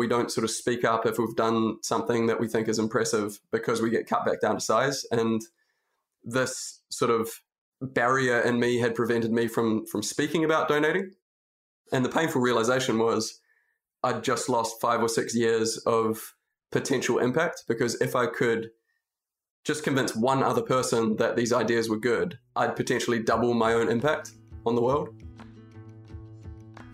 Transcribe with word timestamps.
we 0.00 0.08
don't 0.08 0.30
sort 0.30 0.44
of 0.44 0.50
speak 0.50 0.82
up 0.82 1.04
if 1.04 1.18
we've 1.18 1.36
done 1.36 1.76
something 1.82 2.26
that 2.26 2.40
we 2.40 2.48
think 2.48 2.68
is 2.68 2.78
impressive 2.78 3.38
because 3.52 3.82
we 3.82 3.90
get 3.90 4.08
cut 4.08 4.24
back 4.24 4.40
down 4.40 4.54
to 4.54 4.60
size. 4.60 5.04
And 5.10 5.42
this 6.24 6.80
sort 6.88 7.10
of 7.10 7.28
barrier 7.82 8.40
in 8.40 8.58
me 8.58 8.78
had 8.78 8.94
prevented 8.94 9.30
me 9.30 9.46
from 9.46 9.84
from 9.84 10.02
speaking 10.02 10.42
about 10.42 10.68
donating. 10.68 11.10
And 11.92 12.02
the 12.02 12.08
painful 12.08 12.40
realization 12.40 12.98
was 12.98 13.40
I'd 14.02 14.24
just 14.24 14.48
lost 14.48 14.80
five 14.80 15.02
or 15.02 15.08
six 15.08 15.36
years 15.36 15.76
of 15.84 16.34
potential 16.72 17.18
impact 17.18 17.64
because 17.68 18.00
if 18.00 18.16
I 18.16 18.24
could 18.24 18.70
just 19.64 19.84
convince 19.84 20.16
one 20.16 20.42
other 20.42 20.62
person 20.62 21.16
that 21.16 21.36
these 21.36 21.52
ideas 21.52 21.90
were 21.90 21.98
good, 21.98 22.38
I'd 22.56 22.74
potentially 22.74 23.18
double 23.18 23.52
my 23.52 23.74
own 23.74 23.90
impact 23.90 24.32
on 24.64 24.76
the 24.76 24.80
world. 24.80 25.10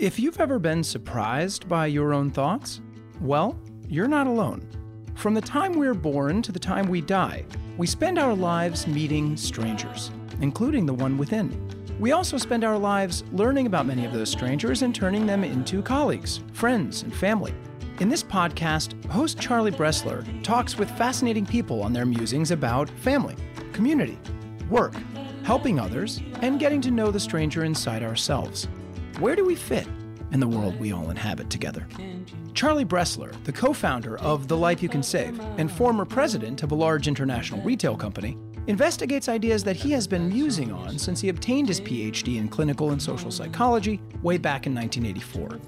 If 0.00 0.18
you've 0.18 0.40
ever 0.40 0.58
been 0.58 0.82
surprised 0.82 1.68
by 1.68 1.86
your 1.86 2.12
own 2.12 2.32
thoughts, 2.32 2.80
well, 3.20 3.58
you're 3.88 4.08
not 4.08 4.26
alone. 4.26 4.66
From 5.14 5.34
the 5.34 5.40
time 5.40 5.72
we're 5.72 5.94
born 5.94 6.42
to 6.42 6.52
the 6.52 6.58
time 6.58 6.88
we 6.88 7.00
die, 7.00 7.44
we 7.78 7.86
spend 7.86 8.18
our 8.18 8.34
lives 8.34 8.86
meeting 8.86 9.36
strangers, 9.36 10.10
including 10.40 10.86
the 10.86 10.94
one 10.94 11.16
within. 11.16 11.50
We 11.98 12.12
also 12.12 12.36
spend 12.36 12.64
our 12.64 12.76
lives 12.76 13.24
learning 13.32 13.66
about 13.66 13.86
many 13.86 14.04
of 14.04 14.12
those 14.12 14.30
strangers 14.30 14.82
and 14.82 14.94
turning 14.94 15.26
them 15.26 15.44
into 15.44 15.80
colleagues, 15.80 16.40
friends, 16.52 17.02
and 17.02 17.14
family. 17.14 17.54
In 18.00 18.10
this 18.10 18.22
podcast, 18.22 19.02
host 19.06 19.40
Charlie 19.40 19.72
Bresler 19.72 20.24
talks 20.42 20.76
with 20.76 20.90
fascinating 20.90 21.46
people 21.46 21.82
on 21.82 21.94
their 21.94 22.04
musings 22.04 22.50
about 22.50 22.90
family, 22.90 23.36
community, 23.72 24.18
work, 24.68 24.92
helping 25.44 25.80
others, 25.80 26.20
and 26.42 26.60
getting 26.60 26.82
to 26.82 26.90
know 26.90 27.10
the 27.10 27.20
stranger 27.20 27.64
inside 27.64 28.02
ourselves. 28.02 28.68
Where 29.18 29.34
do 29.34 29.46
we 29.46 29.54
fit 29.54 29.86
in 30.32 30.40
the 30.40 30.48
world 30.48 30.78
we 30.78 30.92
all 30.92 31.10
inhabit 31.10 31.50
together? 31.50 31.86
Charlie 32.54 32.84
Bresler, 32.84 33.32
the 33.44 33.52
co 33.52 33.72
founder 33.72 34.18
of 34.18 34.48
The 34.48 34.56
Life 34.56 34.82
You 34.82 34.88
Can 34.88 35.02
Save 35.02 35.38
and 35.58 35.70
former 35.70 36.04
president 36.04 36.62
of 36.62 36.72
a 36.72 36.74
large 36.74 37.06
international 37.06 37.60
retail 37.62 37.96
company, 37.96 38.36
investigates 38.66 39.28
ideas 39.28 39.62
that 39.64 39.76
he 39.76 39.92
has 39.92 40.08
been 40.08 40.28
musing 40.28 40.72
on 40.72 40.98
since 40.98 41.20
he 41.20 41.28
obtained 41.28 41.68
his 41.68 41.80
PhD 41.80 42.38
in 42.38 42.48
clinical 42.48 42.90
and 42.90 43.00
social 43.00 43.30
psychology 43.30 44.00
way 44.22 44.38
back 44.38 44.66
in 44.66 44.74
1984. 44.74 45.60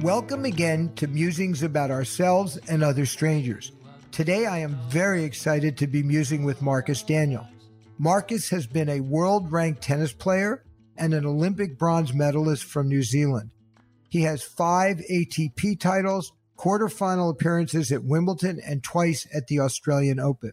Welcome 0.00 0.44
again 0.44 0.92
to 0.96 1.06
Musings 1.06 1.62
About 1.62 1.90
Ourselves 1.92 2.56
and 2.68 2.82
Other 2.82 3.06
Strangers. 3.06 3.70
Today 4.12 4.44
I 4.44 4.58
am 4.58 4.78
very 4.90 5.24
excited 5.24 5.78
to 5.78 5.86
be 5.86 6.02
musing 6.02 6.44
with 6.44 6.60
Marcus 6.60 7.02
Daniell. 7.02 7.48
Marcus 7.96 8.50
has 8.50 8.66
been 8.66 8.90
a 8.90 9.00
world 9.00 9.50
ranked 9.50 9.80
tennis 9.80 10.12
player 10.12 10.64
and 10.98 11.14
an 11.14 11.24
Olympic 11.24 11.78
bronze 11.78 12.12
medalist 12.12 12.64
from 12.64 12.90
New 12.90 13.02
Zealand. 13.02 13.52
He 14.10 14.20
has 14.24 14.42
five 14.42 14.98
ATP 15.10 15.80
titles, 15.80 16.30
quarterfinal 16.58 17.30
appearances 17.30 17.90
at 17.90 18.04
Wimbledon, 18.04 18.60
and 18.60 18.84
twice 18.84 19.26
at 19.34 19.46
the 19.46 19.60
Australian 19.60 20.20
Open. 20.20 20.52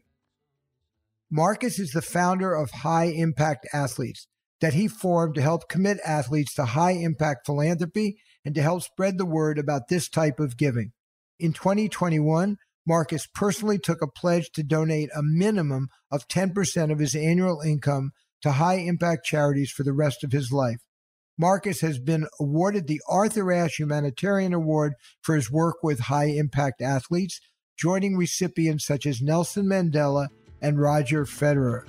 Marcus 1.29 1.79
is 1.79 1.91
the 1.91 2.01
founder 2.01 2.55
of 2.55 2.71
High 2.71 3.07
Impact 3.07 3.67
Athletes 3.73 4.27
that 4.61 4.73
he 4.73 4.87
formed 4.87 5.35
to 5.35 5.41
help 5.41 5.67
commit 5.67 5.99
athletes 6.05 6.53
to 6.53 6.63
high 6.63 6.91
impact 6.91 7.45
philanthropy 7.45 8.21
and 8.45 8.55
to 8.55 8.61
help 8.61 8.83
spread 8.83 9.17
the 9.17 9.25
word 9.25 9.59
about 9.59 9.89
this 9.89 10.07
type 10.07 10.39
of 10.39 10.55
giving. 10.55 10.93
In 11.39 11.51
2021, 11.51 12.57
Marcus 12.87 13.27
personally 13.27 13.77
took 13.77 14.01
a 14.01 14.07
pledge 14.07 14.49
to 14.51 14.63
donate 14.63 15.09
a 15.15 15.21
minimum 15.23 15.89
of 16.11 16.27
10% 16.27 16.91
of 16.91 16.99
his 16.99 17.15
annual 17.15 17.61
income 17.61 18.11
to 18.41 18.53
high 18.53 18.77
impact 18.77 19.25
charities 19.25 19.71
for 19.71 19.83
the 19.83 19.93
rest 19.93 20.23
of 20.23 20.31
his 20.31 20.51
life. 20.51 20.79
Marcus 21.37 21.81
has 21.81 21.99
been 21.99 22.27
awarded 22.39 22.87
the 22.87 23.01
Arthur 23.07 23.51
Ashe 23.51 23.79
Humanitarian 23.79 24.53
Award 24.53 24.93
for 25.21 25.35
his 25.35 25.49
work 25.49 25.77
with 25.81 26.01
high 26.01 26.27
impact 26.27 26.81
athletes, 26.81 27.39
joining 27.77 28.17
recipients 28.17 28.85
such 28.85 29.05
as 29.05 29.21
Nelson 29.21 29.65
Mandela 29.65 30.27
and 30.61 30.81
Roger 30.81 31.25
Federer. 31.25 31.85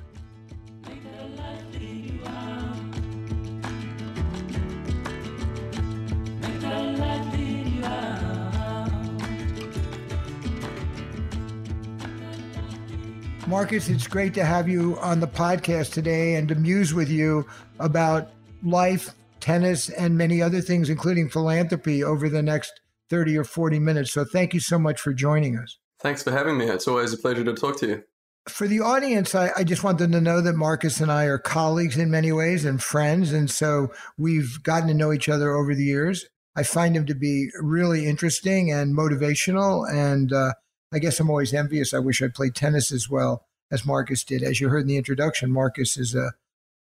Marcus, 13.50 13.88
it's 13.88 14.06
great 14.06 14.32
to 14.34 14.44
have 14.44 14.68
you 14.68 14.96
on 15.00 15.18
the 15.18 15.26
podcast 15.26 15.92
today 15.92 16.36
and 16.36 16.46
to 16.46 16.54
muse 16.54 16.94
with 16.94 17.08
you 17.08 17.44
about 17.80 18.30
life, 18.62 19.12
tennis, 19.40 19.88
and 19.88 20.16
many 20.16 20.40
other 20.40 20.60
things, 20.60 20.88
including 20.88 21.28
philanthropy, 21.28 22.04
over 22.04 22.28
the 22.28 22.44
next 22.44 22.80
30 23.08 23.36
or 23.36 23.42
40 23.42 23.80
minutes. 23.80 24.12
So 24.12 24.24
thank 24.24 24.54
you 24.54 24.60
so 24.60 24.78
much 24.78 25.00
for 25.00 25.12
joining 25.12 25.58
us. 25.58 25.78
Thanks 25.98 26.22
for 26.22 26.30
having 26.30 26.58
me. 26.58 26.66
It's 26.66 26.86
always 26.86 27.12
a 27.12 27.18
pleasure 27.18 27.42
to 27.42 27.52
talk 27.52 27.76
to 27.80 27.88
you. 27.88 28.04
For 28.48 28.68
the 28.68 28.82
audience, 28.82 29.34
I, 29.34 29.50
I 29.56 29.64
just 29.64 29.82
want 29.82 29.98
them 29.98 30.12
to 30.12 30.20
know 30.20 30.40
that 30.40 30.54
Marcus 30.54 31.00
and 31.00 31.10
I 31.10 31.24
are 31.24 31.36
colleagues 31.36 31.96
in 31.96 32.08
many 32.08 32.30
ways 32.30 32.64
and 32.64 32.80
friends. 32.80 33.32
And 33.32 33.50
so 33.50 33.92
we've 34.16 34.62
gotten 34.62 34.86
to 34.86 34.94
know 34.94 35.12
each 35.12 35.28
other 35.28 35.50
over 35.50 35.74
the 35.74 35.84
years. 35.84 36.24
I 36.54 36.62
find 36.62 36.96
him 36.96 37.06
to 37.06 37.16
be 37.16 37.48
really 37.60 38.06
interesting 38.06 38.70
and 38.70 38.96
motivational. 38.96 39.92
And 39.92 40.32
uh, 40.32 40.52
I 40.92 40.98
guess 40.98 41.20
I'm 41.20 41.30
always 41.30 41.54
envious. 41.54 41.94
I 41.94 41.98
wish 41.98 42.22
I 42.22 42.28
played 42.28 42.54
tennis 42.54 42.90
as 42.90 43.08
well 43.08 43.46
as 43.70 43.86
Marcus 43.86 44.24
did. 44.24 44.42
As 44.42 44.60
you 44.60 44.68
heard 44.68 44.82
in 44.82 44.88
the 44.88 44.96
introduction, 44.96 45.52
Marcus 45.52 45.96
is 45.96 46.14
a 46.14 46.32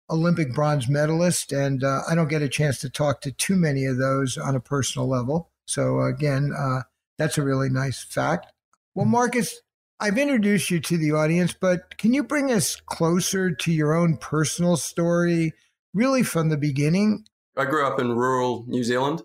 Olympic 0.09 0.55
bronze 0.55 0.89
medalist, 0.89 1.53
and 1.53 1.83
uh, 1.83 2.03
I 2.09 2.15
don't 2.15 2.29
get 2.29 2.43
a 2.43 2.49
chance 2.49 2.79
to 2.81 2.91
talk 2.91 3.21
to 3.23 3.33
too 3.33 3.57
many 3.57 3.85
of 3.87 3.99
those 3.99 4.39
on 4.39 4.55
a 4.55 4.61
personal 4.61 5.09
level. 5.09 5.51
So 5.67 6.01
again, 6.03 6.53
uh, 6.57 6.83
that's 7.19 7.39
a 7.39 7.43
really 7.43 7.69
nice 7.69 8.05
fact. 8.05 8.53
Well, 8.95 9.07
Marcus, 9.07 9.61
I've 9.99 10.19
introduced 10.19 10.71
you 10.71 10.79
to 10.79 10.97
the 10.97 11.13
audience, 11.13 11.55
but 11.61 11.99
can 11.99 12.15
you 12.15 12.23
bring 12.23 12.53
us 12.53 12.77
closer 12.77 13.51
to 13.51 13.73
your 13.73 13.95
own 13.95 14.17
personal 14.19 14.77
story, 14.77 15.55
really 15.93 16.23
from 16.23 16.51
the 16.51 16.57
beginning? 16.57 17.25
I 17.57 17.65
grew 17.65 17.85
up 17.85 17.99
in 17.99 18.13
rural 18.13 18.65
New 18.69 18.85
Zealand 18.85 19.23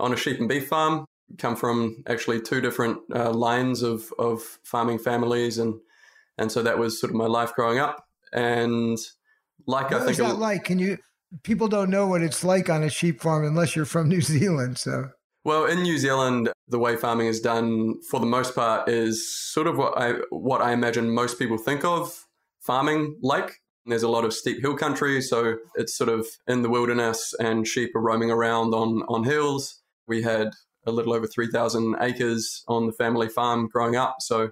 on 0.00 0.12
a 0.12 0.16
sheep 0.16 0.40
and 0.40 0.48
beef 0.48 0.66
farm 0.66 1.06
come 1.38 1.56
from 1.56 2.02
actually 2.06 2.40
two 2.40 2.60
different 2.60 2.98
uh, 3.14 3.30
lines 3.30 3.82
of, 3.82 4.12
of 4.18 4.42
farming 4.64 4.98
families 4.98 5.58
and 5.58 5.74
and 6.38 6.50
so 6.50 6.62
that 6.62 6.78
was 6.78 7.00
sort 7.00 7.10
of 7.10 7.16
my 7.16 7.26
life 7.26 7.54
growing 7.54 7.78
up. 7.78 8.06
And 8.32 8.98
like 9.66 9.90
what 9.90 10.02
I 10.02 10.04
think 10.04 10.18
that 10.18 10.38
like? 10.38 10.64
Can 10.64 10.78
you 10.78 10.98
people 11.42 11.68
don't 11.68 11.90
know 11.90 12.06
what 12.06 12.22
it's 12.22 12.44
like 12.44 12.68
on 12.68 12.82
a 12.82 12.90
sheep 12.90 13.20
farm 13.20 13.44
unless 13.44 13.74
you're 13.74 13.84
from 13.84 14.08
New 14.08 14.20
Zealand 14.20 14.78
so. 14.78 15.10
Well 15.44 15.66
in 15.66 15.82
New 15.82 15.98
Zealand 15.98 16.50
the 16.68 16.78
way 16.78 16.96
farming 16.96 17.26
is 17.26 17.40
done 17.40 18.00
for 18.10 18.18
the 18.18 18.26
most 18.26 18.54
part 18.54 18.88
is 18.88 19.30
sort 19.52 19.66
of 19.66 19.76
what 19.76 19.96
I 19.96 20.14
what 20.30 20.62
I 20.62 20.72
imagine 20.72 21.10
most 21.10 21.38
people 21.38 21.58
think 21.58 21.84
of 21.84 22.26
farming 22.60 23.18
like. 23.22 23.60
There's 23.86 24.02
a 24.02 24.08
lot 24.08 24.24
of 24.24 24.32
steep 24.32 24.62
hill 24.62 24.76
country 24.76 25.20
so 25.20 25.56
it's 25.74 25.96
sort 25.96 26.08
of 26.08 26.26
in 26.48 26.62
the 26.62 26.70
wilderness 26.70 27.34
and 27.38 27.68
sheep 27.68 27.94
are 27.94 28.00
roaming 28.00 28.30
around 28.30 28.74
on 28.74 29.02
on 29.08 29.24
hills. 29.24 29.82
We 30.08 30.22
had 30.22 30.50
a 30.86 30.92
little 30.92 31.12
over 31.12 31.26
3,000 31.26 31.96
acres 32.00 32.62
on 32.68 32.86
the 32.86 32.92
family 32.92 33.28
farm 33.28 33.68
growing 33.72 33.96
up. 33.96 34.16
So, 34.20 34.50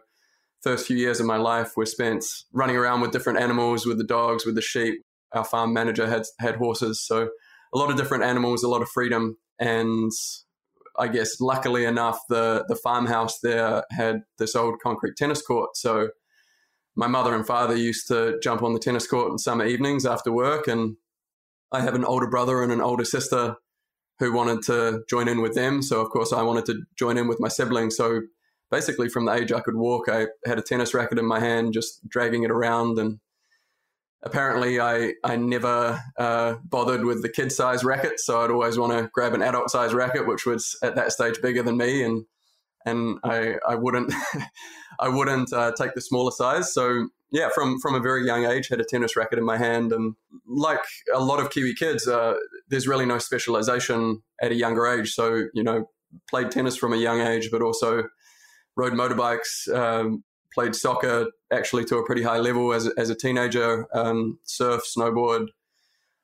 first 0.63 0.87
few 0.87 0.97
years 0.97 1.19
of 1.21 1.27
my 1.27 1.37
life 1.37 1.73
were 1.77 1.87
spent 1.87 2.25
running 2.53 2.77
around 2.77 3.01
with 3.01 3.11
different 3.11 3.41
animals, 3.41 3.85
with 3.85 3.99
the 3.99 4.05
dogs, 4.05 4.47
with 4.47 4.55
the 4.55 4.63
sheep. 4.63 5.03
Our 5.33 5.45
farm 5.45 5.73
manager 5.73 6.07
had 6.07 6.25
had 6.39 6.57
horses, 6.57 7.05
so 7.05 7.29
a 7.75 7.79
lot 7.79 7.91
of 7.91 7.97
different 7.97 8.25
animals, 8.25 8.63
a 8.63 8.69
lot 8.69 8.83
of 8.83 8.89
freedom, 8.89 9.39
and 9.59 10.13
I 10.99 11.09
guess 11.09 11.41
luckily 11.41 11.85
enough, 11.85 12.21
the 12.29 12.65
the 12.69 12.77
farmhouse 12.77 13.41
there 13.41 13.83
had 13.91 14.23
this 14.39 14.55
old 14.55 14.75
concrete 14.83 15.17
tennis 15.17 15.43
court. 15.43 15.77
So 15.77 16.11
my 16.95 17.07
mother 17.07 17.35
and 17.35 17.47
father 17.47 17.75
used 17.75 18.09
to 18.09 18.39
jump 18.43 18.63
on 18.63 18.75
the 18.75 18.79
tennis 18.79 19.07
court 19.07 19.33
in 19.33 19.39
summer 19.39 19.65
evenings 19.65 20.05
after 20.05 20.31
work, 20.31 20.69
and 20.69 20.97
I 21.73 21.81
have 21.81 21.95
an 21.95 22.05
older 22.05 22.29
brother 22.29 22.63
and 22.63 22.71
an 22.71 22.83
older 22.83 23.05
sister 23.05 23.57
who 24.23 24.33
wanted 24.33 24.63
to 24.63 25.03
join 25.09 25.27
in 25.27 25.43
with 25.43 25.55
them. 25.55 25.83
So, 25.83 26.01
of 26.01 26.11
course, 26.11 26.33
I 26.33 26.43
wanted 26.43 26.65
to 26.67 26.83
join 26.97 27.19
in 27.19 27.27
with 27.27 27.41
my 27.41 27.49
siblings. 27.49 27.97
So, 27.97 28.23
basically, 28.71 29.09
from 29.09 29.25
the 29.25 29.33
age 29.33 29.51
I 29.51 29.59
could 29.59 29.75
walk, 29.75 30.09
I 30.09 30.29
had 30.47 30.61
a 30.61 30.63
tennis 30.63 30.95
racket 30.95 31.19
in 31.19 31.27
my 31.27 31.41
hand, 31.41 31.73
just 31.73 32.09
dragging 32.09 32.45
it 32.45 32.51
around. 32.53 33.01
And 33.01 33.19
apparently, 34.23 34.79
I, 34.79 35.15
I 35.25 35.35
never 35.35 36.01
uh, 36.17 36.55
bothered 36.63 37.05
with 37.05 37.23
the 37.23 37.29
kid 37.29 37.51
size 37.51 37.83
racket. 37.83 38.21
So, 38.21 38.43
I'd 38.43 38.53
always 38.53 38.79
want 38.79 38.93
to 38.93 39.11
grab 39.13 39.35
an 39.35 39.43
adult 39.43 39.71
size 39.71 39.93
racket, 39.93 40.29
which 40.29 40.47
was 40.47 40.77
at 40.85 40.95
that 40.95 41.11
stage 41.11 41.43
bigger 41.43 41.65
than 41.65 41.77
me. 41.77 42.05
And 42.05 42.25
and 42.87 43.19
I, 43.25 43.57
I 43.67 43.75
wouldn't 43.75 44.13
I 45.01 45.09
wouldn't 45.09 45.53
uh, 45.53 45.73
take 45.73 45.95
the 45.95 46.01
smaller 46.01 46.31
size. 46.31 46.73
So 46.73 47.09
yeah, 47.31 47.49
from 47.55 47.79
from 47.81 47.95
a 47.95 48.01
very 48.01 48.25
young 48.27 48.45
age, 48.45 48.69
had 48.69 48.81
a 48.81 48.85
tennis 48.85 49.17
racket 49.17 49.39
in 49.39 49.45
my 49.45 49.57
hand, 49.57 49.93
and 49.93 50.15
like 50.47 50.85
a 51.15 51.23
lot 51.23 51.41
of 51.41 51.51
Kiwi 51.51 51.75
kids, 51.75 52.07
uh, 52.07 52.35
there's 52.69 52.87
really 52.87 53.07
no 53.07 53.19
specialization 53.19 54.23
at 54.41 54.53
a 54.53 54.55
younger 54.55 54.87
age. 54.87 55.13
So 55.15 55.47
you 55.55 55.63
know, 55.63 55.89
played 56.29 56.51
tennis 56.51 56.77
from 56.77 56.93
a 56.93 56.99
young 56.99 57.21
age, 57.21 57.51
but 57.51 57.63
also 57.63 58.05
rode 58.77 58.93
motorbikes, 58.93 59.69
um, 59.75 60.25
played 60.55 60.75
soccer 60.75 61.27
actually 61.53 61.85
to 61.87 61.97
a 61.97 62.07
pretty 62.07 62.23
high 62.23 62.39
level 62.39 62.73
as 62.73 62.87
as 62.99 63.11
a 63.11 63.15
teenager, 63.15 63.87
um, 63.95 64.39
surf, 64.45 64.83
snowboard, 64.85 65.47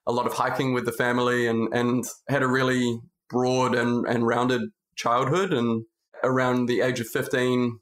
a 0.08 0.12
lot 0.12 0.26
of 0.26 0.32
hiking 0.32 0.72
with 0.72 0.86
the 0.86 0.92
family 0.92 1.46
and, 1.46 1.72
and 1.74 2.04
had 2.28 2.42
a 2.42 2.48
really 2.48 2.98
broad 3.28 3.74
and, 3.74 4.06
and 4.06 4.26
rounded 4.26 4.62
childhood. 4.96 5.52
And 5.52 5.84
around 6.24 6.66
the 6.66 6.80
age 6.80 7.00
of 7.00 7.08
15, 7.08 7.78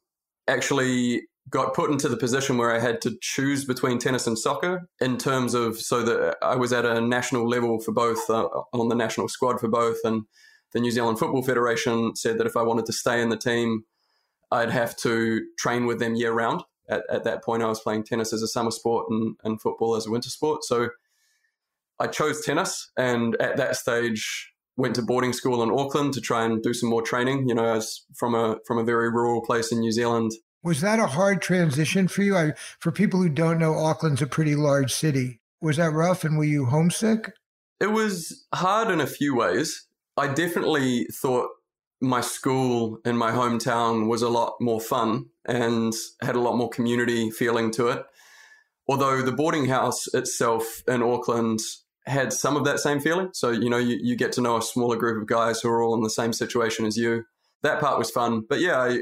actually 0.49 1.23
got 1.49 1.75
put 1.75 1.91
into 1.91 2.09
the 2.09 2.17
position 2.17 2.59
where 2.59 2.75
I 2.75 2.81
had 2.81 3.01
to 3.03 3.17
choose 3.21 3.65
between 3.65 3.99
tennis 3.99 4.27
and 4.27 4.39
soccer 4.39 4.89
in 5.01 5.17
terms 5.17 5.55
of 5.55 5.79
so 5.79 6.03
that 6.03 6.37
I 6.43 6.57
was 6.57 6.73
at 6.73 6.85
a 6.85 7.01
national 7.01 7.49
level 7.49 7.81
for 7.81 7.93
both, 7.93 8.29
uh, 8.29 8.49
on 8.73 8.89
the 8.89 8.97
national 8.97 9.29
squad 9.29 9.61
for 9.61 9.69
both. 9.69 9.99
And 10.05 10.25
the 10.73 10.81
New 10.81 10.91
Zealand 10.91 11.19
Football 11.19 11.43
Federation 11.43 12.17
said 12.17 12.39
that 12.39 12.47
if 12.47 12.57
I 12.57 12.63
wanted 12.63 12.87
to 12.87 12.93
stay 12.93 13.23
in 13.23 13.29
the 13.29 13.37
team, 13.37 13.85
I'd 14.51 14.71
have 14.71 14.97
to 14.99 15.47
train 15.59 15.87
with 15.87 16.01
them 16.01 16.15
year 16.15 16.33
round. 16.33 16.63
At, 16.89 17.03
at 17.11 17.25
that 17.25 17.45
point, 17.45 17.63
I 17.63 17.67
was 17.67 17.81
playing 17.81 18.05
tennis 18.05 18.33
as 18.33 18.43
a 18.43 18.49
summer 18.49 18.71
sport 18.71 19.07
and, 19.11 19.37
and 19.45 19.61
football 19.61 19.97
as 19.97 20.07
a 20.07 20.11
winter 20.11 20.31
sport. 20.31 20.65
So 20.65 20.91
I 21.99 22.07
chose 22.07 22.45
tennis, 22.45 22.91
and 22.97 23.37
at 23.41 23.57
that 23.57 23.77
stage, 23.77 24.53
went 24.77 24.95
to 24.97 25.03
boarding 25.03 25.33
school 25.33 25.63
in 25.63 25.71
Auckland 25.71 26.15
to 26.15 26.21
try 26.21 26.45
and 26.45 26.63
do 26.63 26.75
some 26.75 26.89
more 26.89 27.03
training. 27.03 27.49
You 27.49 27.55
know, 27.55 27.75
as 27.75 28.03
from 28.15 28.35
a 28.35 28.59
from 28.67 28.79
a 28.79 28.85
very 28.85 29.11
rural 29.11 29.43
place 29.43 29.73
in 29.73 29.81
New 29.81 29.93
Zealand. 29.93 30.33
Was 30.63 30.81
that 30.81 30.99
a 30.99 31.07
hard 31.07 31.43
transition 31.43 32.09
for 32.09 32.23
you? 32.23 32.37
I, 32.37 32.53
for 32.81 32.91
people 32.91 33.23
who 33.23 33.29
don't 33.29 33.59
know, 33.59 33.75
Auckland's 33.75 34.23
a 34.23 34.27
pretty 34.27 34.57
large 34.57 34.93
city. 34.93 35.41
Was 35.61 35.77
that 35.77 35.93
rough, 35.93 36.25
and 36.25 36.37
were 36.37 36.45
you 36.45 36.67
homesick? 36.67 37.33
It 37.81 37.93
was 37.93 38.47
hard 38.55 38.91
in 38.91 39.01
a 39.01 39.07
few 39.07 39.37
ways. 39.37 39.87
I 40.17 40.29
definitely 40.29 41.05
thought 41.13 41.49
my 42.01 42.21
school 42.21 42.99
in 43.05 43.17
my 43.17 43.31
hometown 43.31 44.09
was 44.09 44.23
a 44.23 44.29
lot 44.29 44.55
more 44.61 44.81
fun 44.81 45.27
and 45.47 45.93
had 46.21 46.37
a 46.37 46.41
lot 46.41 46.57
more 46.57 46.69
community 46.69 47.31
feeling 47.31 47.71
to 47.73 47.89
it. 47.89 48.03
Although 48.89 49.23
the 49.23 49.33
boarding 49.33 49.67
house 49.67 50.07
itself 50.15 50.83
in 50.87 51.03
Auckland 51.03 51.61
had 52.07 52.33
some 52.33 52.57
of 52.57 52.65
that 52.65 52.79
same 52.79 53.01
feeling. 53.01 53.31
So, 53.33 53.51
you 53.51 53.69
know, 53.69 53.79
you, 53.79 53.99
you 54.01 54.17
get 54.17 54.33
to 54.33 54.41
know 54.41 54.57
a 54.57 54.63
smaller 54.63 54.97
group 54.97 55.21
of 55.21 55.27
guys 55.27 55.61
who 55.61 55.69
are 55.69 55.83
all 55.83 55.95
in 55.95 56.03
the 56.03 56.11
same 56.11 56.33
situation 56.33 56.87
as 56.87 56.97
you. 56.97 57.25
That 57.63 57.81
part 57.81 57.99
was 57.99 58.11
fun. 58.11 58.45
But 58.49 58.61
yeah, 58.61 58.79
I, 58.79 59.01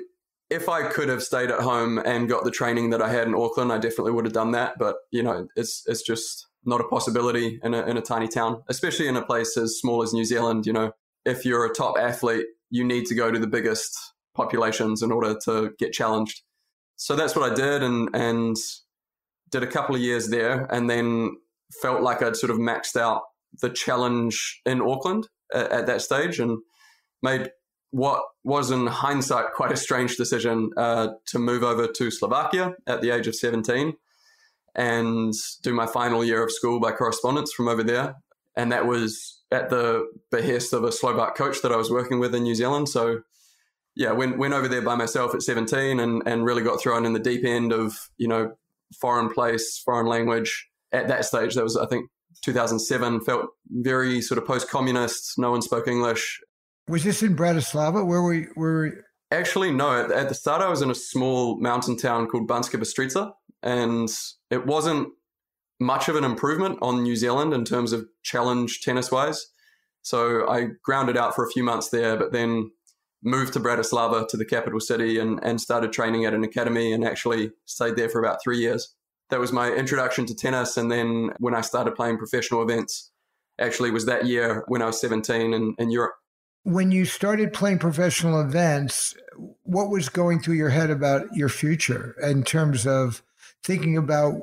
if 0.50 0.68
I 0.68 0.88
could 0.88 1.08
have 1.08 1.22
stayed 1.22 1.50
at 1.50 1.60
home 1.60 1.98
and 1.98 2.28
got 2.28 2.44
the 2.44 2.50
training 2.50 2.90
that 2.90 3.02
I 3.02 3.10
had 3.10 3.26
in 3.26 3.34
Auckland, 3.34 3.72
I 3.72 3.78
definitely 3.78 4.12
would 4.12 4.24
have 4.24 4.32
done 4.32 4.52
that. 4.52 4.78
But, 4.78 4.96
you 5.10 5.22
know, 5.22 5.48
it's, 5.56 5.82
it's 5.86 6.02
just 6.02 6.46
not 6.64 6.80
a 6.80 6.88
possibility 6.88 7.60
in 7.62 7.74
a, 7.74 7.82
in 7.82 7.96
a 7.96 8.02
tiny 8.02 8.28
town, 8.28 8.62
especially 8.68 9.06
in 9.06 9.16
a 9.16 9.24
place 9.24 9.56
as 9.56 9.78
small 9.78 10.02
as 10.02 10.14
New 10.14 10.24
Zealand. 10.24 10.66
You 10.66 10.72
know, 10.72 10.92
if 11.26 11.44
you're 11.44 11.66
a 11.66 11.74
top 11.74 11.98
athlete, 11.98 12.46
you 12.70 12.84
need 12.84 13.06
to 13.06 13.14
go 13.14 13.30
to 13.30 13.38
the 13.38 13.46
biggest 13.46 13.96
populations 14.34 15.02
in 15.02 15.12
order 15.12 15.36
to 15.44 15.72
get 15.78 15.92
challenged. 15.92 16.42
So 16.96 17.16
that's 17.16 17.36
what 17.36 17.50
I 17.50 17.54
did 17.54 17.82
and, 17.82 18.08
and 18.14 18.56
did 19.50 19.62
a 19.62 19.66
couple 19.66 19.94
of 19.94 20.00
years 20.00 20.28
there 20.28 20.64
and 20.72 20.88
then 20.88 21.36
felt 21.80 22.02
like 22.02 22.22
I'd 22.22 22.36
sort 22.36 22.50
of 22.50 22.58
maxed 22.58 22.96
out 22.96 23.22
the 23.60 23.70
challenge 23.70 24.60
in 24.66 24.80
Auckland 24.80 25.28
at, 25.52 25.70
at 25.70 25.86
that 25.86 26.02
stage 26.02 26.40
and 26.40 26.58
made 27.22 27.50
what 27.90 28.24
was 28.42 28.72
in 28.72 28.88
hindsight 28.88 29.52
quite 29.54 29.70
a 29.70 29.76
strange 29.76 30.16
decision 30.16 30.70
uh, 30.76 31.08
to 31.26 31.38
move 31.38 31.62
over 31.62 31.86
to 31.86 32.10
Slovakia 32.10 32.74
at 32.88 33.00
the 33.00 33.10
age 33.10 33.28
of 33.28 33.36
17 33.36 33.94
and 34.74 35.32
do 35.62 35.72
my 35.72 35.86
final 35.86 36.24
year 36.24 36.42
of 36.42 36.50
school 36.50 36.80
by 36.80 36.90
correspondence 36.90 37.52
from 37.52 37.68
over 37.68 37.84
there. 37.84 38.16
And 38.56 38.72
that 38.72 38.86
was 38.86 39.42
at 39.52 39.70
the 39.70 40.10
behest 40.32 40.72
of 40.72 40.82
a 40.82 40.90
Slovak 40.90 41.36
coach 41.36 41.62
that 41.62 41.70
I 41.70 41.76
was 41.76 41.90
working 41.90 42.18
with 42.18 42.34
in 42.34 42.42
New 42.42 42.56
Zealand. 42.56 42.88
So, 42.88 43.20
yeah, 43.94 44.10
went, 44.10 44.38
went 44.38 44.54
over 44.54 44.66
there 44.66 44.82
by 44.82 44.96
myself 44.96 45.32
at 45.32 45.42
17 45.42 46.00
and, 46.00 46.22
and 46.26 46.44
really 46.44 46.62
got 46.62 46.80
thrown 46.80 47.06
in 47.06 47.12
the 47.12 47.20
deep 47.20 47.44
end 47.44 47.72
of, 47.72 48.10
you 48.16 48.26
know, 48.26 48.56
foreign 49.00 49.32
place, 49.32 49.78
foreign 49.78 50.06
language, 50.06 50.68
at 50.94 51.08
that 51.08 51.24
stage, 51.24 51.54
that 51.54 51.64
was, 51.64 51.76
I 51.76 51.86
think, 51.86 52.08
2007, 52.42 53.20
felt 53.20 53.46
very 53.68 54.20
sort 54.20 54.38
of 54.38 54.46
post 54.46 54.68
communist. 54.70 55.34
No 55.38 55.50
one 55.50 55.62
spoke 55.62 55.88
English. 55.88 56.40
Was 56.88 57.04
this 57.04 57.22
in 57.22 57.36
Bratislava? 57.36 58.06
Where 58.06 58.22
were 58.22 58.34
you? 58.34 58.50
Where 58.54 58.72
were 58.72 58.86
you? 58.86 59.02
Actually, 59.30 59.72
no. 59.72 60.04
At, 60.04 60.10
at, 60.12 60.28
the 60.28 60.34
start, 60.34 60.62
I 60.62 60.68
was 60.68 60.82
in 60.82 60.90
a 60.90 60.94
small 60.94 61.58
mountain 61.60 61.96
town 61.96 62.28
called 62.28 62.48
Banska 62.48 62.78
Bystrica, 62.78 63.32
and 63.62 64.08
it 64.50 64.66
wasn't 64.66 65.08
much 65.80 66.08
of 66.08 66.16
an 66.16 66.24
improvement 66.24 66.78
on 66.82 67.02
New 67.02 67.16
Zealand 67.16 67.52
in 67.52 67.64
terms 67.64 67.92
of 67.92 68.06
challenge 68.22 68.80
tennis 68.82 69.10
wise. 69.10 69.46
So 70.02 70.48
I 70.48 70.68
grounded 70.84 71.16
out 71.16 71.34
for 71.34 71.44
a 71.44 71.50
few 71.50 71.64
months 71.64 71.88
there, 71.88 72.16
but 72.16 72.32
then 72.32 72.70
moved 73.22 73.54
to 73.54 73.60
Bratislava 73.60 74.28
to 74.28 74.36
the 74.36 74.44
capital 74.44 74.78
city 74.78 75.18
and, 75.18 75.40
and 75.42 75.60
started 75.60 75.92
training 75.92 76.26
at 76.26 76.34
an 76.34 76.44
academy 76.44 76.92
and 76.92 77.04
actually 77.04 77.50
stayed 77.64 77.96
there 77.96 78.10
for 78.10 78.22
about 78.22 78.38
three 78.44 78.58
years 78.58 78.94
that 79.34 79.40
was 79.40 79.52
my 79.52 79.72
introduction 79.72 80.26
to 80.26 80.34
tennis. 80.34 80.76
And 80.76 80.92
then 80.92 81.30
when 81.40 81.56
I 81.56 81.60
started 81.60 81.96
playing 81.96 82.18
professional 82.18 82.62
events, 82.62 83.10
actually 83.58 83.90
was 83.90 84.06
that 84.06 84.26
year 84.26 84.62
when 84.68 84.80
I 84.80 84.86
was 84.86 85.00
17 85.00 85.52
in, 85.52 85.74
in 85.76 85.90
Europe. 85.90 86.14
When 86.62 86.92
you 86.92 87.04
started 87.04 87.52
playing 87.52 87.80
professional 87.80 88.40
events, 88.40 89.12
what 89.64 89.90
was 89.90 90.08
going 90.08 90.38
through 90.38 90.54
your 90.54 90.68
head 90.68 90.88
about 90.88 91.26
your 91.34 91.48
future 91.48 92.14
in 92.22 92.44
terms 92.44 92.86
of 92.86 93.24
thinking 93.64 93.96
about 93.96 94.40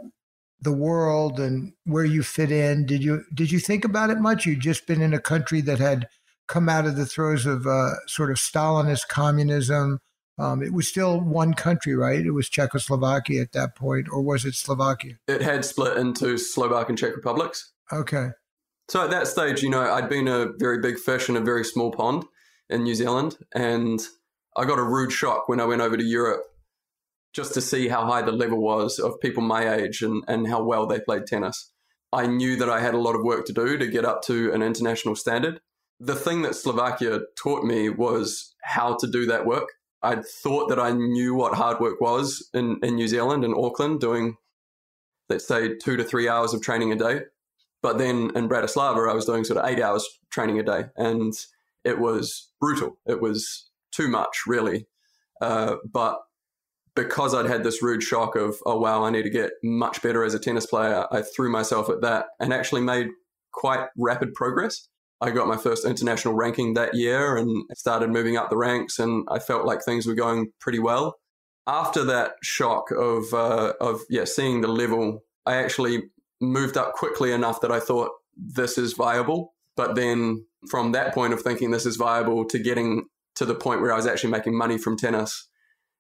the 0.60 0.74
world 0.74 1.40
and 1.40 1.72
where 1.86 2.04
you 2.04 2.22
fit 2.22 2.52
in? 2.52 2.86
Did 2.86 3.02
you 3.02 3.24
did 3.34 3.50
you 3.50 3.60
think 3.60 3.86
about 3.86 4.10
it 4.10 4.20
much? 4.20 4.46
You'd 4.46 4.60
just 4.60 4.88
been 4.88 5.02
in 5.02 5.14
a 5.14 5.22
country 5.22 5.62
that 5.62 5.80
had 5.80 6.10
come 6.50 6.68
out 6.68 6.86
of 6.86 6.98
the 6.98 7.06
throes 7.06 7.46
of 7.46 7.66
uh, 7.66 7.92
sort 8.08 8.30
of 8.30 8.36
Stalinist 8.36 9.08
communism, 9.08 10.02
um, 10.42 10.64
it 10.64 10.74
was 10.74 10.88
still 10.88 11.22
one 11.22 11.54
country, 11.54 11.96
right? 11.96 12.26
It 12.26 12.32
was 12.32 12.50
Czechoslovakia 12.50 13.42
at 13.42 13.52
that 13.52 13.76
point, 13.76 14.08
or 14.12 14.22
was 14.22 14.44
it 14.44 14.56
Slovakia? 14.56 15.14
It 15.28 15.42
had 15.42 15.64
split 15.64 15.98
into 15.98 16.38
Slovak 16.38 16.90
and 16.90 16.98
Czech 16.98 17.16
republics. 17.16 17.72
Okay. 17.94 18.30
So 18.90 19.04
at 19.04 19.12
that 19.12 19.28
stage, 19.28 19.62
you 19.62 19.70
know, 19.70 19.82
I'd 19.82 20.10
been 20.10 20.28
a 20.28 20.48
very 20.58 20.80
big 20.80 20.98
fish 20.98 21.30
in 21.30 21.38
a 21.38 21.42
very 21.42 21.64
small 21.64 21.92
pond 21.92 22.26
in 22.70 22.84
New 22.84 22.96
Zealand, 22.96 23.38
and 23.54 24.02
I 24.58 24.66
got 24.66 24.80
a 24.80 24.84
rude 24.84 25.12
shock 25.12 25.48
when 25.48 25.62
I 25.62 25.66
went 25.66 25.82
over 25.82 25.96
to 25.96 26.04
Europe 26.04 26.44
just 27.34 27.54
to 27.54 27.62
see 27.62 27.88
how 27.88 28.06
high 28.06 28.24
the 28.24 28.32
level 28.32 28.62
was 28.62 29.00
of 29.00 29.20
people 29.22 29.44
my 29.44 29.74
age 29.76 30.02
and, 30.02 30.24
and 30.28 30.48
how 30.48 30.64
well 30.64 30.88
they 30.88 31.00
played 31.00 31.28
tennis. 31.28 31.72
I 32.12 32.26
knew 32.26 32.58
that 32.58 32.70
I 32.70 32.82
had 32.82 32.94
a 32.94 33.00
lot 33.00 33.16
of 33.16 33.24
work 33.24 33.46
to 33.46 33.54
do 33.54 33.78
to 33.78 33.88
get 33.88 34.04
up 34.04 34.22
to 34.24 34.52
an 34.52 34.62
international 34.62 35.16
standard. 35.16 35.62
The 36.00 36.16
thing 36.16 36.42
that 36.42 36.56
Slovakia 36.56 37.22
taught 37.38 37.64
me 37.64 37.88
was 37.90 38.54
how 38.64 38.98
to 38.98 39.08
do 39.08 39.26
that 39.28 39.46
work 39.46 39.70
I 40.04 40.18
thought 40.44 40.70
that 40.70 40.80
I 40.80 40.92
knew 40.92 41.36
what 41.36 41.54
hard 41.54 41.80
work 41.80 42.02
was 42.02 42.50
in, 42.54 42.80
in 42.82 42.96
New 42.96 43.08
Zealand 43.08 43.46
and 43.46 43.56
Auckland, 43.56 44.00
doing, 44.00 44.38
let's 45.30 45.48
say, 45.48 45.76
two 45.78 45.96
to 45.98 46.04
three 46.04 46.28
hours 46.28 46.54
of 46.54 46.62
training 46.62 46.92
a 46.92 46.96
day. 46.96 47.22
But 47.84 47.98
then 47.98 48.32
in 48.36 48.50
Bratislava, 48.50 49.10
I 49.10 49.14
was 49.14 49.26
doing 49.26 49.44
sort 49.44 49.60
of 49.60 49.70
eight 49.70 49.82
hours 49.82 50.08
training 50.32 50.60
a 50.60 50.64
day. 50.64 50.86
And 50.98 51.34
it 51.84 52.00
was 52.00 52.52
brutal. 52.60 52.98
It 53.06 53.22
was 53.22 53.70
too 53.92 54.08
much, 54.08 54.44
really. 54.48 54.88
Uh, 55.42 55.76
but 55.92 56.20
because 56.96 57.34
I'd 57.34 57.48
had 57.48 57.64
this 57.64 57.82
rude 57.82 58.04
shock 58.04 58.36
of, 58.36 58.58
oh, 58.66 58.80
wow, 58.80 59.04
I 59.04 59.10
need 59.10 59.24
to 59.24 59.30
get 59.30 59.52
much 59.64 60.02
better 60.02 60.24
as 60.24 60.34
a 60.34 60.40
tennis 60.40 60.66
player, 60.66 61.06
I 61.12 61.22
threw 61.22 61.50
myself 61.50 61.90
at 61.90 62.02
that 62.02 62.26
and 62.40 62.54
actually 62.54 62.82
made 62.82 63.08
quite 63.52 63.88
rapid 63.98 64.34
progress. 64.34 64.88
I 65.22 65.30
got 65.30 65.48
my 65.48 65.58
first 65.58 65.86
international 65.86 66.34
ranking 66.34 66.74
that 66.74 66.96
year 66.96 67.38
and 67.38 67.64
started 67.76 68.10
moving 68.10 68.38
up 68.38 68.50
the 68.50 68.58
ranks, 68.58 68.98
and 68.98 69.28
I 69.30 69.40
felt 69.40 69.66
like 69.66 69.84
things 69.84 70.08
were 70.08 70.16
going 70.16 70.52
pretty 70.60 70.80
well. 70.80 71.16
After 71.68 72.04
that 72.06 72.34
shock 72.42 72.90
of 72.92 73.32
uh, 73.34 73.74
of 73.80 74.02
yeah 74.10 74.26
seeing 74.26 74.62
the 74.62 74.68
level, 74.68 75.24
I 75.46 75.56
actually 75.58 76.10
moved 76.42 76.76
up 76.76 76.94
quickly 76.94 77.32
enough 77.32 77.62
that 77.62 77.72
I 77.72 77.80
thought 77.80 78.10
this 78.36 78.80
is 78.80 78.94
viable. 78.94 79.54
But 79.78 79.96
then 79.96 80.46
from 80.70 80.92
that 80.94 81.14
point 81.14 81.34
of 81.34 81.42
thinking 81.42 81.70
this 81.72 81.86
is 81.86 81.98
viable 81.98 82.46
to 82.46 82.60
getting 82.60 83.06
to 83.36 83.46
the 83.46 83.56
point 83.56 83.82
where 83.82 83.94
I 83.94 83.96
was 83.96 84.08
actually 84.08 84.32
making 84.32 84.58
money 84.58 84.78
from 84.78 84.98
tennis, 84.98 85.48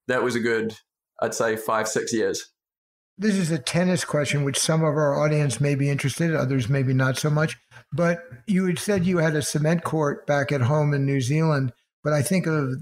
that 0.08 0.24
was 0.24 0.36
a 0.36 0.40
good, 0.40 0.76
I'd 1.22 1.36
say, 1.36 1.56
five 1.56 1.88
six 1.88 2.12
years. 2.12 2.52
This 3.18 3.36
is 3.36 3.52
a 3.52 3.60
tennis 3.60 4.04
question, 4.04 4.44
which 4.44 4.58
some 4.58 4.82
of 4.82 4.96
our 4.96 5.24
audience 5.24 5.62
may 5.62 5.76
be 5.76 5.90
interested, 5.90 6.34
others 6.34 6.70
maybe 6.70 6.94
not 6.94 7.18
so 7.18 7.30
much. 7.30 7.58
But 7.94 8.24
you 8.48 8.66
had 8.66 8.80
said 8.80 9.06
you 9.06 9.18
had 9.18 9.36
a 9.36 9.42
cement 9.42 9.84
court 9.84 10.26
back 10.26 10.52
at 10.52 10.62
home 10.62 10.94
in 10.94 11.06
New 11.06 11.22
Zealand, 11.22 11.74
but 12.04 12.14
I 12.14 12.22
think 12.22 12.48
of 12.48 12.74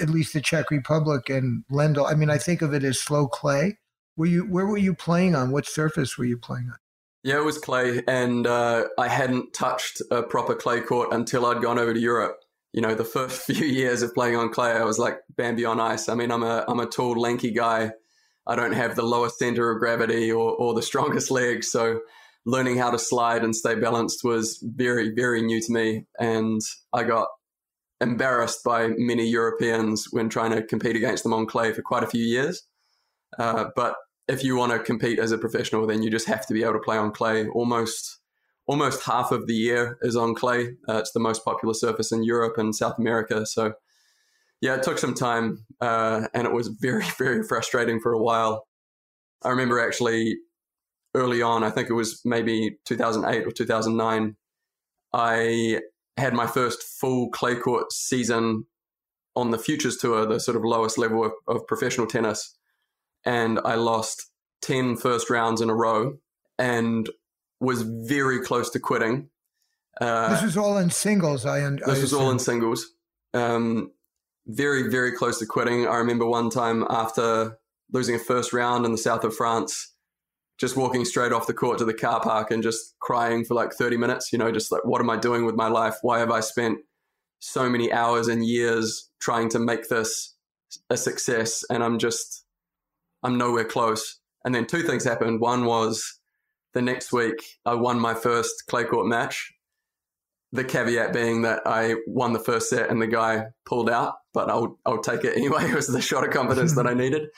at 0.00 0.10
least 0.10 0.34
the 0.34 0.40
Czech 0.40 0.70
Republic 0.70 1.28
and 1.28 1.64
Lendl. 1.70 2.10
I 2.10 2.14
mean, 2.14 2.30
I 2.30 2.38
think 2.38 2.62
of 2.62 2.74
it 2.74 2.84
as 2.84 3.00
slow 3.00 3.26
clay. 3.26 3.78
Were 4.16 4.26
you 4.26 4.42
where 4.42 4.66
were 4.66 4.78
you 4.78 4.94
playing 4.94 5.34
on? 5.34 5.50
What 5.50 5.66
surface 5.66 6.18
were 6.18 6.24
you 6.24 6.36
playing 6.36 6.68
on? 6.70 6.76
Yeah, 7.24 7.36
it 7.36 7.44
was 7.44 7.58
clay, 7.58 8.02
and 8.08 8.46
uh, 8.46 8.84
I 8.98 9.08
hadn't 9.08 9.54
touched 9.54 10.02
a 10.10 10.22
proper 10.22 10.54
clay 10.54 10.80
court 10.80 11.12
until 11.12 11.46
I'd 11.46 11.62
gone 11.62 11.78
over 11.78 11.94
to 11.94 12.00
Europe. 12.00 12.40
You 12.72 12.82
know, 12.82 12.94
the 12.94 13.04
first 13.04 13.42
few 13.46 13.66
years 13.66 14.02
of 14.02 14.12
playing 14.12 14.36
on 14.36 14.50
clay, 14.50 14.72
I 14.72 14.84
was 14.84 14.98
like 14.98 15.18
Bambi 15.36 15.64
on 15.64 15.80
ice. 15.80 16.08
I 16.08 16.14
mean, 16.14 16.30
I'm 16.30 16.42
a 16.42 16.64
I'm 16.68 16.80
a 16.80 16.86
tall, 16.86 17.18
lanky 17.18 17.50
guy. 17.50 17.92
I 18.46 18.56
don't 18.56 18.72
have 18.72 18.96
the 18.96 19.04
lowest 19.04 19.38
center 19.38 19.70
of 19.70 19.78
gravity 19.78 20.30
or, 20.32 20.50
or 20.52 20.74
the 20.74 20.82
strongest 20.82 21.30
legs, 21.30 21.70
so 21.70 22.00
learning 22.44 22.78
how 22.78 22.90
to 22.90 22.98
slide 22.98 23.44
and 23.44 23.54
stay 23.54 23.74
balanced 23.74 24.24
was 24.24 24.58
very, 24.62 25.14
very 25.14 25.42
new 25.42 25.60
to 25.60 25.72
me. 25.72 26.06
And 26.18 26.60
I 26.92 27.04
got 27.04 27.28
embarrassed 28.00 28.64
by 28.64 28.88
many 28.96 29.26
Europeans 29.28 30.08
when 30.10 30.28
trying 30.28 30.50
to 30.50 30.62
compete 30.62 30.96
against 30.96 31.22
them 31.22 31.32
on 31.32 31.46
clay 31.46 31.72
for 31.72 31.82
quite 31.82 32.02
a 32.02 32.08
few 32.08 32.24
years. 32.24 32.62
Uh, 33.38 33.66
but 33.76 33.94
if 34.28 34.42
you 34.42 34.56
want 34.56 34.72
to 34.72 34.78
compete 34.80 35.18
as 35.18 35.30
a 35.30 35.38
professional, 35.38 35.86
then 35.86 36.02
you 36.02 36.10
just 36.10 36.26
have 36.26 36.46
to 36.46 36.54
be 36.54 36.62
able 36.62 36.74
to 36.74 36.80
play 36.80 36.96
on 36.96 37.12
clay 37.12 37.46
almost 37.48 38.18
almost 38.66 39.04
half 39.04 39.32
of 39.32 39.46
the 39.46 39.54
year 39.54 39.98
is 40.02 40.16
on 40.16 40.34
clay. 40.34 40.68
Uh, 40.88 40.98
it's 40.98 41.12
the 41.12 41.20
most 41.20 41.44
popular 41.44 41.74
surface 41.74 42.12
in 42.12 42.22
Europe 42.22 42.56
and 42.58 42.74
South 42.74 42.96
America. 42.98 43.44
So, 43.44 43.74
yeah, 44.62 44.76
it 44.76 44.84
took 44.84 44.96
some 44.96 45.12
time 45.12 45.66
uh, 45.80 46.28
and 46.32 46.46
it 46.46 46.52
was 46.52 46.68
very, 46.68 47.04
very 47.18 47.42
frustrating 47.42 48.00
for 48.00 48.12
a 48.12 48.22
while. 48.22 48.66
I 49.42 49.50
remember 49.50 49.84
actually 49.84 50.38
early 51.14 51.42
on, 51.42 51.62
I 51.64 51.70
think 51.70 51.90
it 51.90 51.94
was 51.94 52.22
maybe 52.24 52.78
2008 52.86 53.46
or 53.46 53.50
2009, 53.50 54.36
I 55.12 55.80
had 56.16 56.32
my 56.32 56.46
first 56.46 56.82
full 56.82 57.28
clay 57.30 57.56
court 57.56 57.92
season 57.92 58.64
on 59.34 59.50
the 59.50 59.58
Futures 59.58 59.96
Tour, 59.96 60.26
the 60.26 60.38
sort 60.38 60.56
of 60.56 60.64
lowest 60.64 60.96
level 60.96 61.24
of, 61.24 61.32
of 61.48 61.66
professional 61.66 62.06
tennis. 62.06 62.56
And 63.24 63.60
I 63.64 63.74
lost 63.74 64.30
10 64.62 64.96
first 64.96 65.28
rounds 65.28 65.60
in 65.60 65.70
a 65.70 65.74
row 65.74 66.18
and 66.58 67.10
was 67.60 67.82
very 67.82 68.40
close 68.40 68.70
to 68.70 68.78
quitting. 68.78 69.28
Uh, 70.00 70.30
this 70.30 70.42
was 70.42 70.56
all 70.56 70.78
in 70.78 70.90
singles. 70.90 71.44
I, 71.44 71.64
un- 71.64 71.80
this 71.84 72.00
was 72.00 72.14
all 72.14 72.30
in 72.30 72.38
singles. 72.38 72.86
Um, 73.34 73.90
very, 74.46 74.88
very 74.88 75.12
close 75.12 75.38
to 75.38 75.46
quitting. 75.46 75.86
I 75.86 75.96
remember 75.96 76.26
one 76.26 76.50
time 76.50 76.84
after 76.90 77.58
losing 77.92 78.14
a 78.14 78.18
first 78.18 78.52
round 78.52 78.84
in 78.84 78.92
the 78.92 78.98
south 78.98 79.24
of 79.24 79.34
France, 79.34 79.94
just 80.58 80.76
walking 80.76 81.04
straight 81.04 81.32
off 81.32 81.46
the 81.46 81.54
court 81.54 81.78
to 81.78 81.84
the 81.84 81.94
car 81.94 82.20
park 82.20 82.50
and 82.50 82.62
just 82.62 82.94
crying 83.00 83.44
for 83.44 83.54
like 83.54 83.72
30 83.72 83.96
minutes. 83.96 84.32
You 84.32 84.38
know, 84.38 84.50
just 84.50 84.72
like, 84.72 84.84
what 84.84 85.00
am 85.00 85.10
I 85.10 85.16
doing 85.16 85.44
with 85.44 85.54
my 85.54 85.68
life? 85.68 85.96
Why 86.02 86.18
have 86.18 86.30
I 86.30 86.40
spent 86.40 86.78
so 87.40 87.68
many 87.68 87.92
hours 87.92 88.28
and 88.28 88.44
years 88.44 89.10
trying 89.20 89.48
to 89.50 89.58
make 89.58 89.88
this 89.88 90.34
a 90.90 90.96
success? 90.96 91.64
And 91.70 91.82
I'm 91.82 91.98
just, 91.98 92.44
I'm 93.22 93.38
nowhere 93.38 93.64
close. 93.64 94.20
And 94.44 94.54
then 94.54 94.66
two 94.66 94.82
things 94.82 95.04
happened. 95.04 95.40
One 95.40 95.64
was 95.64 96.20
the 96.74 96.82
next 96.82 97.12
week, 97.12 97.36
I 97.66 97.74
won 97.74 98.00
my 98.00 98.14
first 98.14 98.64
clay 98.68 98.84
court 98.84 99.06
match. 99.06 99.52
The 100.52 100.64
caveat 100.64 101.12
being 101.12 101.42
that 101.42 101.62
I 101.64 101.96
won 102.06 102.32
the 102.32 102.38
first 102.38 102.68
set 102.68 102.90
and 102.90 103.00
the 103.00 103.06
guy 103.06 103.46
pulled 103.64 103.88
out, 103.88 104.14
but 104.34 104.50
I'll, 104.50 104.78
I'll 104.84 105.00
take 105.00 105.24
it 105.24 105.36
anyway. 105.36 105.70
It 105.70 105.74
was 105.74 105.86
the 105.86 106.00
shot 106.00 106.24
of 106.24 106.32
confidence 106.32 106.74
that 106.76 106.86
I 106.86 106.94
needed. 107.04 107.28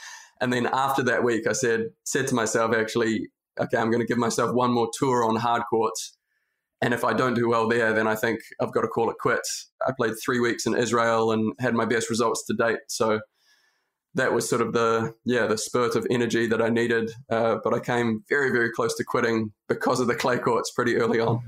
And 0.41 0.53
then 0.53 0.67
after 0.67 1.03
that 1.05 1.23
week, 1.23 1.47
I 1.47 1.53
said, 1.53 1.87
said 2.05 2.27
to 2.29 2.35
myself, 2.35 2.75
actually, 2.75 3.29
okay, 3.61 3.79
I'm 3.79 3.91
going 3.91 4.01
to 4.01 4.07
give 4.07 4.19
myself 4.19 4.53
one 4.53 4.73
more 4.73 4.91
tour 4.99 5.25
on 5.25 5.37
hard 5.37 5.63
courts. 5.71 6.17
And 6.83 6.93
if 6.93 7.05
I 7.05 7.13
don't 7.13 7.35
do 7.35 7.49
well 7.49 7.69
there, 7.69 7.93
then 7.93 8.07
I 8.07 8.15
think 8.15 8.41
I've 8.61 8.73
got 8.73 8.83
to 8.83 8.89
call 8.89 9.09
it 9.11 9.17
quits. 9.19 9.71
I 9.87 9.93
played 9.97 10.15
three 10.23 10.41
weeks 10.41 10.67
in 10.67 10.77
Israel 10.77 11.33
and 11.33 11.55
had 11.61 11.75
my 11.75 11.85
best 11.85 12.11
results 12.11 12.45
to 12.47 12.55
date. 12.55 12.81
So 12.89 13.21
that 14.15 14.33
was 14.33 14.49
sort 14.49 14.63
of 14.63 14.73
the 14.73 15.15
yeah 15.25 15.47
the 15.47 15.59
spurt 15.59 15.97
of 15.97 16.07
energy 16.11 16.47
that 16.47 16.63
I 16.63 16.69
needed. 16.69 17.11
Uh, 17.31 17.57
but 17.63 17.75
I 17.75 17.81
came 17.81 18.23
very 18.29 18.51
very 18.51 18.71
close 18.71 18.95
to 18.97 19.05
quitting 19.05 19.53
because 19.69 20.01
of 20.01 20.07
the 20.07 20.15
clay 20.15 20.39
courts 20.39 20.71
pretty 20.73 20.97
early 20.97 21.21
on. 21.21 21.41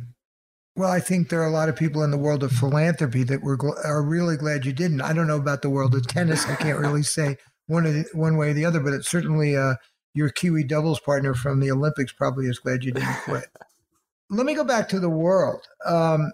Well, 0.76 0.90
I 0.90 1.00
think 1.00 1.30
there 1.30 1.40
are 1.40 1.46
a 1.46 1.50
lot 1.50 1.70
of 1.70 1.76
people 1.76 2.02
in 2.02 2.10
the 2.10 2.18
world 2.18 2.42
of 2.42 2.52
philanthropy 2.52 3.24
that 3.24 3.42
were 3.42 3.56
gl- 3.56 3.82
are 3.82 4.02
really 4.02 4.36
glad 4.36 4.66
you 4.66 4.74
didn't. 4.74 5.00
I 5.00 5.14
don't 5.14 5.26
know 5.26 5.38
about 5.38 5.62
the 5.62 5.70
world 5.70 5.94
of 5.94 6.06
tennis. 6.06 6.46
I 6.46 6.54
can't 6.54 6.78
really 6.78 7.02
say 7.02 7.38
one 7.66 7.86
of 7.86 7.94
the, 7.94 8.04
one 8.12 8.36
way 8.36 8.50
or 8.50 8.52
the 8.52 8.66
other, 8.66 8.80
but 8.80 8.92
it's 8.92 9.08
certainly 9.08 9.56
uh, 9.56 9.76
your 10.12 10.28
Kiwi 10.28 10.64
doubles 10.64 11.00
partner 11.00 11.32
from 11.32 11.60
the 11.60 11.70
Olympics 11.70 12.12
probably 12.12 12.46
is 12.46 12.58
glad 12.58 12.84
you 12.84 12.92
didn't 12.92 13.22
quit. 13.24 13.46
Let 14.30 14.44
me 14.44 14.54
go 14.54 14.64
back 14.64 14.88
to 14.90 15.00
the 15.00 15.08
world. 15.08 15.62
Um, 15.86 16.32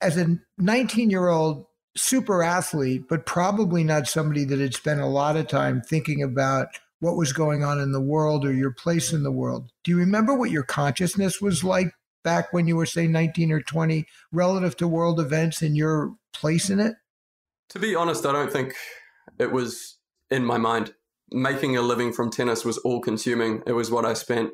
as 0.00 0.16
a 0.16 0.36
19 0.58 1.10
year 1.10 1.28
old 1.28 1.66
super 1.96 2.42
athlete, 2.42 3.04
but 3.08 3.26
probably 3.26 3.82
not 3.82 4.06
somebody 4.06 4.44
that 4.44 4.60
had 4.60 4.74
spent 4.74 5.00
a 5.00 5.06
lot 5.06 5.36
of 5.36 5.48
time 5.48 5.80
thinking 5.80 6.22
about 6.22 6.68
what 7.00 7.16
was 7.16 7.32
going 7.32 7.64
on 7.64 7.80
in 7.80 7.92
the 7.92 8.00
world 8.00 8.44
or 8.44 8.52
your 8.52 8.72
place 8.72 9.12
in 9.12 9.24
the 9.24 9.32
world. 9.32 9.70
Do 9.82 9.90
you 9.90 9.98
remember 9.98 10.34
what 10.34 10.50
your 10.50 10.62
consciousness 10.62 11.40
was 11.40 11.64
like 11.64 11.92
back 12.24 12.52
when 12.52 12.66
you 12.66 12.76
were, 12.76 12.86
say, 12.86 13.06
19 13.06 13.52
or 13.52 13.60
20 13.60 14.06
relative 14.32 14.76
to 14.78 14.88
world 14.88 15.20
events 15.20 15.62
and 15.62 15.76
your 15.76 16.14
place 16.32 16.70
in 16.70 16.80
it? 16.80 16.94
To 17.70 17.78
be 17.78 17.94
honest, 17.94 18.26
I 18.26 18.32
don't 18.32 18.52
think 18.52 18.74
it 19.38 19.52
was 19.52 19.98
in 20.30 20.44
my 20.44 20.58
mind. 20.58 20.94
Making 21.30 21.76
a 21.76 21.82
living 21.82 22.12
from 22.12 22.30
tennis 22.30 22.64
was 22.64 22.78
all 22.78 23.00
consuming. 23.00 23.62
It 23.66 23.72
was 23.72 23.90
what 23.90 24.04
I 24.04 24.14
spent, 24.14 24.50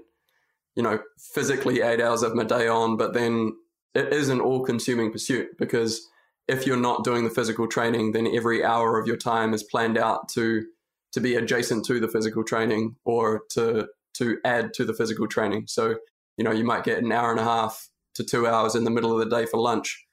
you 0.75 0.83
know, 0.83 1.01
physically 1.35 1.81
eight 1.81 2.01
hours 2.01 2.23
of 2.23 2.35
my 2.35 2.45
day 2.45 2.69
on, 2.69 2.97
but 2.97 3.15
then 3.15 3.53
it 3.95 4.13
is 4.13 4.29
an 4.29 4.41
all 4.41 4.65
consuming 4.65 5.11
pursuit 5.11 5.49
because 5.59 6.07
if 6.49 6.67
you're 6.67 6.77
not 6.77 7.05
doing 7.05 7.25
the 7.25 7.31
physical 7.31 7.67
training, 7.67 8.13
then 8.13 8.27
every 8.27 8.65
hour 8.65 8.99
of 8.99 9.07
your 9.07 9.17
time 9.17 9.55
is 9.55 9.63
planned 9.63 9.99
out 9.99 10.29
to 10.31 10.65
to 11.13 11.21
be 11.21 11.35
adjacent 11.35 11.85
to 11.85 11.99
the 11.99 12.09
physical 12.09 12.45
training 12.45 12.97
or 13.05 13.43
to 13.51 13.89
to 14.15 14.39
add 14.45 14.75
to 14.75 14.85
the 14.85 14.95
physical 14.95 15.27
training. 15.27 15.65
So, 15.67 15.97
you 16.37 16.45
know, 16.45 16.53
you 16.53 16.65
might 16.65 16.85
get 16.85 17.03
an 17.03 17.13
hour 17.13 17.31
and 17.31 17.41
a 17.41 17.45
half 17.45 17.89
to 18.15 18.25
two 18.25 18.47
hours 18.47 18.75
in 18.75 18.85
the 18.85 18.91
middle 18.91 19.13
of 19.13 19.19
the 19.19 19.35
day 19.37 19.47
for 19.47 19.59
lunch, 19.59 20.07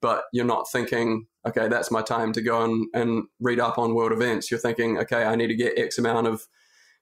but 0.00 0.24
you're 0.32 0.44
not 0.44 0.70
thinking, 0.70 1.26
okay, 1.46 1.68
that's 1.68 1.90
my 1.90 2.02
time 2.02 2.32
to 2.32 2.42
go 2.42 2.62
and, 2.62 2.86
and 2.94 3.24
read 3.40 3.60
up 3.60 3.78
on 3.78 3.94
world 3.94 4.12
events. 4.12 4.50
You're 4.50 4.60
thinking, 4.60 4.98
okay, 4.98 5.24
I 5.24 5.34
need 5.36 5.48
to 5.48 5.56
get 5.56 5.78
X 5.78 5.98
amount 5.98 6.26
of 6.26 6.42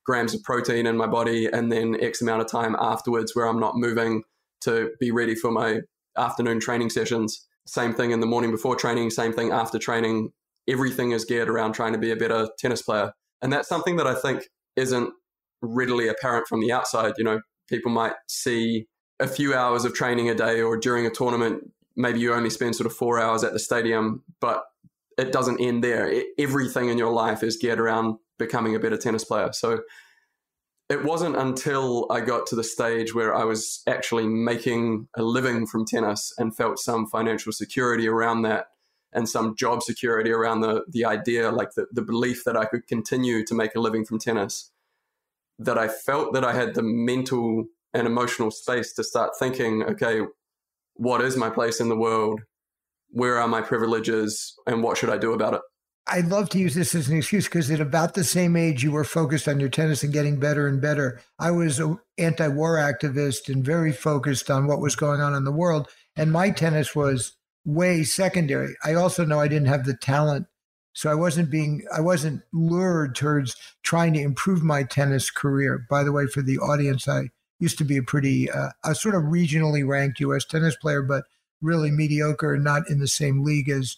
grams 0.05 0.35
of 0.35 0.43
protein 0.43 0.87
in 0.87 0.97
my 0.97 1.07
body 1.07 1.47
and 1.47 1.71
then 1.71 1.97
X 2.00 2.23
amount 2.23 2.41
of 2.41 2.50
time 2.50 2.75
afterwards 2.79 3.35
where 3.35 3.47
I'm 3.47 3.61
not 3.61 3.77
moving 3.77 4.23
to 4.62 4.93
be 4.99 5.11
ready 5.11 5.35
for 5.35 5.50
my 5.50 5.81
afternoon 6.17 6.61
training 6.61 6.91
sessions. 6.91 7.47
Same 7.67 7.95
thing 7.95 8.11
in 8.11 8.21
the 8.21 8.27
morning 8.27 8.50
before 8.50 8.77
training, 8.77 9.11
same 9.11 9.33
thing 9.33 9.50
after 9.53 9.79
training. 9.79 10.33
Everything 10.69 11.12
is 11.12 11.25
geared 11.25 11.49
around 11.49 11.73
trying 11.73 11.93
to 11.93 11.99
be 11.99 12.11
a 12.11 12.17
better 12.17 12.49
tennis 12.59 12.83
player. 12.83 13.12
And 13.43 13.53
that's 13.53 13.69
something 13.69 13.97
that 13.97 14.07
I 14.07 14.15
think 14.15 14.49
isn't 14.77 15.12
readily 15.62 16.09
apparent 16.09 16.47
from 16.49 16.61
the 16.61 16.73
outside. 16.73 17.15
You 17.17 17.25
know, 17.25 17.41
people 17.71 17.91
might 17.91 18.15
see 18.29 18.87
a 19.21 19.29
few 19.29 19.55
hours 19.55 19.85
of 19.85 19.95
training 19.95 20.29
a 20.29 20.35
day 20.35 20.61
or 20.61 20.77
during 20.77 21.07
a 21.07 21.11
tournament, 21.11 21.71
maybe 21.97 22.21
you 22.21 22.35
only 22.35 22.50
spend 22.50 22.77
sort 22.77 22.87
of 22.87 22.95
four 22.95 23.19
hours 23.21 23.45
at 23.45 23.53
the 23.53 23.59
stadium, 23.59 24.23
but 24.41 24.65
it 25.17 25.33
doesn't 25.33 25.61
end 25.61 25.85
there. 25.85 26.11
It, 26.11 26.27
everything 26.39 26.89
in 26.89 26.99
your 26.99 27.12
life 27.12 27.43
is 27.43 27.57
geared 27.57 27.81
around 27.81 28.17
becoming 28.39 28.75
a 28.75 28.81
better 28.81 28.97
tennis 28.97 29.25
player. 29.25 29.53
So 29.53 29.81
it 30.89 31.05
wasn't 31.05 31.37
until 31.37 32.11
I 32.11 32.21
got 32.21 32.47
to 32.49 32.57
the 32.57 32.65
stage 32.65 33.15
where 33.15 33.35
I 33.35 33.45
was 33.45 33.83
actually 33.87 34.27
making 34.27 35.09
a 35.17 35.23
living 35.23 35.67
from 35.67 35.85
tennis 35.87 36.33
and 36.37 36.57
felt 36.57 36.79
some 36.79 37.07
financial 37.07 37.53
security 37.53 38.09
around 38.09 38.43
that 38.43 38.67
and 39.12 39.29
some 39.29 39.55
job 39.57 39.83
security 39.83 40.31
around 40.31 40.62
the, 40.62 40.85
the 40.89 41.05
idea, 41.05 41.50
like 41.50 41.73
the, 41.77 41.87
the 41.93 42.03
belief 42.03 42.45
that 42.45 42.57
I 42.57 42.65
could 42.65 42.87
continue 42.87 43.45
to 43.45 43.55
make 43.55 43.75
a 43.75 43.81
living 43.81 44.05
from 44.05 44.19
tennis, 44.19 44.70
that 45.61 45.79
I 45.79 45.88
felt 45.88 46.33
that 46.33 46.45
I 46.45 46.52
had 46.52 46.75
the 46.75 46.83
mental 46.83 47.67
and 47.93 48.07
emotional 48.07 48.50
space 48.50 48.93
to 48.95 49.05
start 49.05 49.33
thinking, 49.38 49.83
okay, 49.83 50.23
what 50.95 51.21
is 51.21 51.37
my 51.37 51.50
place 51.50 51.81
in 51.81 51.88
the 51.88 51.97
world? 51.97 52.40
Where 53.11 53.38
are 53.38 53.49
my 53.49 53.61
privileges? 53.61 54.55
And 54.67 54.83
what 54.83 54.97
should 54.97 55.11
I 55.11 55.19
do 55.19 55.33
about 55.33 55.55
it? 55.55 55.61
I'd 56.07 56.26
love 56.26 56.49
to 56.50 56.59
use 56.59 56.75
this 56.75 56.95
as 56.95 57.09
an 57.09 57.19
excuse 57.19 57.45
because 57.45 57.71
at 57.71 57.81
about 57.81 58.14
the 58.14 58.25
same 58.25 58.57
age 58.57 58.83
you 58.83 58.90
were 58.90 59.05
focused 59.05 59.47
on 59.47 59.61
your 59.61 59.69
tennis 59.69 60.02
and 60.02 60.12
getting 60.12 60.40
better 60.40 60.67
and 60.67 60.81
better. 60.81 61.21
I 61.38 61.50
was 61.50 61.79
an 61.79 61.99
anti 62.17 62.49
war 62.49 62.76
activist 62.76 63.52
and 63.52 63.64
very 63.64 63.93
focused 63.93 64.50
on 64.50 64.67
what 64.67 64.81
was 64.81 64.97
going 64.97 65.21
on 65.21 65.35
in 65.35 65.45
the 65.45 65.52
world. 65.52 65.88
And 66.17 66.33
my 66.33 66.50
tennis 66.50 66.97
was 66.97 67.37
way 67.64 68.02
secondary. 68.02 68.75
I 68.85 68.95
also 68.95 69.25
know 69.25 69.40
I 69.40 69.49
didn't 69.49 69.69
have 69.69 69.85
the 69.85 69.95
talent. 69.95 70.47
So 71.00 71.11
I 71.11 71.14
wasn't 71.14 71.50
being, 71.50 71.83
I 71.90 72.02
wasn't 72.02 72.42
lured 72.52 73.14
towards 73.14 73.57
trying 73.83 74.12
to 74.12 74.21
improve 74.21 74.62
my 74.62 74.83
tennis 74.83 75.30
career. 75.30 75.87
By 75.88 76.04
the 76.04 76.12
way, 76.12 76.26
for 76.26 76.42
the 76.42 76.59
audience, 76.59 77.09
I 77.09 77.30
used 77.59 77.78
to 77.78 77.85
be 77.85 77.97
a 77.97 78.02
pretty, 78.02 78.50
uh, 78.50 78.69
a 78.85 78.95
sort 78.95 79.14
of 79.14 79.23
regionally 79.23 79.87
ranked 79.88 80.21
U.S. 80.21 80.45
tennis 80.45 80.76
player, 80.76 81.00
but 81.00 81.25
really 81.62 81.90
mediocre 81.90 82.59
not 82.59 82.90
in 82.90 82.99
the 82.99 83.09
same 83.09 83.42
league 83.42 83.71
as 83.71 83.97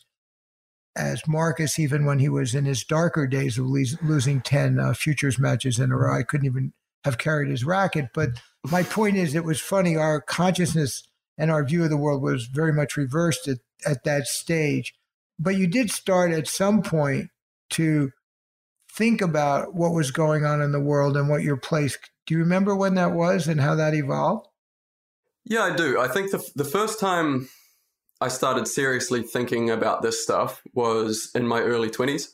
as 0.94 1.26
Marcus, 1.26 1.76
even 1.76 2.04
when 2.04 2.20
he 2.20 2.28
was 2.28 2.54
in 2.54 2.66
his 2.66 2.84
darker 2.84 3.26
days 3.26 3.58
of 3.58 3.66
losing 3.66 4.40
10 4.40 4.78
uh, 4.78 4.94
futures 4.94 5.40
matches 5.40 5.80
in 5.80 5.90
a 5.90 5.96
row. 5.96 6.16
I 6.16 6.22
couldn't 6.22 6.46
even 6.46 6.72
have 7.04 7.18
carried 7.18 7.48
his 7.48 7.64
racket. 7.64 8.10
But 8.14 8.30
my 8.70 8.84
point 8.84 9.16
is, 9.16 9.34
it 9.34 9.42
was 9.42 9.58
funny. 9.58 9.96
Our 9.96 10.20
consciousness 10.20 11.02
and 11.36 11.50
our 11.50 11.64
view 11.64 11.82
of 11.82 11.90
the 11.90 11.96
world 11.96 12.22
was 12.22 12.46
very 12.46 12.72
much 12.72 12.96
reversed 12.96 13.48
at, 13.48 13.58
at 13.84 14.04
that 14.04 14.28
stage. 14.28 14.94
But 15.38 15.56
you 15.56 15.66
did 15.66 15.90
start 15.90 16.32
at 16.32 16.46
some 16.46 16.82
point 16.82 17.28
to 17.70 18.10
think 18.96 19.20
about 19.20 19.74
what 19.74 19.94
was 19.94 20.10
going 20.10 20.44
on 20.44 20.60
in 20.60 20.72
the 20.72 20.80
world 20.80 21.16
and 21.16 21.28
what 21.28 21.42
your 21.42 21.56
place. 21.56 21.98
Do 22.26 22.34
you 22.34 22.40
remember 22.40 22.76
when 22.76 22.94
that 22.94 23.12
was 23.12 23.48
and 23.48 23.60
how 23.60 23.74
that 23.74 23.94
evolved? 23.94 24.46
Yeah, 25.44 25.62
I 25.62 25.74
do. 25.74 26.00
I 26.00 26.08
think 26.08 26.30
the, 26.30 26.46
the 26.54 26.64
first 26.64 27.00
time 27.00 27.48
I 28.20 28.28
started 28.28 28.68
seriously 28.68 29.22
thinking 29.22 29.70
about 29.70 30.02
this 30.02 30.22
stuff 30.22 30.62
was 30.74 31.30
in 31.34 31.46
my 31.46 31.60
early 31.60 31.90
20s. 31.90 32.28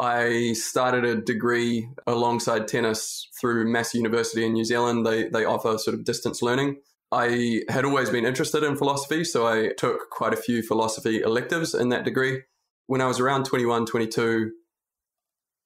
I 0.00 0.54
started 0.54 1.04
a 1.04 1.20
degree 1.20 1.88
alongside 2.06 2.68
tennis 2.68 3.28
through 3.40 3.70
Massey 3.70 3.98
University 3.98 4.44
in 4.44 4.52
New 4.52 4.64
Zealand. 4.64 5.06
They, 5.06 5.28
they 5.28 5.44
offer 5.44 5.76
sort 5.78 5.94
of 5.94 6.04
distance 6.04 6.40
learning. 6.40 6.80
I 7.10 7.62
had 7.68 7.84
always 7.84 8.10
been 8.10 8.26
interested 8.26 8.62
in 8.62 8.76
philosophy, 8.76 9.24
so 9.24 9.46
I 9.46 9.72
took 9.78 10.10
quite 10.10 10.34
a 10.34 10.36
few 10.36 10.62
philosophy 10.62 11.20
electives 11.20 11.74
in 11.74 11.88
that 11.88 12.04
degree. 12.04 12.42
When 12.86 13.00
I 13.00 13.06
was 13.06 13.18
around 13.18 13.44
21, 13.44 13.86
22, 13.86 14.50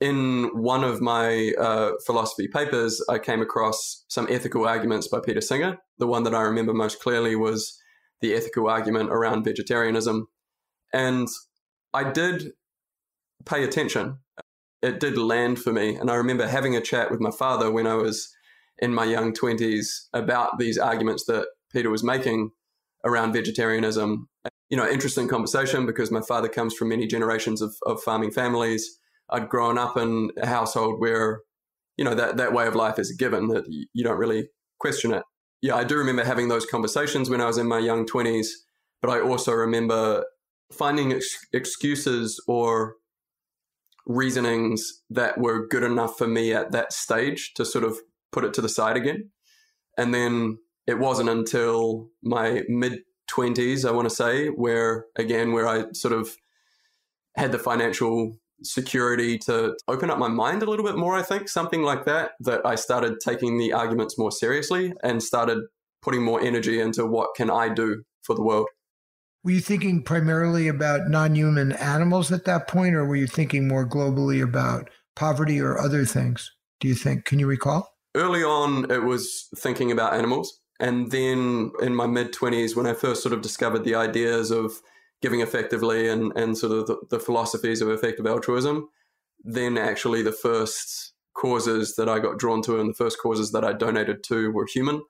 in 0.00 0.50
one 0.52 0.82
of 0.82 1.00
my 1.00 1.52
uh, 1.58 1.92
philosophy 2.04 2.49
papers, 2.49 3.04
I 3.08 3.18
came 3.18 3.40
across 3.40 4.04
some 4.08 4.26
ethical 4.30 4.66
arguments 4.66 5.08
by 5.08 5.20
Peter 5.20 5.40
Singer. 5.40 5.78
The 5.99 6.06
one 6.06 6.25
that 6.25 6.34
I 6.34 6.42
remember 6.42 6.75
most 6.75 7.00
clearly 7.00 7.37
was 7.37 7.78
the 8.20 8.34
ethical 8.34 8.68
argument 8.68 9.11
around 9.11 9.44
vegetarianism. 9.44 10.26
And 10.92 11.28
I 11.94 12.11
did 12.11 12.52
pay 13.44 13.64
attention. 13.64 14.18
It 14.80 14.99
did 14.99 15.16
land 15.16 15.61
for 15.61 15.72
me. 15.72 15.94
And 15.94 16.11
I 16.11 16.14
remember 16.16 16.49
having 16.49 16.75
a 16.76 16.80
chat 16.80 17.11
with 17.11 17.20
my 17.20 17.30
father 17.30 17.70
when 17.70 17.87
I 17.87 17.94
was 17.94 18.32
in 18.79 18.95
my 18.95 19.05
young 19.05 19.33
20s 19.33 19.87
about 20.12 20.59
these 20.59 20.79
arguments 20.79 21.25
that 21.26 21.47
Peter 21.73 21.91
was 21.91 22.02
making 22.02 22.50
around 23.05 23.33
vegetarianism. 23.33 24.29
You 24.71 24.76
know, 24.76 24.88
interesting 24.88 25.29
conversation 25.29 25.87
because 25.87 26.11
my 26.11 26.23
father 26.23 26.49
comes 26.49 26.75
from 26.75 26.88
many 26.88 27.07
generations 27.07 27.61
of, 27.61 27.75
of 27.87 28.02
farming 28.02 28.33
families. 28.33 28.99
I'd 29.31 29.49
grown 29.49 29.79
up 29.79 29.97
in 29.97 30.31
a 30.41 30.47
household 30.47 31.00
where, 31.00 31.41
you 31.97 32.05
know, 32.05 32.14
that, 32.14 32.37
that 32.37 32.52
way 32.52 32.67
of 32.67 32.75
life 32.75 32.99
is 32.99 33.11
a 33.11 33.17
given, 33.17 33.49
that 33.49 33.64
you 33.69 34.05
don't 34.05 34.19
really 34.19 34.49
question 34.79 35.12
it. 35.12 35.23
Yeah, 35.61 35.76
I 35.76 35.85
do 35.85 35.97
remember 35.97 36.25
having 36.25 36.49
those 36.49 36.67
conversations 36.67 37.31
when 37.31 37.41
I 37.41 37.47
was 37.47 37.59
in 37.59 37.69
my 37.69 37.79
young 37.79 38.07
20s, 38.07 38.49
but 39.00 39.11
I 39.11 39.21
also 39.21 39.52
remember 39.52 40.25
finding 40.73 41.12
ex- 41.12 41.47
excuses 41.52 42.43
or 42.49 42.97
reasonings 44.07 45.02
that 45.11 45.38
were 45.38 45.69
good 45.69 45.85
enough 45.85 46.19
for 46.19 46.26
me 46.26 46.52
at 46.52 46.73
that 46.73 46.93
stage 46.93 47.52
to 47.55 47.64
sort 47.64 47.85
of 47.85 47.99
put 48.33 48.45
it 48.45 48.55
to 48.55 48.61
the 48.61 48.69
side 48.69 48.97
again. 48.97 49.31
And 49.97 50.12
then 50.12 50.59
it 50.87 50.99
wasn't 50.99 51.29
until 51.29 52.09
my 52.23 52.62
mid 52.69 53.01
20s, 53.31 53.89
I 53.89 53.93
want 53.93 54.09
to 54.09 54.15
say, 54.15 54.49
where 54.49 55.07
again, 55.17 55.53
where 55.53 55.69
I 55.69 55.85
sort 55.93 56.15
of 56.15 56.31
had 57.37 57.53
the 57.53 57.59
financial 57.59 58.37
security 58.62 59.39
to 59.39 59.77
open 59.89 60.11
up 60.11 60.19
my 60.19 60.29
mind 60.29 60.62
a 60.62 60.67
little 60.67 60.85
bit 60.85 60.97
more, 60.97 61.17
I 61.17 61.23
think, 61.23 61.49
something 61.49 61.83
like 61.83 62.05
that, 62.05 62.33
that 62.41 62.65
I 62.65 62.75
started 62.75 63.21
taking 63.21 63.59
the 63.59 63.73
arguments 63.73 64.19
more 64.19 64.31
seriously 64.31 64.93
and 65.03 65.23
started 65.23 65.59
putting 66.03 66.23
more 66.23 66.41
energy 66.41 66.81
into 66.81 67.07
what 67.07 67.31
can 67.37 67.51
I 67.51 67.69
do 67.69 68.03
for 68.23 68.35
the 68.35 68.43
world. 68.43 68.69
Were 69.45 69.53
you 69.53 69.61
thinking 69.61 70.03
primarily 70.03 70.69
about 70.69 71.09
non 71.09 71.35
human 71.35 71.73
animals 71.73 72.31
at 72.31 72.45
that 72.45 72.69
point, 72.69 72.95
or 72.95 73.05
were 73.05 73.17
you 73.17 73.27
thinking 73.27 73.67
more 73.67 73.89
globally 73.89 74.43
about 74.43 74.89
poverty 75.17 75.61
or 75.61 75.81
other 75.81 76.05
things? 76.05 76.53
Do 76.81 76.87
you 76.87 76.95
think? 76.95 77.25
Can 77.25 77.41
you 77.41 77.47
recall? 77.47 77.91
Early 78.14 78.45
on, 78.45 78.90
it 78.90 79.02
was 79.02 79.49
thinking 79.57 79.90
about 79.90 80.14
animals. 80.14 80.61
And 80.81 81.11
then 81.11 81.73
in 81.81 81.95
my 81.95 82.07
mid 82.07 82.33
20s, 82.33 82.76
when 82.76 82.87
I 82.87 82.95
first 82.95 83.23
sort 83.23 83.33
of 83.33 83.40
discovered 83.40 83.85
the 83.85 83.95
ideas 83.95 84.50
of 84.50 84.81
giving 85.23 85.40
effectively 85.40 86.09
and, 86.09 86.33
and 86.37 86.59
sort 86.59 86.73
of 86.73 86.87
the, 86.87 86.99
the 87.11 87.21
philosophies 87.21 87.81
of 87.81 87.88
effective 87.88 88.26
altruism, 88.26 88.88
then 89.45 89.78
actually 89.78 90.23
the 90.23 90.33
first 90.33 91.12
causes 91.35 91.95
that 91.97 92.09
I 92.09 92.19
got 92.19 92.38
drawn 92.38 92.62
to 92.62 92.81
and 92.81 92.90
the 92.90 92.95
first 92.95 93.19
causes 93.19 93.52
that 93.52 93.64
I 93.64 93.73
donated 93.73 94.23
to 94.25 94.50
were 94.50 94.66
human. 94.66 95.02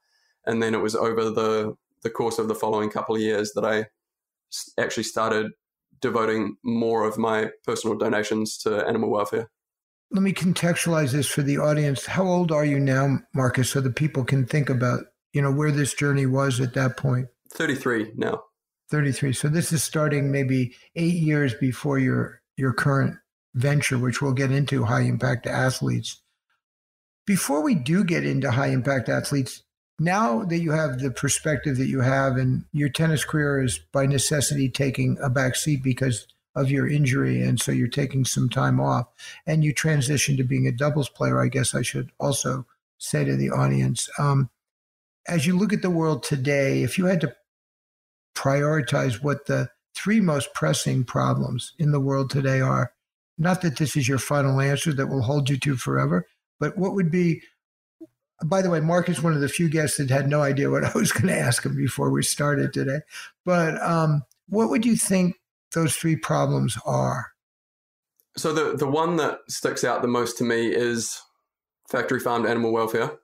And 0.47 0.63
then 0.63 0.75
it 0.75 0.83
was 0.83 0.95
over 0.95 1.31
the, 1.31 1.75
the 2.03 2.11
course 2.11 2.39
of 2.39 2.49
the 2.49 2.55
following 2.55 2.91
couple 2.91 3.15
of 3.15 3.21
years 3.21 3.53
that 3.55 3.65
I 3.65 3.87
actually 4.79 5.05
started 5.05 5.53
devoting 6.01 6.57
more 6.63 7.07
of 7.07 7.17
my 7.17 7.51
personal 7.65 7.97
donations 7.97 8.59
to 8.59 8.87
animal 8.87 9.11
welfare. 9.11 9.51
Let 10.13 10.23
me 10.23 10.35
contextualize 10.35 11.13
this 11.13 11.27
for 11.27 11.41
the 11.41 11.57
audience. 11.57 12.05
How 12.05 12.27
old 12.27 12.53
are 12.53 12.67
you 12.67 12.79
now, 12.79 13.21
Marcus, 13.35 13.71
so 13.71 13.81
that 13.81 13.97
people 13.97 14.25
can 14.25 14.45
think 14.45 14.69
about, 14.69 15.05
you 15.33 15.41
know, 15.41 15.51
where 15.51 15.71
this 15.71 15.95
journey 15.95 16.27
was 16.27 16.61
at 16.61 16.75
that 16.75 16.99
point? 16.99 17.29
33 17.51 18.13
now. 18.17 18.43
33. 18.91 19.33
So 19.33 19.49
this 19.49 19.73
is 19.73 19.83
starting 19.83 20.31
maybe 20.31 20.75
eight 20.97 21.15
years 21.15 21.55
before 21.55 21.99
your 21.99 22.43
your 22.59 22.75
current 22.75 23.17
venture, 23.55 23.99
which 23.99 24.21
we'll 24.21 24.35
get 24.35 24.51
into 24.51 24.85
high 24.85 25.01
impact 25.01 25.47
athletes. 25.47 26.21
Before 27.27 27.63
we 27.63 27.75
do 27.75 28.05
get 28.05 28.27
into 28.27 28.51
high 28.51 28.67
impact 28.67 29.09
athletes, 29.09 29.63
now 29.99 30.45
that 30.45 30.59
you 30.59 30.73
have 30.73 30.99
the 30.99 31.11
perspective 31.11 31.79
that 31.79 31.87
you 31.87 32.01
have 32.01 32.37
and 32.37 32.65
your 32.73 32.91
tennis 32.91 33.25
career 33.25 33.63
is 33.63 33.79
by 33.93 34.05
necessity 34.05 34.69
taking 34.69 35.17
a 35.23 35.31
back 35.31 35.57
seat 35.57 35.83
because 35.83 36.27
of 36.55 36.71
your 36.71 36.89
injury 36.89 37.43
and 37.43 37.61
so 37.61 37.73
you're 37.73 37.89
taking 37.89 38.25
some 38.25 38.49
time 38.49 38.81
off 38.81 39.07
and 39.47 39.65
you 39.65 39.73
transition 39.73 40.37
to 40.37 40.45
being 40.45 40.67
a 40.67 40.73
doubles 40.73 41.09
player 41.09 41.41
i 41.41 41.49
guess 41.49 41.75
i 41.75 41.83
should 41.83 42.11
also 42.19 42.67
say 42.99 43.25
to 43.25 43.37
the 43.37 43.51
audience 43.51 44.09
um, 44.19 44.51
as 45.27 45.47
you 45.47 45.57
look 45.57 45.73
at 45.73 45.83
the 45.83 45.91
world 45.91 46.23
today 46.23 46.83
if 46.83 46.99
you 46.99 47.07
had 47.07 47.21
to 47.21 47.35
prioritize 48.35 49.23
what 49.23 49.47
the 49.47 49.69
three 49.95 50.21
most 50.21 50.53
pressing 50.55 51.05
problems 51.05 51.75
in 51.79 51.91
the 51.93 52.01
world 52.01 52.31
today 52.31 52.61
are 52.61 52.93
not 53.39 53.63
that 53.63 53.79
this 53.79 53.97
is 53.97 54.09
your 54.09 54.19
final 54.19 54.61
answer 54.61 54.93
that 54.93 55.09
will 55.09 55.23
hold 55.23 55.49
you 55.49 55.59
to 55.59 55.77
forever 55.77 56.27
but 56.61 56.77
what 56.77 56.95
would 56.95 57.11
be 57.11 57.43
by 58.45 58.63
the 58.63 58.71
way, 58.71 58.81
Mark 58.81 59.09
is 59.09 59.23
one 59.23 59.35
of 59.35 59.41
the 59.41 59.49
few 59.49 59.69
guests 59.69 59.99
that 59.99 60.11
had 60.11 60.29
no 60.29 60.43
idea 60.43 60.71
what 60.71 60.85
I 60.85 60.93
was 60.95 61.13
going 61.13 61.29
to 61.29 61.39
ask 61.39 61.65
him 61.65 61.77
before 61.77 62.11
we 62.11 62.23
started 62.23 62.73
today. 62.73 63.01
But 63.45 63.81
um, 63.83 64.23
what 64.49 64.71
would 64.71 64.85
you 64.85 64.97
think 64.97 65.37
those 65.73 65.97
three 65.97 66.17
problems 66.17 66.79
are? 66.85 67.33
So 68.37 68.53
the 68.53 68.77
the 68.77 68.89
one 68.89 69.17
that 69.17 69.39
sticks 69.49 69.85
out 69.85 70.03
the 70.03 70.09
most 70.09 70.39
to 70.39 70.45
me 70.45 70.69
is 70.69 71.21
factory 71.91 72.21
farmed 72.21 72.47
animal 72.47 72.73
welfare. 72.73 73.19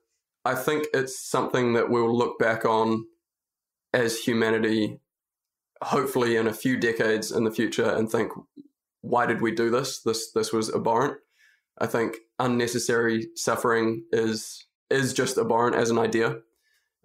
I 0.44 0.54
think 0.54 0.86
it's 0.94 1.28
something 1.28 1.72
that 1.74 1.90
we'll 1.90 2.16
look 2.16 2.38
back 2.38 2.64
on 2.64 3.04
as 3.92 4.18
humanity, 4.18 5.00
hopefully 5.82 6.36
in 6.36 6.46
a 6.46 6.52
few 6.52 6.76
decades 6.76 7.32
in 7.32 7.44
the 7.44 7.50
future, 7.50 7.88
and 7.88 8.10
think, 8.10 8.32
why 9.00 9.26
did 9.26 9.40
we 9.40 9.52
do 9.52 9.70
this? 9.70 10.00
This 10.02 10.30
this 10.32 10.52
was 10.52 10.72
abhorrent. 10.74 11.16
I 11.78 11.86
think 11.86 12.16
unnecessary 12.38 13.28
suffering 13.34 14.04
is 14.12 14.66
is 14.90 15.12
just 15.12 15.38
abhorrent 15.38 15.76
as 15.76 15.90
an 15.90 15.98
idea. 15.98 16.36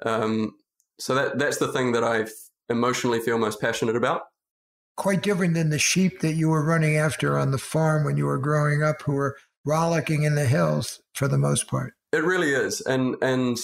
Um, 0.06 0.53
so 0.99 1.15
that 1.15 1.39
that's 1.39 1.58
the 1.58 1.71
thing 1.71 1.93
that 1.93 2.03
I 2.03 2.25
emotionally 2.69 3.19
feel 3.19 3.38
most 3.38 3.62
passionate 3.62 3.95
about. 3.95 4.23
Quite 4.95 5.23
different 5.23 5.56
than 5.56 5.69
the 5.69 5.79
sheep 5.79 6.19
that 6.19 6.34
you 6.34 6.49
were 6.49 6.63
running 6.63 6.97
after 6.97 7.38
on 7.38 7.51
the 7.51 7.58
farm 7.58 8.03
when 8.03 8.17
you 8.17 8.25
were 8.25 8.38
growing 8.38 8.84
up, 8.84 9.01
who 9.01 9.13
were 9.13 9.38
rollicking 9.65 10.23
in 10.23 10.36
the 10.36 10.45
hills 10.45 11.01
for 11.13 11.27
the 11.27 11.38
most 11.38 11.67
part. 11.67 11.93
It 12.12 12.23
really 12.23 12.51
is, 12.51 12.82
and 12.82 13.15
and 13.21 13.58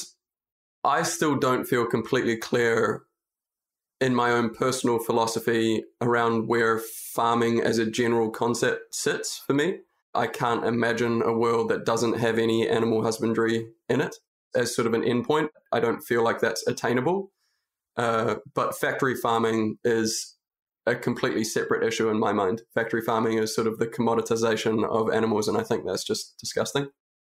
I 0.84 1.04
still 1.04 1.36
don't 1.36 1.66
feel 1.66 1.86
completely 1.86 2.38
clear 2.38 3.04
in 4.02 4.16
my 4.16 4.32
own 4.32 4.54
personal 4.54 4.98
philosophy 4.98 5.84
around 6.02 6.48
where 6.48 6.80
farming 6.80 7.62
as 7.62 7.78
a 7.78 7.90
general 7.90 8.30
concept 8.30 8.96
sits 8.96 9.38
for 9.38 9.54
me. 9.54 9.80
I 10.16 10.28
can't 10.28 10.66
imagine 10.66 11.22
a 11.22 11.34
world 11.34 11.70
that 11.70 11.86
doesn't 11.86 12.18
have 12.18 12.40
any 12.40 12.68
animal 12.68 13.04
husbandry 13.04 13.68
in 13.90 14.02
it 14.02 14.16
as 14.56 14.74
sort 14.74 14.88
of 14.88 14.94
an 14.94 15.04
endpoint. 15.04 15.50
I 15.72 15.80
don't 15.80 16.02
feel 16.02 16.24
like 16.24 16.40
that's 16.40 16.66
attainable. 16.66 17.32
Uh, 17.98 18.36
but 18.56 18.78
factory 18.78 19.16
farming 19.16 19.78
is 19.84 20.36
a 20.90 20.96
completely 20.96 21.44
separate 21.44 21.84
issue 21.86 22.10
in 22.10 22.20
my 22.20 22.34
mind. 22.34 22.64
Factory 22.74 23.02
farming 23.02 23.38
is 23.38 23.54
sort 23.54 23.68
of 23.68 23.78
the 23.80 23.88
commoditization 23.88 24.84
of 24.90 25.12
animals, 25.14 25.48
and 25.48 25.58
I 25.58 25.64
think 25.64 25.86
that's 25.86 26.04
just 26.04 26.38
disgusting. 26.40 26.90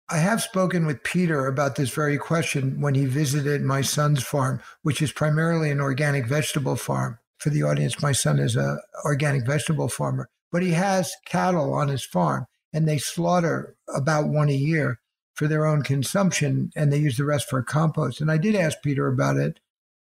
I 0.09 0.17
have 0.17 0.41
spoken 0.41 0.87
with 0.87 1.03
Peter 1.03 1.45
about 1.45 1.75
this 1.75 1.91
very 1.91 2.17
question 2.17 2.81
when 2.81 2.95
he 2.95 3.05
visited 3.05 3.61
my 3.61 3.81
son's 3.81 4.23
farm, 4.23 4.59
which 4.81 5.03
is 5.03 5.11
primarily 5.11 5.69
an 5.69 5.79
organic 5.79 6.25
vegetable 6.25 6.75
farm. 6.75 7.19
For 7.37 7.51
the 7.51 7.63
audience, 7.63 8.01
my 8.01 8.11
son 8.11 8.39
is 8.39 8.55
an 8.55 8.79
organic 9.05 9.45
vegetable 9.45 9.87
farmer, 9.87 10.27
but 10.51 10.63
he 10.63 10.71
has 10.71 11.11
cattle 11.25 11.73
on 11.73 11.89
his 11.89 12.03
farm 12.03 12.47
and 12.73 12.87
they 12.87 12.97
slaughter 12.97 13.75
about 13.95 14.27
one 14.27 14.49
a 14.49 14.53
year 14.53 14.99
for 15.35 15.47
their 15.47 15.65
own 15.65 15.83
consumption 15.83 16.71
and 16.75 16.91
they 16.91 16.97
use 16.97 17.17
the 17.17 17.23
rest 17.23 17.47
for 17.49 17.61
compost. 17.63 18.19
And 18.19 18.31
I 18.31 18.37
did 18.37 18.55
ask 18.55 18.79
Peter 18.83 19.07
about 19.07 19.37
it 19.37 19.59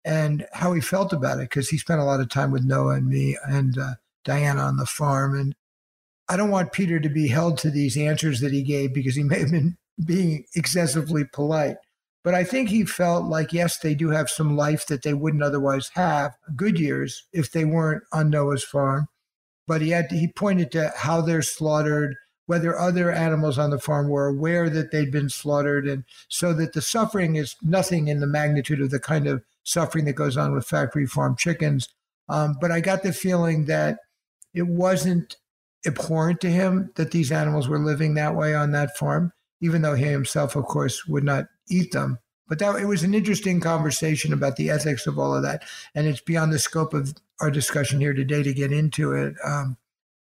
and 0.07 0.47
how 0.53 0.71
he 0.71 0.79
felt 0.79 1.11
about 1.11 1.39
it 1.39 1.49
because 1.49 1.67
he 1.67 1.77
spent 1.77 1.99
a 1.99 2.05
lot 2.05 2.21
of 2.21 2.29
time 2.29 2.49
with 2.49 2.63
Noah 2.63 2.95
and 2.95 3.09
me 3.09 3.37
and 3.45 3.77
uh, 3.77 3.95
Diana 4.23 4.61
on 4.61 4.77
the 4.77 4.85
farm. 4.85 5.37
And 5.37 5.53
I 6.29 6.37
don't 6.37 6.49
want 6.49 6.71
Peter 6.71 6.97
to 7.01 7.09
be 7.09 7.27
held 7.27 7.57
to 7.57 7.69
these 7.69 7.97
answers 7.97 8.39
that 8.39 8.53
he 8.53 8.63
gave 8.63 8.93
because 8.93 9.17
he 9.17 9.23
may 9.25 9.39
have 9.39 9.51
been 9.51 9.77
being 10.03 10.45
excessively 10.55 11.25
polite. 11.25 11.75
But 12.23 12.35
I 12.35 12.45
think 12.45 12.69
he 12.69 12.85
felt 12.85 13.25
like, 13.25 13.51
yes, 13.51 13.77
they 13.77 13.95
do 13.95 14.09
have 14.09 14.29
some 14.29 14.55
life 14.55 14.87
that 14.87 15.03
they 15.03 15.13
wouldn't 15.13 15.43
otherwise 15.43 15.91
have, 15.95 16.35
good 16.55 16.79
years, 16.79 17.25
if 17.33 17.51
they 17.51 17.65
weren't 17.65 18.03
on 18.13 18.29
Noah's 18.29 18.63
farm. 18.63 19.07
But 19.65 19.81
he 19.81 19.89
had 19.89 20.09
to, 20.09 20.15
he 20.15 20.29
pointed 20.29 20.71
to 20.71 20.93
how 20.95 21.19
they're 21.19 21.41
slaughtered, 21.41 22.15
whether 22.45 22.77
other 22.77 23.11
animals 23.11 23.57
on 23.57 23.71
the 23.71 23.79
farm 23.79 24.07
were 24.07 24.27
aware 24.27 24.69
that 24.69 24.91
they'd 24.91 25.11
been 25.11 25.29
slaughtered, 25.29 25.85
and 25.85 26.05
so 26.29 26.53
that 26.53 26.71
the 26.71 26.81
suffering 26.81 27.35
is 27.35 27.57
nothing 27.61 28.07
in 28.07 28.21
the 28.21 28.27
magnitude 28.27 28.81
of 28.81 28.89
the 28.89 28.99
kind 28.99 29.27
of 29.27 29.43
suffering 29.67 30.05
that 30.05 30.13
goes 30.13 30.37
on 30.37 30.53
with 30.53 30.65
factory 30.65 31.05
farm 31.05 31.35
chickens. 31.37 31.89
Um, 32.29 32.55
but 32.59 32.71
I 32.71 32.79
got 32.79 33.03
the 33.03 33.11
feeling 33.11 33.65
that 33.65 33.99
it 34.53 34.67
wasn't 34.67 35.35
abhorrent 35.85 36.39
to 36.41 36.49
him 36.49 36.91
that 36.95 37.11
these 37.11 37.31
animals 37.31 37.67
were 37.67 37.77
living 37.77 38.13
that 38.13 38.35
way 38.35 38.55
on 38.55 38.71
that 38.71 38.97
farm, 38.97 39.33
even 39.61 39.81
though 39.81 39.95
he 39.95 40.05
himself, 40.05 40.55
of 40.55 40.65
course, 40.65 41.05
would 41.05 41.23
not 41.23 41.45
eat 41.69 41.91
them. 41.91 42.19
But 42.47 42.59
that 42.59 42.79
it 42.79 42.85
was 42.85 43.03
an 43.03 43.13
interesting 43.13 43.59
conversation 43.59 44.31
about 44.31 44.55
the 44.55 44.69
ethics 44.69 45.05
of 45.05 45.19
all 45.19 45.35
of 45.35 45.43
that, 45.43 45.63
and 45.93 46.07
it's 46.07 46.21
beyond 46.21 46.53
the 46.53 46.59
scope 46.59 46.93
of 46.93 47.13
our 47.41 47.51
discussion 47.51 47.99
here 47.99 48.13
today 48.13 48.43
to 48.43 48.53
get 48.53 48.71
into 48.71 49.11
it. 49.11 49.35
Um, 49.43 49.75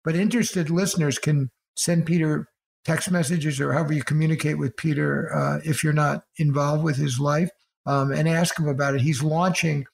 but 0.05 0.17
interested 0.17 0.71
listeners 0.71 1.21
can 1.21 1.51
send 1.77 2.05
Peter 2.05 2.49
text 2.85 3.13
messages 3.13 3.61
or 3.61 3.73
however 3.73 3.93
you 3.93 4.03
communicate 4.03 4.59
with 4.59 4.77
Peter 4.77 5.33
uh, 5.35 5.61
if 5.65 5.85
you're 5.85 5.93
not 5.93 6.25
involved 6.37 6.83
with 6.83 6.97
his 6.97 7.19
life 7.19 7.51
um, 7.87 8.13
and 8.13 8.29
ask 8.29 8.59
him 8.59 8.69
about 8.69 8.95
it. 8.95 9.01
He's 9.01 9.23
launching 9.23 9.87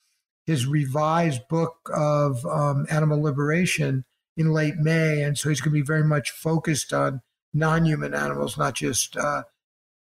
his 0.45 0.67
revised 0.67 1.47
book 1.49 1.91
of 1.95 2.45
um, 2.47 2.87
animal 2.91 3.23
liberation 3.23 4.05
in 4.37 4.53
late 4.53 4.77
May. 4.77 5.23
And 5.23 5.39
so 5.39 5.49
he's 5.49 5.61
going 5.61 5.73
to 5.73 5.81
be 5.81 5.87
very 5.87 6.05
much 6.05 6.31
focused 6.31 6.93
on 6.93 7.21
non 7.53 7.85
human 7.85 8.15
animals, 8.15 8.57
not 8.57 8.75
just 8.75 9.17
uh, 9.17 9.43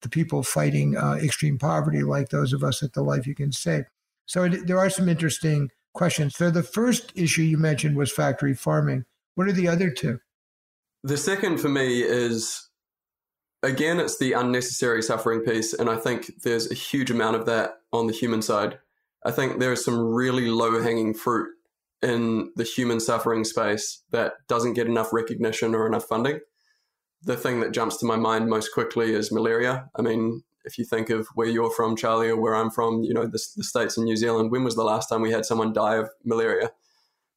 the 0.01 0.09
people 0.09 0.43
fighting 0.43 0.97
uh, 0.97 1.13
extreme 1.13 1.57
poverty 1.57 2.03
like 2.03 2.29
those 2.29 2.53
of 2.53 2.63
us 2.63 2.83
at 2.83 2.93
the 2.93 3.01
Life 3.01 3.25
You 3.25 3.35
Can 3.35 3.51
Save. 3.51 3.85
So 4.25 4.43
it, 4.43 4.67
there 4.67 4.77
are 4.77 4.89
some 4.89 5.09
interesting 5.09 5.69
questions. 5.93 6.35
So 6.35 6.51
the 6.51 6.63
first 6.63 7.11
issue 7.15 7.41
you 7.41 7.57
mentioned 7.57 7.95
was 7.95 8.11
factory 8.11 8.53
farming. 8.53 9.05
What 9.35 9.47
are 9.47 9.53
the 9.53 9.67
other 9.67 9.89
two? 9.89 10.19
The 11.03 11.17
second 11.17 11.59
for 11.59 11.69
me 11.69 12.01
is 12.01 12.68
again, 13.63 13.99
it's 13.99 14.17
the 14.17 14.33
unnecessary 14.33 15.01
suffering 15.01 15.41
piece. 15.41 15.73
And 15.73 15.89
I 15.89 15.95
think 15.95 16.41
there's 16.43 16.69
a 16.71 16.75
huge 16.75 17.11
amount 17.11 17.35
of 17.35 17.45
that 17.45 17.71
on 17.91 18.07
the 18.07 18.13
human 18.13 18.41
side. 18.41 18.79
I 19.25 19.31
think 19.31 19.59
there 19.59 19.73
is 19.73 19.83
some 19.83 19.99
really 19.99 20.49
low 20.49 20.81
hanging 20.81 21.13
fruit 21.13 21.49
in 22.01 22.51
the 22.55 22.63
human 22.63 22.99
suffering 22.99 23.43
space 23.43 24.03
that 24.11 24.33
doesn't 24.47 24.73
get 24.73 24.87
enough 24.87 25.11
recognition 25.11 25.75
or 25.75 25.85
enough 25.85 26.05
funding. 26.05 26.39
The 27.23 27.35
thing 27.35 27.59
that 27.59 27.73
jumps 27.73 27.97
to 27.97 28.05
my 28.05 28.15
mind 28.15 28.47
most 28.47 28.69
quickly 28.73 29.13
is 29.13 29.31
malaria. 29.31 29.89
I 29.97 30.01
mean, 30.01 30.43
if 30.63 30.77
you 30.77 30.85
think 30.85 31.09
of 31.09 31.27
where 31.35 31.47
you're 31.47 31.71
from, 31.71 31.97
Charlie, 31.97 32.29
or 32.29 32.39
where 32.39 32.55
I'm 32.55 32.69
from, 32.69 33.03
you 33.03 33.13
know, 33.13 33.25
the, 33.25 33.39
the 33.57 33.63
States 33.63 33.97
and 33.97 34.05
New 34.05 34.15
Zealand, 34.15 34.51
when 34.51 34.63
was 34.63 34.75
the 34.75 34.83
last 34.83 35.07
time 35.07 35.21
we 35.21 35.31
had 35.31 35.45
someone 35.45 35.73
die 35.73 35.95
of 35.95 36.09
malaria? 36.23 36.71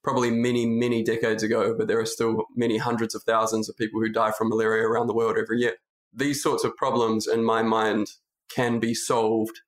Probably 0.05 0.31
many, 0.31 0.67
many 0.67 1.03
decades 1.03 1.43
ago, 1.43 1.75
but 1.77 1.89
there 1.89 1.99
are 1.99 2.07
still 2.07 2.45
many 2.55 2.79
hundreds 2.79 3.15
of 3.15 3.23
thousands 3.25 3.69
of 3.69 3.77
people 3.77 4.01
who 4.01 4.13
die 4.13 4.33
from 4.33 4.49
malaria 4.49 4.85
around 4.85 5.09
the 5.09 5.15
world 5.15 5.37
every 5.37 5.59
year. 5.59 5.75
These 6.14 6.42
sorts 6.42 6.64
of 6.64 6.77
problems, 6.77 7.27
in 7.27 7.44
my 7.44 7.62
mind, 7.62 8.09
can 8.55 8.79
be 8.79 8.94
solved 8.94 9.61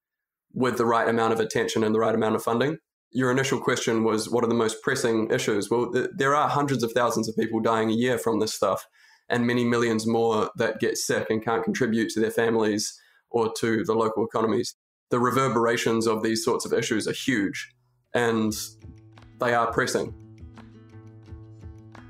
with 0.52 0.76
the 0.76 0.86
right 0.86 1.08
amount 1.08 1.32
of 1.32 1.40
attention 1.40 1.82
and 1.82 1.94
the 1.94 1.98
right 1.98 2.14
amount 2.14 2.36
of 2.36 2.42
funding. 2.42 2.78
Your 3.10 3.30
initial 3.30 3.60
question 3.60 4.04
was, 4.04 4.28
what 4.28 4.44
are 4.44 4.48
the 4.48 4.54
most 4.54 4.82
pressing 4.82 5.30
issues? 5.30 5.70
Well, 5.70 5.90
th- 5.92 6.10
there 6.16 6.34
are 6.34 6.48
hundreds 6.48 6.82
of 6.82 6.92
thousands 6.92 7.28
of 7.28 7.36
people 7.36 7.60
dying 7.60 7.90
a 7.90 7.94
year 7.94 8.18
from 8.18 8.40
this 8.40 8.54
stuff, 8.54 8.86
and 9.28 9.46
many 9.46 9.64
millions 9.64 10.06
more 10.06 10.50
that 10.56 10.80
get 10.80 10.98
sick 10.98 11.28
and 11.30 11.44
can't 11.44 11.64
contribute 11.64 12.10
to 12.10 12.20
their 12.20 12.30
families 12.30 13.00
or 13.30 13.52
to 13.60 13.84
the 13.84 13.94
local 13.94 14.24
economies. 14.24 14.74
The 15.10 15.18
reverberations 15.18 16.06
of 16.06 16.22
these 16.22 16.44
sorts 16.44 16.64
of 16.64 16.72
issues 16.72 17.06
are 17.08 17.12
huge, 17.12 17.72
and 18.14 18.52
they 19.40 19.54
are 19.54 19.72
pressing. 19.72 20.14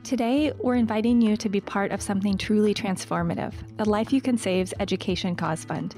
Today, 0.04 0.52
we're 0.58 0.74
inviting 0.74 1.22
you 1.22 1.34
to 1.38 1.48
be 1.48 1.62
part 1.62 1.90
of 1.90 2.02
something 2.02 2.36
truly 2.36 2.74
transformative 2.74 3.54
the 3.78 3.88
Life 3.88 4.12
You 4.12 4.20
Can 4.20 4.36
Save's 4.36 4.74
Education 4.78 5.34
Cause 5.34 5.64
Fund. 5.64 5.94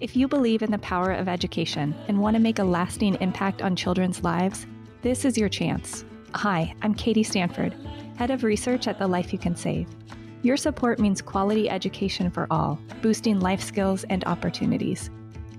If 0.00 0.16
you 0.16 0.26
believe 0.26 0.62
in 0.62 0.72
the 0.72 0.78
power 0.78 1.12
of 1.12 1.28
education 1.28 1.94
and 2.08 2.18
want 2.18 2.34
to 2.34 2.42
make 2.42 2.58
a 2.58 2.64
lasting 2.64 3.14
impact 3.20 3.62
on 3.62 3.76
children's 3.76 4.24
lives, 4.24 4.66
this 5.02 5.24
is 5.24 5.38
your 5.38 5.48
chance. 5.48 6.04
Hi, 6.34 6.74
I'm 6.82 6.94
Katie 6.94 7.22
Stanford, 7.22 7.76
Head 8.16 8.32
of 8.32 8.42
Research 8.42 8.88
at 8.88 8.98
The 8.98 9.06
Life 9.06 9.32
You 9.32 9.38
Can 9.38 9.54
Save. 9.54 9.86
Your 10.42 10.56
support 10.56 10.98
means 10.98 11.22
quality 11.22 11.70
education 11.70 12.32
for 12.32 12.48
all, 12.50 12.80
boosting 13.02 13.38
life 13.38 13.62
skills 13.62 14.02
and 14.10 14.24
opportunities. 14.24 15.10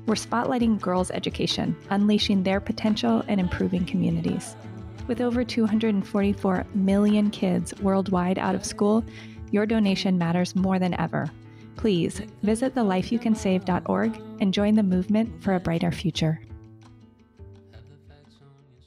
We're 0.06 0.16
spotlighting 0.16 0.82
girls' 0.82 1.12
education, 1.12 1.78
unleashing 1.90 2.44
their 2.44 2.60
potential, 2.60 3.24
and 3.30 3.40
improving 3.40 3.86
communities. 3.86 4.58
With 5.08 5.22
over 5.22 5.44
244 5.44 6.66
million 6.74 7.30
kids 7.30 7.74
worldwide 7.82 8.40
out 8.40 8.56
of 8.56 8.66
school, 8.66 9.04
your 9.52 9.66
donation 9.66 10.18
matters 10.18 10.56
more 10.56 10.80
than 10.80 11.00
ever. 11.00 11.30
Please 11.76 12.22
visit 12.42 12.74
thelifeyoucansave.org 12.74 14.22
and 14.40 14.54
join 14.54 14.76
the 14.76 14.84
movement 14.84 15.44
for 15.44 15.54
a 15.54 15.60
brighter 15.60 15.92
future. 15.92 16.42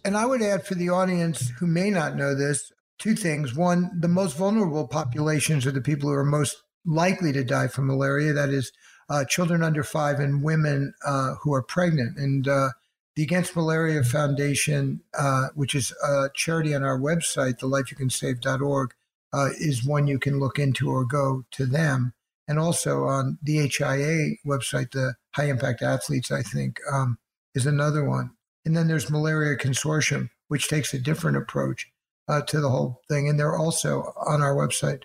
And 0.05 0.17
I 0.17 0.27
would 0.27 0.43
add 0.43 0.67
for 0.67 0.75
the 0.75 0.91
audience 0.91 1.51
who 1.59 1.67
may 1.67 1.91
not 1.91 2.17
know 2.17 2.35
this 2.35 2.73
two 2.99 3.15
things. 3.15 3.55
One, 3.55 3.91
the 4.01 4.09
most 4.09 4.37
vulnerable 4.37 4.89
populations 4.89 5.67
are 5.67 5.71
the 5.71 5.81
people 5.81 6.09
who 6.09 6.15
are 6.15 6.25
most 6.25 6.57
likely 6.85 7.33
to 7.33 7.45
die 7.45 7.69
from 7.69 7.87
malaria. 7.87 8.33
That 8.33 8.49
is, 8.49 8.73
uh, 9.11 9.25
children 9.25 9.63
under 9.63 9.83
five 9.83 10.21
and 10.21 10.43
women 10.43 10.93
uh, 11.05 11.35
who 11.43 11.55
are 11.55 11.63
pregnant. 11.63 12.19
And 12.19 12.47
uh, 12.47 12.71
the 13.19 13.25
Against 13.25 13.57
Malaria 13.57 14.05
Foundation, 14.05 15.01
uh, 15.19 15.49
which 15.57 15.75
is 15.75 15.93
a 16.07 16.31
charity 16.35 16.73
on 16.73 16.85
our 16.85 16.97
website, 16.97 17.59
thelifeyoucansave.org, 17.59 18.95
uh, 19.33 19.49
is 19.59 19.85
one 19.85 20.07
you 20.07 20.21
can 20.21 20.39
look 20.39 20.57
into 20.57 20.89
or 20.89 21.05
go 21.05 21.45
to 21.51 21.67
them 21.67 22.15
and 22.47 22.61
also 22.61 23.07
on 23.07 23.37
the 23.43 23.69
HIA 23.77 24.37
website, 24.47 24.93
the 24.93 25.17
High 25.35 25.49
Impact 25.49 25.83
Athletes, 25.83 26.31
I 26.31 26.43
think, 26.43 26.79
um, 26.93 27.19
is 27.57 27.67
another 27.67 28.09
one. 28.09 28.31
And 28.65 28.77
then 28.77 28.87
there's 28.87 29.11
Malaria 29.11 29.57
Consortium, 29.57 30.31
which 30.47 30.69
takes 30.69 30.95
a 30.95 31.01
different 31.01 31.39
approach 31.39 31.91
uh, 32.29 32.43
to 32.43 32.61
the 32.61 32.71
whole 32.71 33.01
thing, 33.09 33.29
and 33.29 33.37
they're 33.37 33.59
also 33.59 34.13
on 34.29 34.43
our 34.43 34.55
website. 34.55 35.03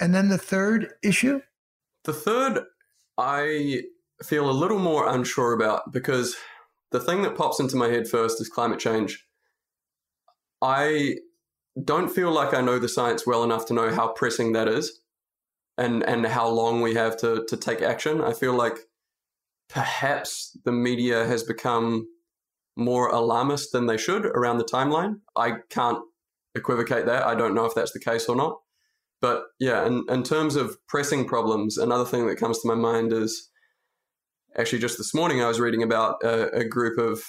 And 0.00 0.12
then 0.12 0.28
the 0.28 0.38
third 0.38 0.88
issue? 1.04 1.42
The 2.02 2.14
third, 2.14 2.64
I 3.16 3.82
feel 4.24 4.50
a 4.50 4.50
little 4.50 4.80
more 4.80 5.08
unsure 5.08 5.52
about 5.52 5.92
because 5.92 6.34
the 6.90 7.00
thing 7.00 7.22
that 7.22 7.36
pops 7.36 7.60
into 7.60 7.76
my 7.76 7.88
head 7.88 8.08
first 8.08 8.40
is 8.40 8.48
climate 8.48 8.78
change. 8.78 9.26
I 10.62 11.16
don't 11.82 12.08
feel 12.08 12.32
like 12.32 12.54
I 12.54 12.60
know 12.60 12.78
the 12.78 12.88
science 12.88 13.26
well 13.26 13.44
enough 13.44 13.66
to 13.66 13.74
know 13.74 13.94
how 13.94 14.08
pressing 14.08 14.52
that 14.52 14.68
is 14.68 15.00
and 15.76 16.02
and 16.02 16.26
how 16.26 16.48
long 16.48 16.82
we 16.82 16.94
have 16.94 17.16
to 17.18 17.44
to 17.48 17.56
take 17.56 17.82
action. 17.82 18.20
I 18.20 18.32
feel 18.32 18.54
like 18.54 18.78
perhaps 19.68 20.56
the 20.64 20.72
media 20.72 21.26
has 21.26 21.42
become 21.42 22.08
more 22.76 23.08
alarmist 23.08 23.72
than 23.72 23.86
they 23.86 23.96
should 23.96 24.24
around 24.24 24.58
the 24.58 24.64
timeline. 24.64 25.20
I 25.36 25.56
can't 25.68 25.98
equivocate 26.54 27.06
that. 27.06 27.26
I 27.26 27.34
don't 27.34 27.54
know 27.54 27.64
if 27.64 27.74
that's 27.74 27.92
the 27.92 28.00
case 28.00 28.28
or 28.28 28.36
not. 28.36 28.58
But 29.20 29.44
yeah, 29.58 29.84
in, 29.84 30.04
in 30.08 30.22
terms 30.22 30.54
of 30.54 30.76
pressing 30.86 31.26
problems, 31.26 31.76
another 31.76 32.04
thing 32.04 32.28
that 32.28 32.38
comes 32.38 32.60
to 32.60 32.68
my 32.68 32.76
mind 32.76 33.12
is 33.12 33.47
actually 34.56 34.78
just 34.78 34.98
this 34.98 35.14
morning 35.14 35.42
I 35.42 35.48
was 35.48 35.60
reading 35.60 35.82
about 35.82 36.22
a, 36.22 36.50
a 36.58 36.64
group 36.64 36.98
of, 36.98 37.22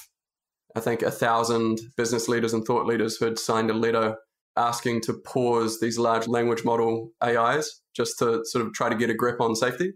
I 0.75 0.79
think, 0.79 1.01
a 1.01 1.11
thousand 1.11 1.79
business 1.97 2.27
leaders 2.27 2.53
and 2.53 2.65
thought 2.65 2.85
leaders 2.85 3.17
who 3.17 3.25
had 3.25 3.39
signed 3.39 3.69
a 3.69 3.73
letter 3.73 4.17
asking 4.55 5.01
to 5.01 5.13
pause 5.13 5.79
these 5.79 5.97
large 5.97 6.27
language 6.27 6.63
model 6.65 7.11
AIs 7.23 7.81
just 7.95 8.19
to 8.19 8.41
sort 8.45 8.65
of 8.65 8.73
try 8.73 8.89
to 8.89 8.95
get 8.95 9.09
a 9.09 9.13
grip 9.13 9.39
on 9.39 9.55
safety. 9.55 9.93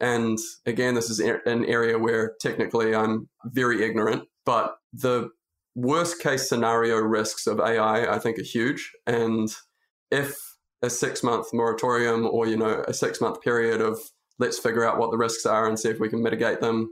And 0.00 0.38
again, 0.64 0.94
this 0.94 1.10
is 1.10 1.18
an 1.18 1.64
area 1.64 1.98
where 1.98 2.34
technically 2.40 2.94
I'm 2.94 3.28
very 3.46 3.84
ignorant, 3.84 4.24
but 4.46 4.76
the 4.92 5.30
worst 5.74 6.20
case 6.22 6.48
scenario 6.48 6.96
risks 6.98 7.46
of 7.46 7.58
AI, 7.60 8.14
I 8.14 8.18
think, 8.18 8.38
are 8.38 8.44
huge. 8.44 8.92
And 9.06 9.48
if 10.10 10.36
a 10.82 10.90
six 10.90 11.24
month 11.24 11.48
moratorium 11.52 12.26
or, 12.26 12.46
you 12.46 12.56
know, 12.56 12.84
a 12.86 12.94
six 12.94 13.20
month 13.20 13.40
period 13.40 13.80
of 13.80 13.98
let's 14.38 14.58
figure 14.58 14.84
out 14.84 14.98
what 14.98 15.10
the 15.10 15.18
risks 15.18 15.46
are 15.46 15.66
and 15.66 15.78
see 15.78 15.88
if 15.88 16.00
we 16.00 16.08
can 16.08 16.22
mitigate 16.22 16.60
them, 16.60 16.90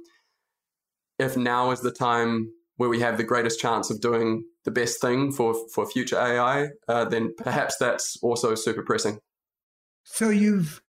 if 1.18 1.36
now 1.36 1.70
is 1.70 1.80
the 1.80 1.92
time 1.92 2.50
where 2.76 2.88
we 2.88 3.00
have 3.00 3.16
the 3.16 3.24
greatest 3.24 3.58
chance 3.58 3.90
of 3.90 4.00
doing 4.00 4.44
the 4.64 4.70
best 4.70 5.00
thing 5.00 5.32
for 5.32 5.54
for 5.72 5.86
future 5.86 6.18
AI, 6.18 6.68
uh, 6.88 7.04
then 7.04 7.32
perhaps 7.38 7.76
that's 7.78 8.16
also 8.22 8.54
super 8.54 8.82
pressing. 8.82 9.18
So 10.04 10.28
you've 10.28 10.82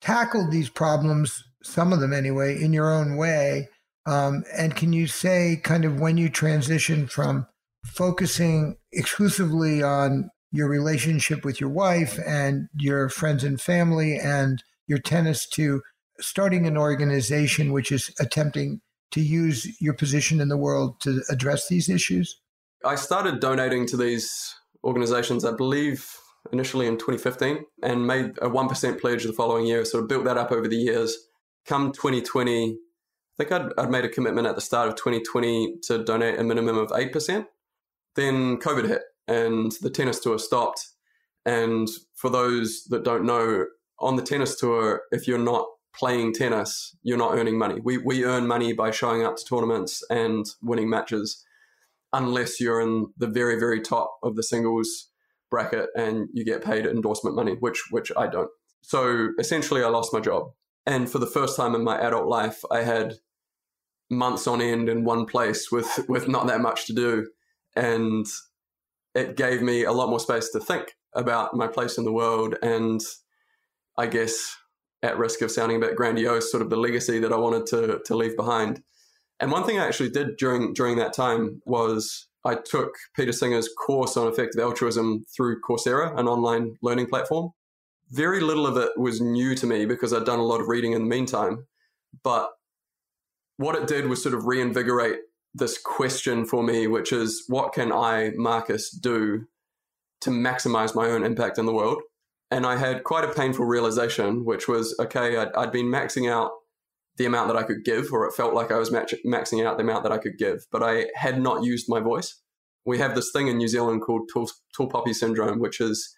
tackled 0.00 0.50
these 0.50 0.68
problems, 0.68 1.42
some 1.62 1.92
of 1.92 2.00
them 2.00 2.12
anyway, 2.12 2.60
in 2.60 2.72
your 2.72 2.92
own 2.92 3.16
way. 3.16 3.68
Um, 4.06 4.44
and 4.56 4.74
can 4.74 4.92
you 4.92 5.06
say 5.06 5.60
kind 5.62 5.84
of 5.84 6.00
when 6.00 6.16
you 6.16 6.28
transition 6.28 7.06
from 7.06 7.46
focusing 7.84 8.76
exclusively 8.92 9.82
on 9.82 10.30
your 10.50 10.68
relationship 10.68 11.44
with 11.44 11.60
your 11.60 11.70
wife 11.70 12.18
and 12.26 12.68
your 12.74 13.08
friends 13.08 13.42
and 13.42 13.60
family 13.60 14.18
and 14.18 14.62
your 14.86 14.98
tennis 14.98 15.48
to 15.48 15.82
starting 16.22 16.66
an 16.66 16.76
organization 16.76 17.72
which 17.72 17.92
is 17.92 18.14
attempting 18.18 18.80
to 19.10 19.20
use 19.20 19.80
your 19.80 19.94
position 19.94 20.40
in 20.40 20.48
the 20.48 20.56
world 20.56 21.00
to 21.00 21.22
address 21.28 21.68
these 21.68 21.88
issues? 21.88 22.40
I 22.84 22.94
started 22.96 23.40
donating 23.40 23.86
to 23.88 23.96
these 23.96 24.54
organizations, 24.84 25.44
I 25.44 25.52
believe, 25.52 26.08
initially 26.50 26.86
in 26.86 26.94
2015 26.94 27.64
and 27.82 28.06
made 28.06 28.38
a 28.38 28.48
1% 28.48 29.00
pledge 29.00 29.24
the 29.24 29.32
following 29.32 29.66
year, 29.66 29.84
sort 29.84 30.02
of 30.02 30.08
built 30.08 30.24
that 30.24 30.38
up 30.38 30.50
over 30.50 30.66
the 30.66 30.76
years. 30.76 31.16
Come 31.66 31.92
2020, 31.92 32.72
I 32.72 32.76
think 33.36 33.52
I'd, 33.52 33.70
I'd 33.78 33.90
made 33.90 34.04
a 34.04 34.08
commitment 34.08 34.46
at 34.46 34.56
the 34.56 34.60
start 34.60 34.88
of 34.88 34.96
2020 34.96 35.76
to 35.84 36.02
donate 36.02 36.38
a 36.38 36.44
minimum 36.44 36.76
of 36.76 36.88
8%. 36.88 37.46
Then 38.16 38.58
COVID 38.58 38.88
hit 38.88 39.02
and 39.28 39.72
the 39.80 39.90
tennis 39.90 40.18
tour 40.18 40.38
stopped. 40.38 40.88
And 41.46 41.88
for 42.14 42.30
those 42.30 42.84
that 42.90 43.04
don't 43.04 43.24
know, 43.24 43.66
on 43.98 44.16
the 44.16 44.22
tennis 44.22 44.58
tour, 44.58 45.02
if 45.12 45.28
you're 45.28 45.38
not 45.38 45.66
playing 45.94 46.32
tennis, 46.32 46.96
you're 47.02 47.18
not 47.18 47.36
earning 47.36 47.58
money. 47.58 47.80
We, 47.82 47.98
we 47.98 48.24
earn 48.24 48.46
money 48.46 48.72
by 48.72 48.90
showing 48.90 49.24
up 49.24 49.36
to 49.36 49.44
tournaments 49.44 50.02
and 50.10 50.46
winning 50.62 50.88
matches, 50.90 51.44
unless 52.12 52.60
you're 52.60 52.80
in 52.80 53.08
the 53.16 53.26
very, 53.26 53.58
very 53.58 53.80
top 53.80 54.16
of 54.22 54.36
the 54.36 54.42
singles 54.42 55.08
bracket 55.50 55.90
and 55.96 56.28
you 56.32 56.44
get 56.44 56.64
paid 56.64 56.86
endorsement 56.86 57.36
money, 57.36 57.56
which 57.60 57.82
which 57.90 58.10
I 58.16 58.26
don't. 58.26 58.50
So 58.82 59.28
essentially, 59.38 59.82
I 59.82 59.88
lost 59.88 60.12
my 60.12 60.20
job 60.20 60.52
And 60.86 61.10
for 61.10 61.18
the 61.18 61.26
first 61.26 61.56
time 61.56 61.74
in 61.74 61.84
my 61.84 62.00
adult 62.00 62.26
life, 62.26 62.64
I 62.70 62.82
had 62.82 63.14
months 64.10 64.46
on 64.46 64.60
end 64.60 64.88
in 64.88 65.04
one 65.04 65.26
place 65.26 65.70
with, 65.70 66.04
with 66.08 66.28
not 66.28 66.46
that 66.48 66.60
much 66.60 66.86
to 66.86 66.92
do. 66.92 67.28
And 67.76 68.26
it 69.14 69.36
gave 69.36 69.62
me 69.62 69.84
a 69.84 69.92
lot 69.92 70.10
more 70.10 70.20
space 70.20 70.50
to 70.50 70.60
think 70.60 70.96
about 71.14 71.54
my 71.54 71.66
place 71.66 71.98
in 71.98 72.04
the 72.04 72.12
world 72.12 72.56
and 72.62 73.00
I 73.98 74.06
guess 74.06 74.56
at 75.02 75.18
risk 75.18 75.42
of 75.42 75.50
sounding 75.50 75.76
a 75.76 75.80
bit 75.80 75.96
grandiose, 75.96 76.50
sort 76.50 76.62
of 76.62 76.70
the 76.70 76.76
legacy 76.76 77.18
that 77.18 77.32
I 77.32 77.36
wanted 77.36 77.66
to 77.66 78.00
to 78.04 78.16
leave 78.16 78.36
behind. 78.36 78.82
And 79.40 79.50
one 79.50 79.64
thing 79.64 79.78
I 79.78 79.86
actually 79.86 80.10
did 80.10 80.36
during 80.36 80.72
during 80.74 80.96
that 80.98 81.12
time 81.12 81.60
was 81.64 82.28
I 82.44 82.56
took 82.56 82.94
Peter 83.14 83.32
Singer's 83.32 83.68
course 83.68 84.16
on 84.16 84.28
effective 84.28 84.60
altruism 84.60 85.24
through 85.34 85.60
Coursera, 85.60 86.18
an 86.18 86.28
online 86.28 86.76
learning 86.82 87.06
platform. 87.06 87.50
Very 88.10 88.40
little 88.40 88.66
of 88.66 88.76
it 88.76 88.90
was 88.96 89.20
new 89.20 89.54
to 89.54 89.66
me 89.66 89.86
because 89.86 90.12
I'd 90.12 90.24
done 90.24 90.38
a 90.38 90.44
lot 90.44 90.60
of 90.60 90.68
reading 90.68 90.92
in 90.92 91.02
the 91.02 91.08
meantime. 91.08 91.66
But 92.22 92.50
what 93.56 93.76
it 93.76 93.86
did 93.86 94.06
was 94.06 94.22
sort 94.22 94.34
of 94.34 94.46
reinvigorate 94.46 95.20
this 95.54 95.78
question 95.78 96.44
for 96.44 96.62
me, 96.62 96.86
which 96.86 97.12
is 97.12 97.44
what 97.48 97.72
can 97.72 97.92
I, 97.92 98.32
Marcus, 98.36 98.90
do 98.90 99.46
to 100.22 100.30
maximize 100.30 100.94
my 100.94 101.06
own 101.06 101.24
impact 101.24 101.58
in 101.58 101.66
the 101.66 101.72
world? 101.72 102.02
And 102.52 102.66
I 102.66 102.76
had 102.76 103.02
quite 103.02 103.24
a 103.24 103.32
painful 103.32 103.64
realization, 103.64 104.44
which 104.44 104.68
was 104.68 104.94
okay, 105.00 105.38
I'd, 105.38 105.54
I'd 105.54 105.72
been 105.72 105.86
maxing 105.86 106.30
out 106.30 106.50
the 107.16 107.24
amount 107.24 107.48
that 107.48 107.56
I 107.56 107.62
could 107.62 107.82
give, 107.82 108.12
or 108.12 108.26
it 108.26 108.34
felt 108.34 108.52
like 108.52 108.70
I 108.70 108.78
was 108.78 108.92
match- 108.92 109.14
maxing 109.26 109.64
out 109.64 109.78
the 109.78 109.84
amount 109.84 110.02
that 110.02 110.12
I 110.12 110.18
could 110.18 110.36
give, 110.36 110.66
but 110.70 110.82
I 110.82 111.06
had 111.14 111.40
not 111.40 111.64
used 111.64 111.86
my 111.88 111.98
voice. 111.98 112.42
We 112.84 112.98
have 112.98 113.14
this 113.14 113.30
thing 113.32 113.48
in 113.48 113.56
New 113.56 113.68
Zealand 113.68 114.02
called 114.02 114.28
tall, 114.30 114.50
tall 114.76 114.88
poppy 114.88 115.14
syndrome, 115.14 115.60
which 115.60 115.80
is 115.80 116.14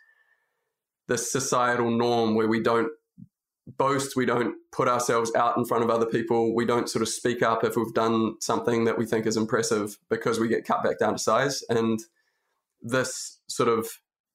the 1.06 1.16
societal 1.16 1.88
norm 1.88 2.34
where 2.34 2.48
we 2.48 2.60
don't 2.60 2.88
boast, 3.68 4.16
we 4.16 4.26
don't 4.26 4.56
put 4.72 4.88
ourselves 4.88 5.32
out 5.36 5.56
in 5.56 5.64
front 5.64 5.84
of 5.84 5.90
other 5.90 6.06
people, 6.06 6.52
we 6.52 6.66
don't 6.66 6.88
sort 6.88 7.02
of 7.02 7.08
speak 7.08 7.44
up 7.44 7.62
if 7.62 7.76
we've 7.76 7.94
done 7.94 8.34
something 8.40 8.86
that 8.86 8.98
we 8.98 9.06
think 9.06 9.24
is 9.24 9.36
impressive 9.36 9.98
because 10.10 10.40
we 10.40 10.48
get 10.48 10.66
cut 10.66 10.82
back 10.82 10.98
down 10.98 11.12
to 11.12 11.18
size. 11.18 11.62
And 11.68 12.00
this 12.82 13.38
sort 13.48 13.68
of 13.68 13.88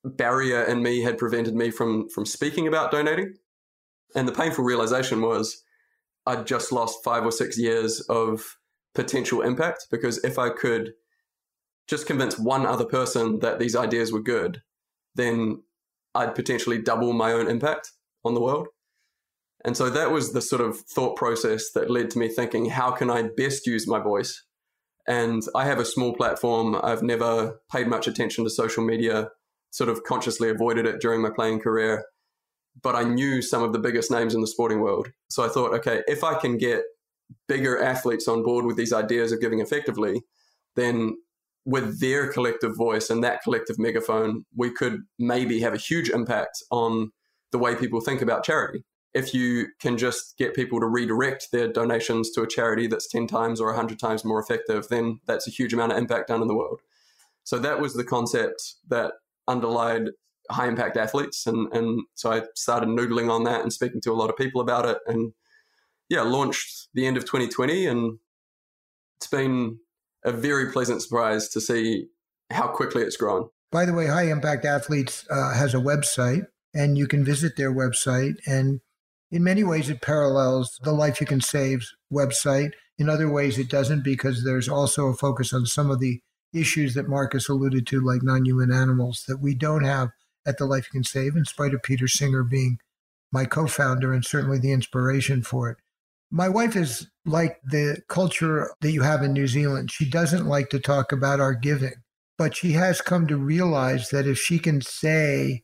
barrier 0.04 0.64
in 0.64 0.82
me 0.82 1.02
had 1.02 1.18
prevented 1.18 1.56
me 1.56 1.72
from 1.72 2.10
from 2.10 2.26
speaking 2.26 2.68
about 2.68 2.92
donating. 2.92 3.36
And 4.16 4.28
the 4.28 4.34
painful 4.34 4.64
realization 4.64 5.22
was 5.22 5.64
I'd 6.26 6.48
just 6.48 6.72
lost 6.72 7.04
five 7.04 7.26
or 7.26 7.32
six 7.32 7.58
years 7.58 8.02
of 8.02 8.58
potential 8.96 9.42
impact 9.42 9.88
because 9.92 10.24
if 10.24 10.40
I 10.40 10.50
could 10.50 10.94
just 11.88 12.06
convince 12.06 12.38
one 12.38 12.66
other 12.66 12.86
person 12.86 13.40
that 13.40 13.60
these 13.60 13.76
ideas 13.76 14.12
were 14.12 14.22
good, 14.22 14.62
then 15.16 15.64
I'd 16.14 16.36
potentially 16.36 16.80
double 16.82 17.14
my 17.14 17.32
own 17.32 17.50
impact 17.50 17.92
on 18.24 18.34
the 18.34 18.42
world. 18.42 18.68
And 19.66 19.76
so 19.76 19.90
that 19.90 20.12
was 20.12 20.32
the 20.32 20.42
sort 20.42 20.62
of 20.62 20.80
thought 20.80 21.16
process 21.16 21.72
that 21.72 21.90
led 21.90 22.10
to 22.12 22.20
me 22.20 22.30
thinking, 22.30 22.68
how 22.70 22.92
can 22.92 23.10
I 23.10 23.24
best 23.36 23.68
use 23.68 23.88
my 23.88 24.00
voice? 24.00 24.44
And 25.08 25.42
I 25.56 25.66
have 25.66 25.80
a 25.80 25.86
small 25.86 26.14
platform. 26.14 26.80
I've 26.82 27.04
never 27.04 27.60
paid 27.72 27.88
much 27.88 28.08
attention 28.08 28.44
to 28.44 28.50
social 28.50 28.84
media 28.84 29.30
sort 29.72 29.90
of 29.90 30.04
consciously 30.04 30.50
avoided 30.50 30.86
it 30.86 31.00
during 31.00 31.22
my 31.22 31.30
playing 31.30 31.60
career. 31.60 32.06
But 32.82 32.96
I 32.96 33.04
knew 33.04 33.42
some 33.42 33.64
of 33.64 33.74
the 33.74 33.80
biggest 33.80 34.12
names 34.12 34.34
in 34.34 34.42
the 34.42 34.48
sporting 34.48 34.80
world. 34.80 35.12
So 35.30 35.44
I 35.44 35.50
thought, 35.50 35.74
okay, 35.76 36.02
if 36.08 36.24
I 36.24 36.36
can 36.36 36.58
get 36.58 36.84
bigger 37.48 37.82
athletes 37.82 38.28
on 38.28 38.44
board 38.44 38.66
with 38.66 38.78
these 38.78 38.94
ideas 38.94 39.32
of 39.32 39.42
giving 39.42 39.60
effectively, 39.60 40.22
then 40.76 41.16
with 41.66 42.00
their 42.00 42.32
collective 42.32 42.76
voice 42.76 43.10
and 43.10 43.24
that 43.24 43.44
collective 43.44 43.78
megaphone, 43.78 44.46
we 44.56 44.74
could 44.74 45.02
maybe 45.18 45.60
have 45.60 45.74
a 45.74 45.78
huge 45.78 46.10
impact 46.10 46.64
on 46.72 47.12
the 47.52 47.60
way 47.60 47.76
people 47.76 48.02
think 48.02 48.22
about 48.22 48.44
charity. 48.44 48.84
If 49.14 49.34
you 49.34 49.68
can 49.80 49.98
just 49.98 50.38
get 50.38 50.54
people 50.54 50.80
to 50.80 50.86
redirect 50.86 51.48
their 51.52 51.68
donations 51.68 52.32
to 52.32 52.44
a 52.44 52.48
charity 52.48 52.88
that's 52.88 53.10
10 53.10 53.28
times 53.28 53.60
or 53.60 53.68
100 53.68 54.00
times 54.00 54.24
more 54.24 54.40
effective, 54.40 54.88
then 54.90 55.20
that's 55.26 55.48
a 55.48 55.52
huge 55.52 55.74
amount 55.74 55.92
of 55.92 55.98
impact 55.98 56.28
done 56.28 56.42
in 56.42 56.48
the 56.48 56.56
world. 56.56 56.82
So 57.44 57.58
that 57.60 57.80
was 57.82 57.94
the 57.94 58.04
concept 58.04 58.76
that 58.88 59.14
underlied 59.50 60.10
high 60.52 60.68
impact 60.68 60.98
athletes. 60.98 61.46
And, 61.46 61.72
and 61.74 62.04
so 62.16 62.32
I 62.32 62.44
started 62.56 62.90
noodling 62.90 63.30
on 63.30 63.44
that 63.44 63.62
and 63.62 63.72
speaking 63.72 64.02
to 64.02 64.12
a 64.12 64.16
lot 64.16 64.30
of 64.30 64.38
people 64.38 64.62
about 64.62 64.86
it. 64.86 64.98
And 65.06 65.34
yeah, 66.10 66.22
launched 66.22 66.88
the 66.94 67.06
end 67.06 67.18
of 67.18 67.26
2020. 67.26 67.86
And 67.86 68.20
it's 69.20 69.28
been 69.28 69.80
a 70.26 70.32
very 70.32 70.72
pleasant 70.72 71.02
surprise 71.02 71.50
to 71.50 71.62
see 71.62 72.08
how 72.50 72.68
quickly 72.68 73.04
it's 73.04 73.18
grown. 73.18 73.50
By 73.72 73.86
the 73.86 73.94
way, 73.94 74.08
High 74.08 74.32
Impact 74.32 74.66
Athletes 74.66 75.26
uh, 75.30 75.54
has 75.54 75.76
a 75.76 75.80
website, 75.80 76.48
and 76.74 76.98
you 76.98 77.08
can 77.08 77.24
visit 77.24 77.56
their 77.56 77.72
website. 77.72 78.36
And 78.48 78.82
in 79.30 79.44
many 79.44 79.64
ways, 79.64 79.90
it 79.90 80.02
parallels 80.02 80.80
the 80.84 80.92
Life 80.92 81.22
You 81.22 81.28
Can 81.28 81.42
Save 81.42 81.86
website. 82.12 82.72
In 82.98 83.10
other 83.10 83.32
ways, 83.32 83.60
it 83.60 83.70
doesn't 83.70 84.04
because 84.04 84.44
there's 84.44 84.68
also 84.68 85.08
a 85.08 85.14
focus 85.14 85.54
on 85.54 85.68
some 85.68 85.92
of 85.92 86.00
the 86.00 86.22
issues 86.54 86.94
that 86.94 87.08
Marcus 87.08 87.50
alluded 87.50 87.86
to, 87.88 88.02
like 88.02 88.24
non 88.24 88.46
human 88.46 88.72
animals, 88.72 89.24
that 89.28 89.40
we 89.40 89.54
don't 89.56 89.84
have 89.84 90.10
at 90.46 90.58
the 90.58 90.66
Life 90.66 90.88
You 90.88 91.00
Can 91.00 91.04
Save, 91.04 91.36
in 91.36 91.46
spite 91.46 91.74
of 91.74 91.84
Peter 91.84 92.08
Singer 92.08 92.44
being 92.44 92.80
my 93.32 93.46
co 93.46 93.68
founder 93.68 94.14
and 94.14 94.26
certainly 94.26 94.60
the 94.60 94.72
inspiration 94.72 95.44
for 95.44 95.70
it. 95.70 95.78
My 96.32 96.50
wife 96.50 96.76
is 96.76 97.08
like 97.26 97.60
the 97.64 98.02
culture 98.08 98.72
that 98.82 98.92
you 98.92 99.02
have 99.02 99.24
in 99.24 99.34
New 99.34 99.48
Zealand. 99.48 99.92
She 99.92 100.10
doesn't 100.10 100.46
like 100.46 100.70
to 100.70 100.80
talk 100.80 101.12
about 101.12 101.40
our 101.40 101.54
giving, 101.54 102.04
but 102.38 102.56
she 102.56 102.74
has 102.74 103.02
come 103.02 103.28
to 103.28 103.38
realize 103.38 104.10
that 104.10 104.28
if 104.28 104.38
she 104.38 104.60
can 104.60 104.82
say 104.82 105.64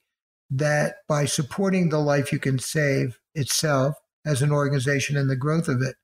that 0.49 0.95
by 1.07 1.25
supporting 1.25 1.89
the 1.89 1.99
Life 1.99 2.31
You 2.31 2.39
Can 2.39 2.59
Save 2.59 3.19
itself 3.33 3.95
as 4.25 4.41
an 4.41 4.51
organization 4.51 5.17
and 5.17 5.29
the 5.29 5.35
growth 5.35 5.67
of 5.67 5.81
it, 5.81 5.95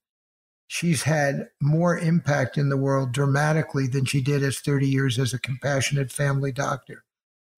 she's 0.74 1.04
had 1.04 1.50
more 1.62 1.98
impact 1.98 2.58
in 2.58 2.70
the 2.70 2.78
world 2.78 3.12
dramatically 3.12 3.88
than 3.88 4.06
she 4.06 4.22
did 4.22 4.42
as 4.42 4.60
30 4.60 4.88
years 4.88 5.20
as 5.20 5.34
a 5.34 5.40
compassionate 5.40 6.10
family 6.10 6.54
doctor. 6.54 7.04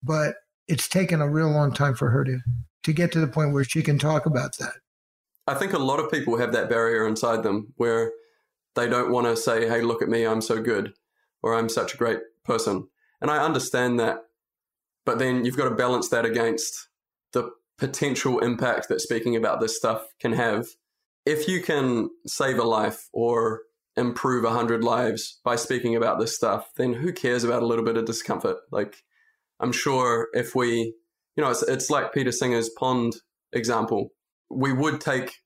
But 0.02 0.34
it's 0.66 0.88
taken 0.88 1.20
a 1.20 1.30
real 1.30 1.48
long 1.48 1.72
time 1.72 1.94
for 1.94 2.10
her 2.10 2.24
to, 2.24 2.40
to 2.82 2.92
get 2.92 3.12
to 3.12 3.20
the 3.20 3.28
point 3.28 3.52
where 3.52 3.62
she 3.62 3.82
can 3.82 4.00
talk 4.00 4.26
about 4.26 4.58
that. 4.58 4.72
I 5.46 5.54
think 5.54 5.72
a 5.72 5.78
lot 5.78 6.00
of 6.00 6.10
people 6.10 6.38
have 6.38 6.50
that 6.54 6.68
barrier 6.68 7.06
inside 7.06 7.44
them 7.44 7.72
where 7.76 8.10
they 8.74 8.88
don't 8.88 9.12
want 9.12 9.28
to 9.28 9.36
say, 9.36 9.68
hey, 9.68 9.80
look 9.80 10.02
at 10.02 10.08
me, 10.08 10.26
I'm 10.26 10.42
so 10.42 10.60
good, 10.60 10.92
or 11.40 11.54
I'm 11.54 11.68
such 11.68 11.94
a 11.94 11.98
great 11.98 12.18
person. 12.44 12.88
And 13.20 13.30
I 13.30 13.44
understand 13.44 14.00
that. 14.00 14.24
But 15.06 15.20
then 15.20 15.44
you've 15.44 15.56
got 15.56 15.68
to 15.68 15.76
balance 15.76 16.08
that 16.08 16.24
against 16.24 16.88
the 17.32 17.52
potential 17.78 18.40
impact 18.40 18.88
that 18.88 19.00
speaking 19.00 19.36
about 19.36 19.60
this 19.60 19.76
stuff 19.76 20.02
can 20.18 20.32
have 20.32 20.66
if 21.26 21.48
you 21.48 21.62
can 21.62 22.10
save 22.26 22.58
a 22.58 22.64
life 22.64 23.08
or 23.12 23.62
improve 23.96 24.44
a 24.44 24.50
hundred 24.50 24.82
lives 24.82 25.40
by 25.44 25.56
speaking 25.56 25.96
about 25.96 26.18
this 26.18 26.34
stuff, 26.34 26.70
then 26.76 26.94
who 26.94 27.12
cares 27.12 27.44
about 27.44 27.62
a 27.62 27.66
little 27.66 27.84
bit 27.84 27.96
of 27.96 28.04
discomfort? 28.04 28.56
Like, 28.70 28.96
I'm 29.60 29.72
sure 29.72 30.28
if 30.32 30.54
we, 30.54 30.94
you 31.36 31.44
know, 31.44 31.50
it's, 31.50 31.62
it's 31.62 31.90
like 31.90 32.12
Peter 32.12 32.32
Singer's 32.32 32.70
pond 32.70 33.14
example. 33.52 34.10
We 34.50 34.72
would 34.72 35.00
take 35.00 35.36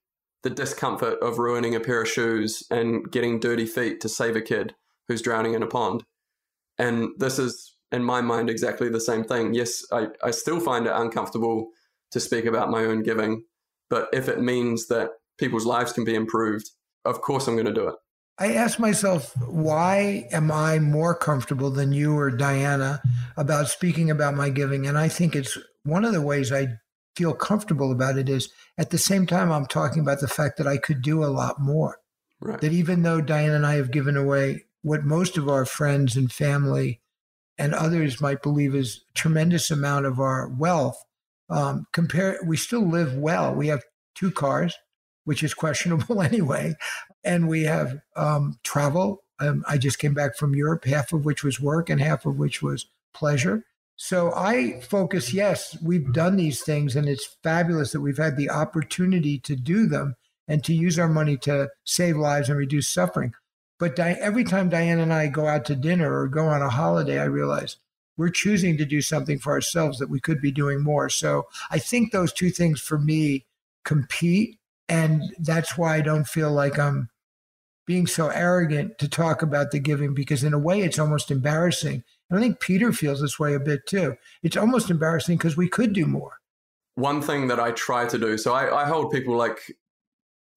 the 0.43 0.49
discomfort 0.49 1.19
of 1.21 1.37
ruining 1.37 1.75
a 1.75 1.79
pair 1.79 2.01
of 2.01 2.09
shoes 2.09 2.63
and 2.71 3.09
getting 3.11 3.39
dirty 3.39 3.65
feet 3.65 4.01
to 4.01 4.09
save 4.09 4.35
a 4.35 4.41
kid 4.41 4.73
who's 5.07 5.21
drowning 5.21 5.53
in 5.53 5.63
a 5.63 5.67
pond. 5.67 6.03
And 6.77 7.09
this 7.17 7.39
is, 7.39 7.75
in 7.91 8.03
my 8.03 8.21
mind, 8.21 8.49
exactly 8.49 8.89
the 8.89 9.01
same 9.01 9.23
thing. 9.23 9.53
Yes, 9.53 9.83
I, 9.91 10.07
I 10.23 10.31
still 10.31 10.59
find 10.59 10.85
it 10.85 10.93
uncomfortable 10.95 11.69
to 12.11 12.19
speak 12.19 12.45
about 12.45 12.71
my 12.71 12.85
own 12.85 13.03
giving, 13.03 13.43
but 13.89 14.07
if 14.13 14.27
it 14.27 14.41
means 14.41 14.87
that 14.87 15.09
people's 15.39 15.65
lives 15.65 15.93
can 15.93 16.03
be 16.03 16.15
improved, 16.15 16.69
of 17.05 17.21
course 17.21 17.47
I'm 17.47 17.55
going 17.55 17.65
to 17.65 17.73
do 17.73 17.87
it. 17.87 17.95
I 18.37 18.53
ask 18.53 18.79
myself, 18.79 19.33
why 19.47 20.27
am 20.31 20.49
I 20.49 20.79
more 20.79 21.13
comfortable 21.13 21.69
than 21.71 21.91
you 21.91 22.17
or 22.17 22.31
Diana 22.31 23.01
about 23.35 23.67
speaking 23.67 24.09
about 24.09 24.33
my 24.33 24.49
giving? 24.49 24.87
And 24.87 24.97
I 24.97 25.09
think 25.09 25.35
it's 25.35 25.57
one 25.83 26.05
of 26.05 26.13
the 26.13 26.21
ways 26.21 26.51
I 26.51 26.67
feel 27.17 27.33
comfortable 27.33 27.91
about 27.91 28.17
it 28.17 28.29
is 28.29 28.49
at 28.77 28.91
the 28.91 28.97
same 28.97 29.25
time, 29.25 29.51
I'm 29.51 29.65
talking 29.65 30.01
about 30.01 30.21
the 30.21 30.27
fact 30.29 30.57
that 30.57 30.67
I 30.67 30.77
could 30.77 31.01
do 31.01 31.21
a 31.21 31.27
lot 31.27 31.59
more. 31.59 31.97
Right. 32.39 32.61
That 32.61 32.71
even 32.71 33.03
though 33.03 33.19
Diana 33.19 33.55
and 33.55 33.65
I 33.65 33.75
have 33.75 33.91
given 33.91 34.15
away 34.15 34.63
what 34.83 35.03
most 35.03 35.37
of 35.37 35.49
our 35.49 35.65
friends 35.65 36.15
and 36.15 36.31
family 36.31 37.01
and 37.57 37.73
others 37.73 38.21
might 38.21 38.41
believe 38.41 38.73
is 38.73 39.01
a 39.09 39.13
tremendous 39.19 39.69
amount 39.69 40.05
of 40.05 40.21
our 40.21 40.47
wealth, 40.47 41.03
um, 41.49 41.87
compare, 41.91 42.39
we 42.45 42.55
still 42.55 42.87
live 42.87 43.15
well. 43.15 43.53
We 43.53 43.67
have 43.67 43.83
two 44.15 44.31
cars 44.31 44.73
which 45.25 45.43
is 45.43 45.53
questionable 45.53 46.21
anyway. 46.21 46.75
And 47.23 47.47
we 47.47 47.63
have 47.63 47.99
um, 48.15 48.59
travel. 48.63 49.23
Um, 49.39 49.63
I 49.67 49.77
just 49.77 49.99
came 49.99 50.13
back 50.13 50.35
from 50.37 50.55
Europe, 50.55 50.85
half 50.85 51.13
of 51.13 51.25
which 51.25 51.43
was 51.43 51.59
work 51.59 51.89
and 51.89 52.01
half 52.01 52.25
of 52.25 52.37
which 52.37 52.61
was 52.61 52.87
pleasure. 53.13 53.63
So 53.95 54.31
I 54.33 54.79
focus, 54.79 55.33
yes, 55.33 55.77
we've 55.83 56.13
done 56.13 56.37
these 56.37 56.61
things, 56.61 56.95
and 56.95 57.09
it's 57.09 57.35
fabulous 57.43 57.91
that 57.91 57.99
we've 57.99 58.17
had 58.17 58.37
the 58.37 58.49
opportunity 58.49 59.39
to 59.39 59.57
do 59.57 59.87
them 59.87 60.15
and 60.47 60.63
to 60.63 60.73
use 60.73 60.97
our 60.97 61.09
money 61.09 61.35
to 61.37 61.69
save 61.83 62.15
lives 62.15 62.49
and 62.49 62.57
reduce 62.57 62.87
suffering. 62.87 63.33
But 63.77 63.95
Di- 63.95 64.17
every 64.19 64.45
time 64.45 64.69
Diane 64.69 64.99
and 64.99 65.13
I 65.13 65.27
go 65.27 65.47
out 65.47 65.65
to 65.65 65.75
dinner 65.75 66.17
or 66.17 66.27
go 66.27 66.47
on 66.47 66.61
a 66.61 66.69
holiday, 66.69 67.19
I 67.19 67.25
realize 67.25 67.77
we're 68.17 68.29
choosing 68.29 68.77
to 68.77 68.85
do 68.85 69.01
something 69.01 69.39
for 69.39 69.53
ourselves 69.53 69.99
that 69.99 70.09
we 70.09 70.19
could 70.19 70.41
be 70.41 70.51
doing 70.51 70.81
more. 70.81 71.09
So 71.09 71.47
I 71.71 71.79
think 71.79 72.11
those 72.11 72.33
two 72.33 72.49
things 72.49 72.81
for 72.81 72.97
me 72.97 73.45
compete 73.85 74.58
And 74.89 75.23
that's 75.39 75.77
why 75.77 75.95
I 75.95 76.01
don't 76.01 76.27
feel 76.27 76.51
like 76.51 76.79
I'm 76.79 77.09
being 77.85 78.07
so 78.07 78.27
arrogant 78.27 78.97
to 78.99 79.07
talk 79.07 79.41
about 79.41 79.71
the 79.71 79.79
giving 79.79 80.13
because, 80.13 80.43
in 80.43 80.53
a 80.53 80.59
way, 80.59 80.81
it's 80.81 80.99
almost 80.99 81.31
embarrassing. 81.31 82.03
And 82.29 82.37
I 82.37 82.41
think 82.41 82.59
Peter 82.59 82.91
feels 82.91 83.21
this 83.21 83.39
way 83.39 83.53
a 83.53 83.59
bit 83.59 83.85
too. 83.87 84.15
It's 84.43 84.57
almost 84.57 84.89
embarrassing 84.89 85.37
because 85.37 85.57
we 85.57 85.67
could 85.67 85.93
do 85.93 86.05
more. 86.05 86.37
One 86.95 87.21
thing 87.21 87.47
that 87.47 87.59
I 87.59 87.71
try 87.71 88.05
to 88.05 88.17
do, 88.17 88.37
so 88.37 88.53
I, 88.53 88.83
I 88.83 88.85
hold 88.85 89.11
people 89.11 89.35
like 89.35 89.59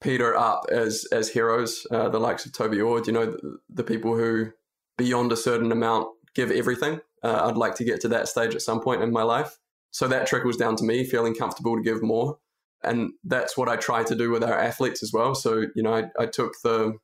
Peter 0.02 0.36
up 0.36 0.66
as 0.70 1.06
as 1.12 1.28
heroes, 1.28 1.86
uh, 1.90 2.08
the 2.08 2.18
likes 2.18 2.44
of 2.44 2.52
Toby 2.52 2.80
Ord, 2.80 3.06
you 3.06 3.12
know, 3.12 3.26
the, 3.26 3.58
the, 3.70 3.84
people 3.84 4.16
who 4.16 4.50
beyond 4.98 5.32
a 5.32 5.36
certain 5.36 5.72
amount 5.72 6.08
give 6.34 6.50
everything. 6.50 7.00
Uh, 7.22 7.46
I'd 7.46 7.56
like 7.56 7.76
to 7.76 7.84
get 7.84 8.00
to 8.02 8.08
that 8.08 8.28
stage 8.28 8.54
at 8.54 8.62
some 8.62 8.80
point 8.80 9.02
in 9.02 9.12
my 9.12 9.22
life. 9.22 9.58
So 9.92 10.08
that 10.08 10.26
trickles 10.26 10.56
down 10.56 10.76
to 10.76 10.84
me 10.84 11.04
feeling 11.04 11.34
comfortable 11.34 11.76
to 11.76 11.82
give 11.82 12.02
more. 12.02 12.38
And 12.84 13.12
that's 13.24 13.56
what 13.56 13.68
I 13.68 13.76
try 13.76 14.02
to 14.04 14.14
do 14.14 14.30
with 14.30 14.42
our 14.42 14.58
athletes 14.58 15.02
as 15.02 15.12
well. 15.12 15.34
So, 15.34 15.66
you 15.74 15.82
know, 15.82 15.94
I, 15.94 16.04
I 16.18 16.26
took 16.26 16.54
the 16.62 16.94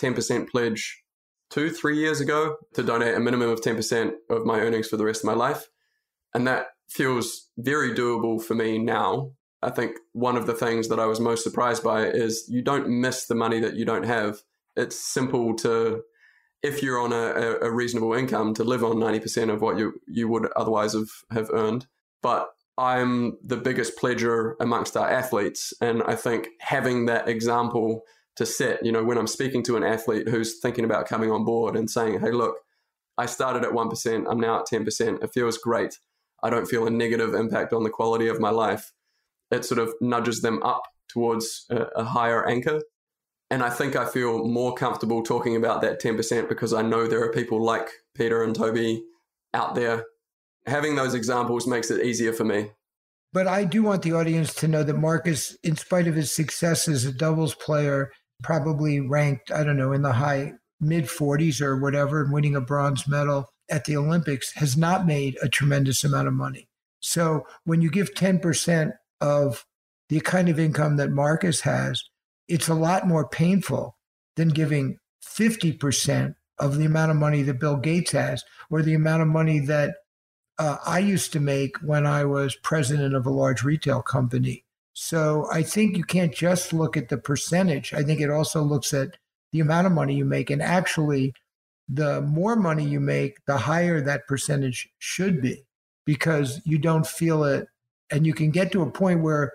10% 0.00 0.48
pledge 0.48 1.02
two, 1.50 1.70
three 1.70 1.98
years 1.98 2.20
ago 2.20 2.56
to 2.74 2.82
donate 2.82 3.14
a 3.14 3.20
minimum 3.20 3.50
of 3.50 3.60
10% 3.60 4.12
of 4.30 4.44
my 4.44 4.60
earnings 4.60 4.88
for 4.88 4.96
the 4.96 5.04
rest 5.04 5.22
of 5.22 5.26
my 5.26 5.34
life. 5.34 5.68
And 6.34 6.46
that 6.46 6.68
feels 6.88 7.48
very 7.56 7.94
doable 7.94 8.42
for 8.42 8.54
me 8.54 8.78
now. 8.78 9.32
I 9.62 9.70
think 9.70 9.96
one 10.12 10.36
of 10.36 10.46
the 10.46 10.54
things 10.54 10.88
that 10.88 11.00
I 11.00 11.06
was 11.06 11.20
most 11.20 11.42
surprised 11.42 11.82
by 11.82 12.06
is 12.06 12.44
you 12.48 12.62
don't 12.62 12.88
miss 12.88 13.26
the 13.26 13.34
money 13.34 13.60
that 13.60 13.74
you 13.74 13.84
don't 13.84 14.04
have. 14.04 14.42
It's 14.76 14.96
simple 14.96 15.56
to, 15.56 16.02
if 16.62 16.82
you're 16.82 17.00
on 17.00 17.12
a, 17.12 17.58
a 17.62 17.70
reasonable 17.70 18.14
income, 18.14 18.54
to 18.54 18.64
live 18.64 18.84
on 18.84 18.96
90% 18.96 19.52
of 19.52 19.60
what 19.60 19.78
you, 19.78 19.94
you 20.06 20.28
would 20.28 20.48
otherwise 20.54 20.92
have, 20.92 21.08
have 21.32 21.50
earned. 21.52 21.86
But 22.22 22.48
I'm 22.78 23.36
the 23.42 23.56
biggest 23.56 23.98
pledger 23.98 24.54
amongst 24.60 24.96
our 24.96 25.10
athletes. 25.10 25.74
And 25.80 26.02
I 26.04 26.14
think 26.14 26.48
having 26.60 27.06
that 27.06 27.28
example 27.28 28.02
to 28.36 28.46
set, 28.46 28.84
you 28.86 28.92
know, 28.92 29.02
when 29.02 29.18
I'm 29.18 29.26
speaking 29.26 29.64
to 29.64 29.76
an 29.76 29.82
athlete 29.82 30.28
who's 30.28 30.60
thinking 30.60 30.84
about 30.84 31.08
coming 31.08 31.32
on 31.32 31.44
board 31.44 31.76
and 31.76 31.90
saying, 31.90 32.20
hey, 32.20 32.30
look, 32.30 32.56
I 33.18 33.26
started 33.26 33.64
at 33.64 33.72
1%, 33.72 34.26
I'm 34.30 34.38
now 34.38 34.60
at 34.60 34.66
10%. 34.72 35.24
It 35.24 35.30
feels 35.34 35.58
great. 35.58 35.98
I 36.40 36.50
don't 36.50 36.66
feel 36.66 36.86
a 36.86 36.90
negative 36.90 37.34
impact 37.34 37.72
on 37.72 37.82
the 37.82 37.90
quality 37.90 38.28
of 38.28 38.38
my 38.38 38.50
life. 38.50 38.92
It 39.50 39.64
sort 39.64 39.80
of 39.80 39.92
nudges 40.00 40.40
them 40.40 40.62
up 40.62 40.82
towards 41.08 41.66
a, 41.70 41.80
a 41.96 42.04
higher 42.04 42.48
anchor. 42.48 42.80
And 43.50 43.64
I 43.64 43.70
think 43.70 43.96
I 43.96 44.04
feel 44.04 44.46
more 44.46 44.72
comfortable 44.74 45.24
talking 45.24 45.56
about 45.56 45.80
that 45.80 46.00
10% 46.00 46.48
because 46.48 46.72
I 46.72 46.82
know 46.82 47.08
there 47.08 47.24
are 47.24 47.32
people 47.32 47.60
like 47.60 47.88
Peter 48.14 48.44
and 48.44 48.54
Toby 48.54 49.02
out 49.52 49.74
there 49.74 50.04
having 50.66 50.96
those 50.96 51.14
examples 51.14 51.66
makes 51.66 51.90
it 51.90 52.04
easier 52.04 52.32
for 52.32 52.44
me. 52.44 52.70
But 53.32 53.46
I 53.46 53.64
do 53.64 53.82
want 53.82 54.02
the 54.02 54.12
audience 54.12 54.54
to 54.54 54.68
know 54.68 54.82
that 54.82 54.94
Marcus, 54.94 55.56
in 55.62 55.76
spite 55.76 56.08
of 56.08 56.14
his 56.14 56.32
success 56.32 56.88
as 56.88 57.04
a 57.04 57.12
doubles 57.12 57.54
player, 57.54 58.10
probably 58.42 59.00
ranked, 59.00 59.50
I 59.50 59.64
don't 59.64 59.76
know, 59.76 59.92
in 59.92 60.02
the 60.02 60.12
high 60.12 60.54
mid 60.80 61.04
40s 61.04 61.60
or 61.60 61.76
whatever, 61.76 62.22
and 62.22 62.32
winning 62.32 62.56
a 62.56 62.60
bronze 62.60 63.06
medal 63.06 63.50
at 63.70 63.84
the 63.84 63.96
Olympics, 63.96 64.52
has 64.54 64.76
not 64.76 65.06
made 65.06 65.36
a 65.42 65.48
tremendous 65.48 66.04
amount 66.04 66.28
of 66.28 66.34
money. 66.34 66.68
So 67.00 67.46
when 67.64 67.82
you 67.82 67.90
give 67.90 68.14
10% 68.14 68.92
of 69.20 69.66
the 70.08 70.20
kind 70.20 70.48
of 70.48 70.58
income 70.58 70.96
that 70.96 71.10
Marcus 71.10 71.60
has, 71.62 72.02
it's 72.48 72.68
a 72.68 72.74
lot 72.74 73.06
more 73.06 73.28
painful 73.28 73.96
than 74.36 74.48
giving 74.48 74.98
50% 75.22 76.34
of 76.58 76.78
the 76.78 76.86
amount 76.86 77.10
of 77.10 77.16
money 77.16 77.42
that 77.42 77.60
Bill 77.60 77.76
Gates 77.76 78.12
has 78.12 78.42
or 78.70 78.82
the 78.82 78.94
amount 78.94 79.22
of 79.22 79.28
money 79.28 79.58
that 79.60 79.94
uh, 80.58 80.76
I 80.84 80.98
used 80.98 81.32
to 81.32 81.40
make 81.40 81.76
when 81.78 82.06
I 82.06 82.24
was 82.24 82.56
president 82.56 83.14
of 83.14 83.26
a 83.26 83.30
large 83.30 83.62
retail 83.62 84.02
company. 84.02 84.64
So 84.92 85.46
I 85.52 85.62
think 85.62 85.96
you 85.96 86.02
can't 86.02 86.34
just 86.34 86.72
look 86.72 86.96
at 86.96 87.08
the 87.08 87.18
percentage. 87.18 87.94
I 87.94 88.02
think 88.02 88.20
it 88.20 88.30
also 88.30 88.62
looks 88.62 88.92
at 88.92 89.16
the 89.52 89.60
amount 89.60 89.86
of 89.86 89.92
money 89.92 90.14
you 90.14 90.24
make. 90.24 90.50
And 90.50 90.60
actually, 90.60 91.34
the 91.88 92.20
more 92.22 92.56
money 92.56 92.84
you 92.84 92.98
make, 92.98 93.44
the 93.46 93.58
higher 93.58 94.00
that 94.00 94.26
percentage 94.26 94.88
should 94.98 95.40
be 95.40 95.64
because 96.04 96.60
you 96.64 96.78
don't 96.78 97.06
feel 97.06 97.44
it. 97.44 97.68
And 98.10 98.26
you 98.26 98.34
can 98.34 98.50
get 98.50 98.72
to 98.72 98.82
a 98.82 98.90
point 98.90 99.22
where, 99.22 99.52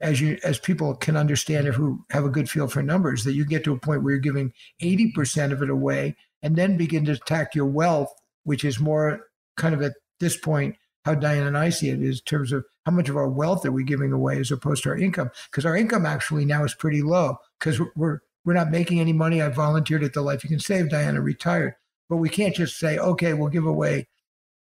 as 0.00 0.20
you 0.20 0.38
as 0.44 0.58
people 0.60 0.94
can 0.94 1.16
understand 1.16 1.66
if 1.66 1.74
who 1.74 2.04
have 2.10 2.24
a 2.24 2.30
good 2.30 2.48
feel 2.48 2.68
for 2.68 2.82
numbers, 2.82 3.24
that 3.24 3.32
you 3.32 3.44
get 3.44 3.64
to 3.64 3.72
a 3.72 3.78
point 3.78 4.02
where 4.02 4.12
you're 4.12 4.20
giving 4.20 4.52
80% 4.80 5.52
of 5.52 5.60
it 5.60 5.70
away 5.70 6.16
and 6.40 6.54
then 6.54 6.76
begin 6.76 7.04
to 7.06 7.12
attack 7.12 7.54
your 7.54 7.66
wealth, 7.66 8.12
which 8.44 8.64
is 8.64 8.78
more 8.78 9.26
kind 9.56 9.74
of 9.74 9.82
at 9.82 9.94
this 10.20 10.36
point 10.36 10.76
how 11.04 11.14
Diane 11.14 11.46
and 11.46 11.56
I 11.56 11.70
see 11.70 11.88
it 11.88 12.02
is 12.02 12.18
in 12.18 12.24
terms 12.24 12.52
of 12.52 12.64
how 12.84 12.92
much 12.92 13.08
of 13.08 13.16
our 13.16 13.28
wealth 13.28 13.64
are 13.64 13.72
we 13.72 13.84
giving 13.84 14.12
away 14.12 14.38
as 14.38 14.50
opposed 14.50 14.82
to 14.82 14.90
our 14.90 14.98
income 14.98 15.30
because 15.50 15.64
our 15.64 15.76
income 15.76 16.04
actually 16.04 16.44
now 16.44 16.64
is 16.64 16.74
pretty 16.74 17.02
low 17.02 17.38
because 17.58 17.80
we're 17.96 18.20
we're 18.44 18.54
not 18.54 18.70
making 18.70 19.00
any 19.00 19.12
money. 19.12 19.42
I 19.42 19.48
volunteered 19.48 20.02
at 20.02 20.14
the 20.14 20.22
Life 20.22 20.42
You 20.42 20.50
Can 20.50 20.60
Save. 20.60 20.88
Diana 20.88 21.20
retired, 21.20 21.74
but 22.08 22.16
we 22.16 22.28
can't 22.28 22.54
just 22.54 22.78
say 22.78 22.98
okay, 22.98 23.34
we'll 23.34 23.48
give 23.48 23.66
away 23.66 24.08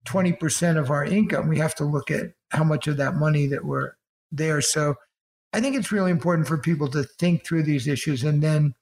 twenty 0.05 0.33
percent 0.33 0.79
of 0.79 0.91
our 0.91 1.05
income. 1.05 1.49
We 1.49 1.59
have 1.59 1.75
to 1.77 1.85
look 1.85 2.11
at 2.11 2.33
how 2.51 2.65
much 2.65 2.87
of 2.87 2.97
that 2.97 3.15
money 3.15 3.47
that 3.47 3.65
we're 3.65 3.93
there. 4.31 4.61
So 4.61 4.97
I 5.53 5.61
think 5.61 5.77
it's 5.77 5.93
really 5.93 6.11
important 6.11 6.49
for 6.49 6.59
people 6.59 6.89
to 6.89 7.05
think 7.19 7.45
through 7.45 7.65
these 7.65 7.87
issues 7.87 8.25
and 8.25 8.43
then 8.43 8.75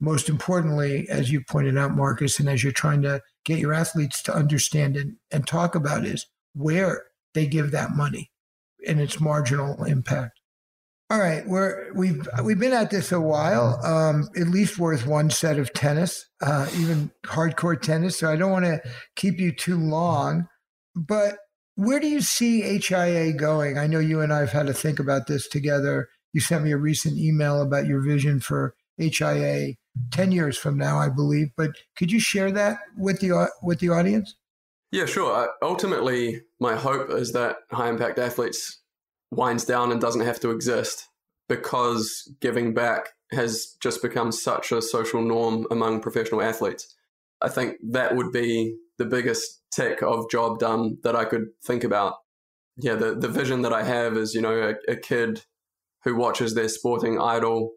most 0.00 0.28
importantly, 0.28 1.08
as 1.08 1.32
you 1.32 1.40
pointed 1.40 1.78
out, 1.78 1.96
Marcus, 1.96 2.38
and 2.38 2.48
as 2.48 2.62
you're 2.62 2.72
trying 2.72 3.02
to 3.02 3.22
get 3.46 3.60
your 3.60 3.72
athletes 3.72 4.22
to 4.24 4.34
understand 4.34 4.96
and, 4.96 5.16
and 5.30 5.46
talk 5.46 5.74
about 5.74 6.04
is 6.04 6.26
where 6.52 7.04
they 7.32 7.46
give 7.46 7.70
that 7.70 7.92
money 7.92 8.30
and 8.86 9.00
its 9.00 9.20
marginal 9.20 9.84
impact. 9.84 10.40
All 11.08 11.20
right, 11.20 11.46
we're 11.46 11.92
we've 11.94 12.28
we've 12.42 12.58
been 12.58 12.72
at 12.72 12.90
this 12.90 13.12
a 13.12 13.20
while. 13.20 13.78
Um, 13.86 14.28
at 14.36 14.48
least 14.48 14.76
worth 14.76 15.06
one 15.06 15.30
set 15.30 15.56
of 15.56 15.72
tennis, 15.72 16.26
uh, 16.42 16.66
even 16.76 17.12
hardcore 17.24 17.80
tennis. 17.80 18.18
So 18.18 18.28
I 18.28 18.34
don't 18.34 18.50
want 18.50 18.64
to 18.64 18.80
keep 19.14 19.38
you 19.38 19.52
too 19.52 19.78
long. 19.78 20.48
But 20.96 21.36
where 21.76 22.00
do 22.00 22.08
you 22.08 22.20
see 22.20 22.80
HIA 22.80 23.34
going? 23.34 23.78
I 23.78 23.86
know 23.86 24.00
you 24.00 24.20
and 24.20 24.32
I 24.32 24.40
have 24.40 24.50
had 24.50 24.66
to 24.66 24.74
think 24.74 24.98
about 24.98 25.28
this 25.28 25.46
together. 25.46 26.08
You 26.32 26.40
sent 26.40 26.64
me 26.64 26.72
a 26.72 26.76
recent 26.76 27.18
email 27.18 27.62
about 27.62 27.86
your 27.86 28.00
vision 28.00 28.40
for 28.40 28.74
HIA 28.98 29.74
10 30.10 30.32
years 30.32 30.56
from 30.58 30.76
now, 30.76 30.98
I 30.98 31.08
believe. 31.08 31.48
But 31.56 31.72
could 31.96 32.10
you 32.12 32.20
share 32.20 32.50
that 32.52 32.78
with 32.96 33.20
the, 33.20 33.48
with 33.62 33.80
the 33.80 33.90
audience? 33.90 34.34
Yeah, 34.92 35.06
sure. 35.06 35.48
Ultimately, 35.62 36.42
my 36.60 36.76
hope 36.76 37.10
is 37.10 37.32
that 37.32 37.56
high 37.70 37.88
impact 37.88 38.18
athletes 38.18 38.80
winds 39.30 39.64
down 39.64 39.90
and 39.92 40.00
doesn't 40.00 40.24
have 40.24 40.40
to 40.40 40.50
exist 40.50 41.08
because 41.48 42.32
giving 42.40 42.74
back 42.74 43.10
has 43.32 43.76
just 43.80 44.02
become 44.02 44.30
such 44.32 44.72
a 44.72 44.80
social 44.80 45.20
norm 45.20 45.66
among 45.70 46.00
professional 46.00 46.42
athletes. 46.42 46.94
I 47.42 47.48
think 47.48 47.76
that 47.90 48.16
would 48.16 48.32
be 48.32 48.76
the 48.98 49.04
biggest 49.04 49.62
tick 49.74 50.02
of 50.02 50.30
job 50.30 50.58
done 50.58 50.98
that 51.02 51.16
I 51.16 51.24
could 51.24 51.48
think 51.64 51.84
about. 51.84 52.14
Yeah, 52.78 52.94
the, 52.94 53.14
the 53.14 53.28
vision 53.28 53.62
that 53.62 53.72
I 53.72 53.82
have 53.82 54.16
is, 54.16 54.34
you 54.34 54.40
know, 54.40 54.74
a, 54.88 54.92
a 54.92 54.96
kid 54.96 55.44
who 56.04 56.14
watches 56.14 56.54
their 56.54 56.68
sporting 56.68 57.20
idol 57.20 57.72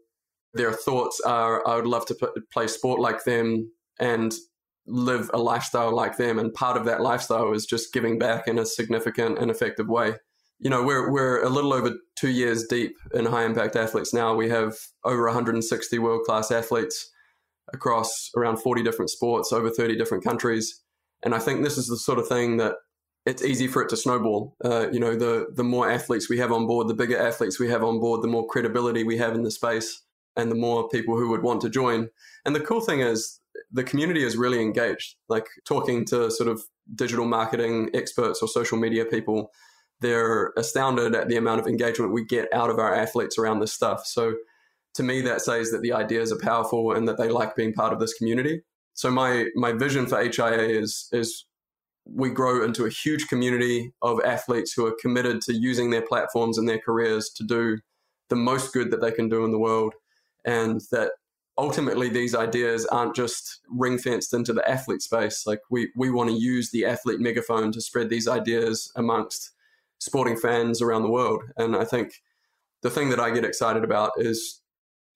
their 0.53 0.73
thoughts 0.73 1.19
are, 1.25 1.65
I 1.67 1.75
would 1.75 1.87
love 1.87 2.05
to 2.07 2.31
play 2.51 2.67
sport 2.67 2.99
like 2.99 3.23
them 3.23 3.71
and 3.99 4.33
live 4.87 5.29
a 5.33 5.37
lifestyle 5.37 5.95
like 5.95 6.17
them. 6.17 6.39
And 6.39 6.53
part 6.53 6.77
of 6.77 6.85
that 6.85 7.01
lifestyle 7.01 7.53
is 7.53 7.65
just 7.65 7.93
giving 7.93 8.17
back 8.17 8.47
in 8.47 8.57
a 8.57 8.65
significant 8.65 9.37
and 9.37 9.51
effective 9.51 9.87
way. 9.87 10.15
You 10.59 10.69
know, 10.69 10.83
we're, 10.83 11.11
we're 11.11 11.41
a 11.43 11.49
little 11.49 11.73
over 11.73 11.91
two 12.15 12.29
years 12.29 12.65
deep 12.65 12.97
in 13.13 13.25
high 13.25 13.45
impact 13.45 13.75
athletes 13.75 14.13
now. 14.13 14.33
We 14.35 14.49
have 14.49 14.75
over 15.05 15.25
160 15.25 15.99
world 15.99 16.23
class 16.25 16.51
athletes 16.51 17.09
across 17.71 18.31
around 18.35 18.57
40 18.57 18.83
different 18.83 19.11
sports, 19.11 19.53
over 19.53 19.69
30 19.69 19.95
different 19.95 20.23
countries. 20.23 20.81
And 21.23 21.35
I 21.35 21.39
think 21.39 21.63
this 21.63 21.77
is 21.77 21.87
the 21.87 21.97
sort 21.97 22.19
of 22.19 22.27
thing 22.27 22.57
that 22.57 22.75
it's 23.25 23.43
easy 23.43 23.67
for 23.67 23.81
it 23.81 23.89
to 23.89 23.97
snowball. 23.97 24.55
Uh, 24.63 24.89
you 24.91 24.99
know, 24.99 25.15
the 25.15 25.47
the 25.53 25.63
more 25.63 25.89
athletes 25.89 26.29
we 26.29 26.39
have 26.39 26.51
on 26.51 26.65
board, 26.65 26.87
the 26.87 26.93
bigger 26.93 27.17
athletes 27.17 27.59
we 27.59 27.69
have 27.69 27.83
on 27.83 27.99
board, 27.99 28.21
the 28.21 28.27
more 28.27 28.47
credibility 28.47 29.03
we 29.03 29.17
have 29.17 29.35
in 29.35 29.43
the 29.43 29.51
space 29.51 30.01
and 30.39 30.49
the 30.49 30.55
more 30.55 30.87
people 30.89 31.17
who 31.17 31.29
would 31.29 31.43
want 31.43 31.61
to 31.61 31.69
join. 31.69 32.09
And 32.45 32.55
the 32.55 32.59
cool 32.59 32.81
thing 32.81 33.01
is, 33.01 33.39
the 33.71 33.83
community 33.83 34.23
is 34.23 34.37
really 34.37 34.61
engaged. 34.61 35.15
Like 35.27 35.47
talking 35.65 36.05
to 36.05 36.31
sort 36.31 36.49
of 36.49 36.63
digital 36.95 37.25
marketing 37.25 37.89
experts 37.93 38.41
or 38.41 38.47
social 38.47 38.77
media 38.77 39.05
people, 39.05 39.51
they're 40.01 40.53
astounded 40.57 41.13
at 41.13 41.27
the 41.27 41.35
amount 41.35 41.59
of 41.59 41.67
engagement 41.67 42.13
we 42.13 42.25
get 42.25 42.51
out 42.53 42.69
of 42.69 42.79
our 42.79 42.95
athletes 42.95 43.37
around 43.37 43.59
this 43.59 43.73
stuff. 43.73 44.05
So 44.05 44.35
to 44.95 45.03
me, 45.03 45.21
that 45.21 45.41
says 45.41 45.71
that 45.71 45.81
the 45.81 45.93
ideas 45.93 46.31
are 46.31 46.39
powerful 46.39 46.93
and 46.93 47.07
that 47.07 47.17
they 47.17 47.29
like 47.29 47.55
being 47.55 47.73
part 47.73 47.93
of 47.93 47.99
this 47.99 48.13
community. 48.13 48.61
So 48.93 49.11
my 49.11 49.47
my 49.55 49.71
vision 49.73 50.07
for 50.07 50.17
HIA 50.17 50.79
is 50.81 51.07
is 51.11 51.45
we 52.05 52.29
grow 52.29 52.63
into 52.63 52.85
a 52.85 52.89
huge 52.89 53.27
community 53.27 53.93
of 54.01 54.19
athletes 54.25 54.73
who 54.73 54.85
are 54.85 54.95
committed 54.99 55.41
to 55.41 55.53
using 55.53 55.89
their 55.89 56.01
platforms 56.01 56.57
and 56.57 56.67
their 56.67 56.79
careers 56.79 57.29
to 57.29 57.43
do 57.43 57.77
the 58.29 58.35
most 58.35 58.73
good 58.73 58.89
that 58.91 59.01
they 59.01 59.11
can 59.11 59.29
do 59.29 59.45
in 59.45 59.51
the 59.51 59.59
world 59.59 59.93
and 60.45 60.81
that 60.91 61.11
ultimately 61.57 62.09
these 62.09 62.33
ideas 62.33 62.85
aren't 62.87 63.15
just 63.15 63.59
ring 63.69 63.97
fenced 63.97 64.33
into 64.33 64.53
the 64.53 64.67
athlete 64.67 65.01
space. 65.01 65.45
Like 65.45 65.59
we 65.69 65.91
we 65.95 66.09
want 66.09 66.29
to 66.29 66.35
use 66.35 66.71
the 66.71 66.85
athlete 66.85 67.19
megaphone 67.19 67.71
to 67.73 67.81
spread 67.81 68.09
these 68.09 68.27
ideas 68.27 68.91
amongst 68.95 69.51
sporting 69.99 70.37
fans 70.37 70.81
around 70.81 71.03
the 71.03 71.11
world. 71.11 71.43
And 71.57 71.75
I 71.75 71.83
think 71.83 72.13
the 72.81 72.89
thing 72.89 73.09
that 73.09 73.19
I 73.19 73.31
get 73.31 73.43
excited 73.43 73.83
about 73.83 74.11
is 74.17 74.61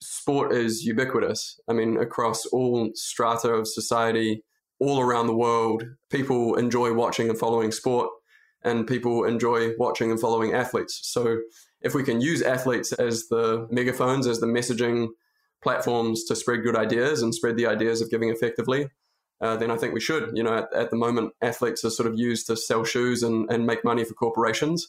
sport 0.01 0.53
is 0.53 0.85
ubiquitous. 0.85 1.59
I 1.69 1.73
mean, 1.73 1.97
across 1.97 2.45
all 2.47 2.91
strata 2.93 3.49
of 3.49 3.67
society, 3.67 4.43
all 4.79 4.99
around 4.99 5.27
the 5.27 5.35
world, 5.35 5.83
people 6.09 6.55
enjoy 6.55 6.93
watching 6.93 7.29
and 7.29 7.39
following 7.39 7.71
sport, 7.71 8.09
and 8.63 8.87
people 8.87 9.25
enjoy 9.25 9.75
watching 9.77 10.11
and 10.11 10.19
following 10.19 10.53
athletes. 10.53 10.99
So, 11.03 11.39
if 11.81 11.93
we 11.93 12.03
can 12.03 12.21
use 12.21 12.41
athletes 12.41 12.93
as 12.93 13.27
the 13.27 13.67
megaphones, 13.69 14.25
as 14.25 14.39
the 14.39 14.47
messaging 14.47 15.09
platforms 15.61 16.23
to 16.25 16.35
spread 16.35 16.63
good 16.63 16.75
ideas 16.75 17.21
and 17.21 17.35
spread 17.35 17.57
the 17.57 17.67
ideas 17.67 18.01
of 18.01 18.09
giving 18.09 18.29
effectively, 18.29 18.87
uh, 19.41 19.57
then 19.57 19.69
I 19.69 19.77
think 19.77 19.93
we 19.93 19.99
should. 19.99 20.31
You 20.33 20.43
know, 20.43 20.55
at, 20.55 20.73
at, 20.73 20.91
the 20.91 20.97
moment, 20.97 21.33
athletes 21.41 21.83
are 21.83 21.89
sort 21.89 22.07
of 22.07 22.17
used 22.17 22.47
to 22.47 22.55
sell 22.55 22.85
shoes 22.85 23.23
and, 23.23 23.49
and 23.51 23.65
make 23.65 23.83
money 23.83 24.05
for 24.05 24.13
corporations. 24.13 24.87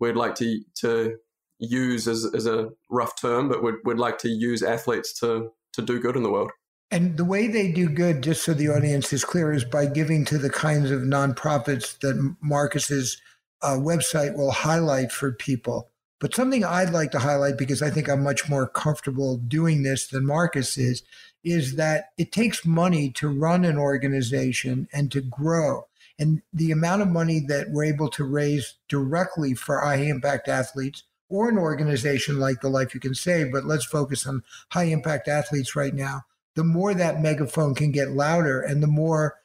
We'd 0.00 0.16
like 0.16 0.34
to 0.36 0.60
to 0.80 1.16
use 1.58 2.08
as, 2.08 2.28
as 2.34 2.46
a 2.46 2.70
rough 2.90 3.20
term, 3.20 3.48
but 3.48 3.62
we'd, 3.62 3.76
we'd 3.84 3.98
like 3.98 4.18
to 4.18 4.28
use 4.28 4.62
athletes 4.62 5.12
to 5.20 5.52
to 5.74 5.82
do 5.82 6.00
good 6.00 6.16
in 6.16 6.22
the 6.22 6.30
world. 6.30 6.50
And 6.92 7.16
the 7.16 7.24
way 7.24 7.46
they 7.46 7.72
do 7.72 7.88
good, 7.88 8.22
just 8.22 8.44
so 8.44 8.52
the 8.52 8.68
audience 8.68 9.14
is 9.14 9.24
clear, 9.24 9.50
is 9.50 9.64
by 9.64 9.86
giving 9.86 10.26
to 10.26 10.36
the 10.36 10.50
kinds 10.50 10.90
of 10.90 11.00
nonprofits 11.00 11.98
that 12.00 12.36
Marcus's 12.42 13.16
uh, 13.62 13.76
website 13.78 14.36
will 14.36 14.50
highlight 14.50 15.10
for 15.10 15.32
people. 15.32 15.88
But 16.20 16.34
something 16.34 16.66
I'd 16.66 16.90
like 16.90 17.10
to 17.12 17.20
highlight 17.20 17.56
because 17.56 17.80
I 17.80 17.88
think 17.88 18.10
I'm 18.10 18.22
much 18.22 18.46
more 18.46 18.68
comfortable 18.68 19.38
doing 19.38 19.84
this 19.84 20.06
than 20.06 20.26
Marcus 20.26 20.76
is, 20.76 21.02
is 21.42 21.76
that 21.76 22.10
it 22.18 22.30
takes 22.30 22.66
money 22.66 23.08
to 23.12 23.26
run 23.26 23.64
an 23.64 23.78
organization 23.78 24.86
and 24.92 25.10
to 25.12 25.22
grow. 25.22 25.86
And 26.18 26.42
the 26.52 26.72
amount 26.72 27.00
of 27.00 27.08
money 27.08 27.40
that 27.48 27.70
we're 27.70 27.84
able 27.84 28.10
to 28.10 28.22
raise 28.22 28.74
directly 28.90 29.54
for 29.54 29.80
high 29.80 29.94
impact 29.94 30.46
athletes 30.46 31.04
or 31.30 31.48
an 31.48 31.56
organization 31.56 32.38
like 32.38 32.60
the 32.60 32.68
Life 32.68 32.92
You 32.92 33.00
Can 33.00 33.14
Save, 33.14 33.50
but 33.50 33.64
let's 33.64 33.86
focus 33.86 34.26
on 34.26 34.42
high 34.72 34.84
impact 34.84 35.26
athletes 35.26 35.74
right 35.74 35.94
now 35.94 36.24
the 36.54 36.64
more 36.64 36.94
that 36.94 37.20
megaphone 37.20 37.74
can 37.74 37.90
get 37.90 38.10
louder 38.10 38.60
and 38.60 38.82
the 38.82 38.88
more 38.88 39.36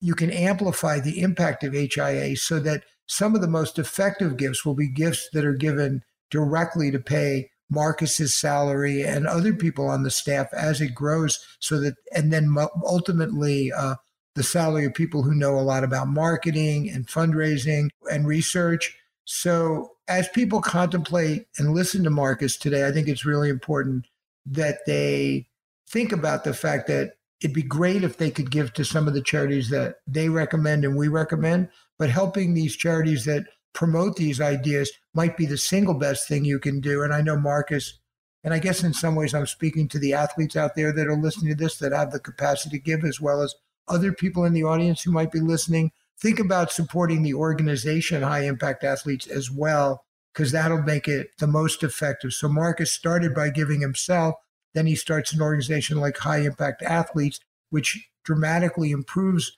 you 0.00 0.14
can 0.14 0.30
amplify 0.30 0.98
the 0.98 1.20
impact 1.20 1.64
of 1.64 1.74
HIA 1.74 2.36
so 2.36 2.58
that 2.60 2.84
some 3.06 3.34
of 3.34 3.40
the 3.40 3.48
most 3.48 3.78
effective 3.78 4.36
gifts 4.36 4.64
will 4.64 4.74
be 4.74 4.88
gifts 4.88 5.28
that 5.32 5.44
are 5.44 5.54
given 5.54 6.02
directly 6.30 6.90
to 6.90 6.98
pay 6.98 7.50
Marcus's 7.70 8.34
salary 8.34 9.02
and 9.02 9.26
other 9.26 9.52
people 9.52 9.88
on 9.88 10.02
the 10.02 10.10
staff 10.10 10.52
as 10.52 10.80
it 10.80 10.94
grows 10.94 11.44
so 11.60 11.80
that 11.80 11.94
and 12.12 12.32
then 12.32 12.56
ultimately 12.84 13.72
uh, 13.72 13.96
the 14.34 14.42
salary 14.42 14.84
of 14.84 14.94
people 14.94 15.22
who 15.22 15.34
know 15.34 15.58
a 15.58 15.60
lot 15.60 15.84
about 15.84 16.08
marketing 16.08 16.88
and 16.88 17.06
fundraising 17.06 17.90
and 18.10 18.26
research. 18.26 18.96
So 19.24 19.92
as 20.10 20.28
people 20.28 20.60
contemplate 20.60 21.46
and 21.56 21.72
listen 21.72 22.02
to 22.02 22.10
marcus 22.10 22.56
today 22.56 22.86
i 22.86 22.90
think 22.90 23.08
it's 23.08 23.24
really 23.24 23.48
important 23.48 24.06
that 24.44 24.78
they 24.86 25.46
think 25.90 26.12
about 26.12 26.44
the 26.44 26.54
fact 26.54 26.86
that 26.86 27.14
it'd 27.42 27.54
be 27.54 27.62
great 27.62 28.04
if 28.04 28.16
they 28.16 28.30
could 28.30 28.50
give 28.50 28.72
to 28.74 28.84
some 28.84 29.08
of 29.08 29.14
the 29.14 29.22
charities 29.22 29.70
that 29.70 29.96
they 30.06 30.28
recommend 30.28 30.84
and 30.84 30.96
we 30.96 31.08
recommend, 31.08 31.68
but 31.98 32.10
helping 32.10 32.54
these 32.54 32.76
charities 32.76 33.24
that 33.24 33.44
promote 33.72 34.16
these 34.16 34.40
ideas 34.40 34.90
might 35.14 35.36
be 35.36 35.46
the 35.46 35.58
single 35.58 35.94
best 35.94 36.28
thing 36.28 36.44
you 36.44 36.58
can 36.58 36.80
do. 36.80 37.02
And 37.02 37.14
I 37.14 37.22
know 37.22 37.38
Marcus, 37.38 37.98
and 38.44 38.52
I 38.52 38.58
guess 38.58 38.82
in 38.82 38.92
some 38.92 39.14
ways 39.14 39.34
I'm 39.34 39.46
speaking 39.46 39.88
to 39.88 39.98
the 39.98 40.12
athletes 40.12 40.56
out 40.56 40.74
there 40.74 40.92
that 40.92 41.06
are 41.06 41.16
listening 41.16 41.50
to 41.50 41.56
this 41.56 41.78
that 41.78 41.92
have 41.92 42.12
the 42.12 42.20
capacity 42.20 42.78
to 42.78 42.82
give, 42.82 43.04
as 43.04 43.20
well 43.20 43.42
as 43.42 43.54
other 43.88 44.12
people 44.12 44.44
in 44.44 44.52
the 44.52 44.64
audience 44.64 45.02
who 45.02 45.10
might 45.10 45.32
be 45.32 45.40
listening. 45.40 45.92
Think 46.18 46.38
about 46.38 46.70
supporting 46.70 47.22
the 47.22 47.34
organization 47.34 48.22
High 48.22 48.44
Impact 48.44 48.84
Athletes 48.84 49.26
as 49.26 49.50
well, 49.50 50.04
because 50.32 50.52
that'll 50.52 50.82
make 50.82 51.08
it 51.08 51.30
the 51.38 51.46
most 51.46 51.82
effective. 51.82 52.32
So 52.32 52.48
Marcus 52.48 52.92
started 52.92 53.34
by 53.34 53.50
giving 53.50 53.80
himself 53.80 54.34
then 54.74 54.86
he 54.86 54.94
starts 54.94 55.32
an 55.32 55.42
organization 55.42 55.98
like 55.98 56.18
High 56.18 56.40
Impact 56.40 56.82
Athletes, 56.82 57.40
which 57.70 58.08
dramatically 58.24 58.90
improves 58.90 59.56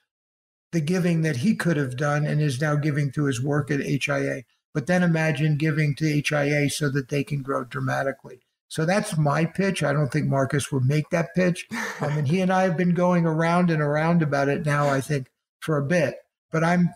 the 0.72 0.80
giving 0.80 1.22
that 1.22 1.36
he 1.36 1.54
could 1.54 1.76
have 1.76 1.96
done 1.96 2.26
and 2.26 2.40
is 2.40 2.60
now 2.60 2.76
giving 2.76 3.10
through 3.10 3.26
his 3.26 3.42
work 3.42 3.70
at 3.70 3.80
HIA. 3.80 4.42
But 4.72 4.86
then 4.86 5.02
imagine 5.02 5.58
giving 5.58 5.94
to 5.96 6.22
HIA 6.26 6.70
so 6.70 6.88
that 6.90 7.08
they 7.08 7.24
can 7.24 7.42
grow 7.42 7.64
dramatically. 7.64 8.40
So 8.68 8.86
that's 8.86 9.18
my 9.18 9.44
pitch. 9.44 9.82
I 9.82 9.92
don't 9.92 10.10
think 10.10 10.26
Marcus 10.26 10.72
would 10.72 10.86
make 10.86 11.10
that 11.10 11.34
pitch. 11.34 11.66
I 12.00 12.14
mean, 12.14 12.24
he 12.24 12.40
and 12.40 12.50
I 12.50 12.62
have 12.62 12.76
been 12.76 12.94
going 12.94 13.26
around 13.26 13.70
and 13.70 13.82
around 13.82 14.22
about 14.22 14.48
it 14.48 14.64
now, 14.64 14.88
I 14.88 15.02
think, 15.02 15.28
for 15.60 15.76
a 15.76 15.84
bit. 15.84 16.16
But 16.50 16.64
I'm 16.64 16.88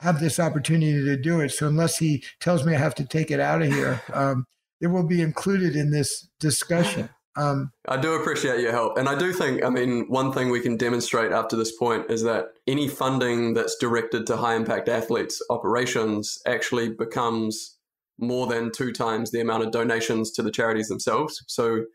have 0.00 0.20
this 0.20 0.38
opportunity 0.38 1.02
to 1.02 1.16
do 1.16 1.40
it. 1.40 1.50
So 1.50 1.66
unless 1.66 1.96
he 1.96 2.22
tells 2.40 2.66
me 2.66 2.74
I 2.74 2.78
have 2.78 2.94
to 2.96 3.06
take 3.06 3.30
it 3.30 3.40
out 3.40 3.62
of 3.62 3.72
here, 3.72 4.02
um, 4.12 4.44
it 4.80 4.88
will 4.88 5.06
be 5.06 5.22
included 5.22 5.76
in 5.76 5.90
this 5.90 6.28
discussion. 6.38 7.08
Um, 7.36 7.72
I 7.88 7.96
do 7.96 8.14
appreciate 8.14 8.60
your 8.60 8.72
help. 8.72 8.96
And 8.96 9.08
I 9.08 9.18
do 9.18 9.32
think, 9.32 9.64
I 9.64 9.70
mean, 9.70 10.06
one 10.08 10.32
thing 10.32 10.50
we 10.50 10.60
can 10.60 10.76
demonstrate 10.76 11.32
up 11.32 11.48
to 11.48 11.56
this 11.56 11.76
point 11.76 12.10
is 12.10 12.22
that 12.22 12.46
any 12.66 12.86
funding 12.86 13.54
that's 13.54 13.76
directed 13.76 14.26
to 14.28 14.36
high 14.36 14.54
impact 14.54 14.88
athletes 14.88 15.42
operations 15.50 16.38
actually 16.46 16.90
becomes 16.90 17.76
more 18.18 18.46
than 18.46 18.70
two 18.70 18.92
times 18.92 19.30
the 19.30 19.40
amount 19.40 19.64
of 19.64 19.72
donations 19.72 20.30
to 20.32 20.42
the 20.42 20.50
charities 20.50 20.88
themselves. 20.88 21.42
So 21.48 21.86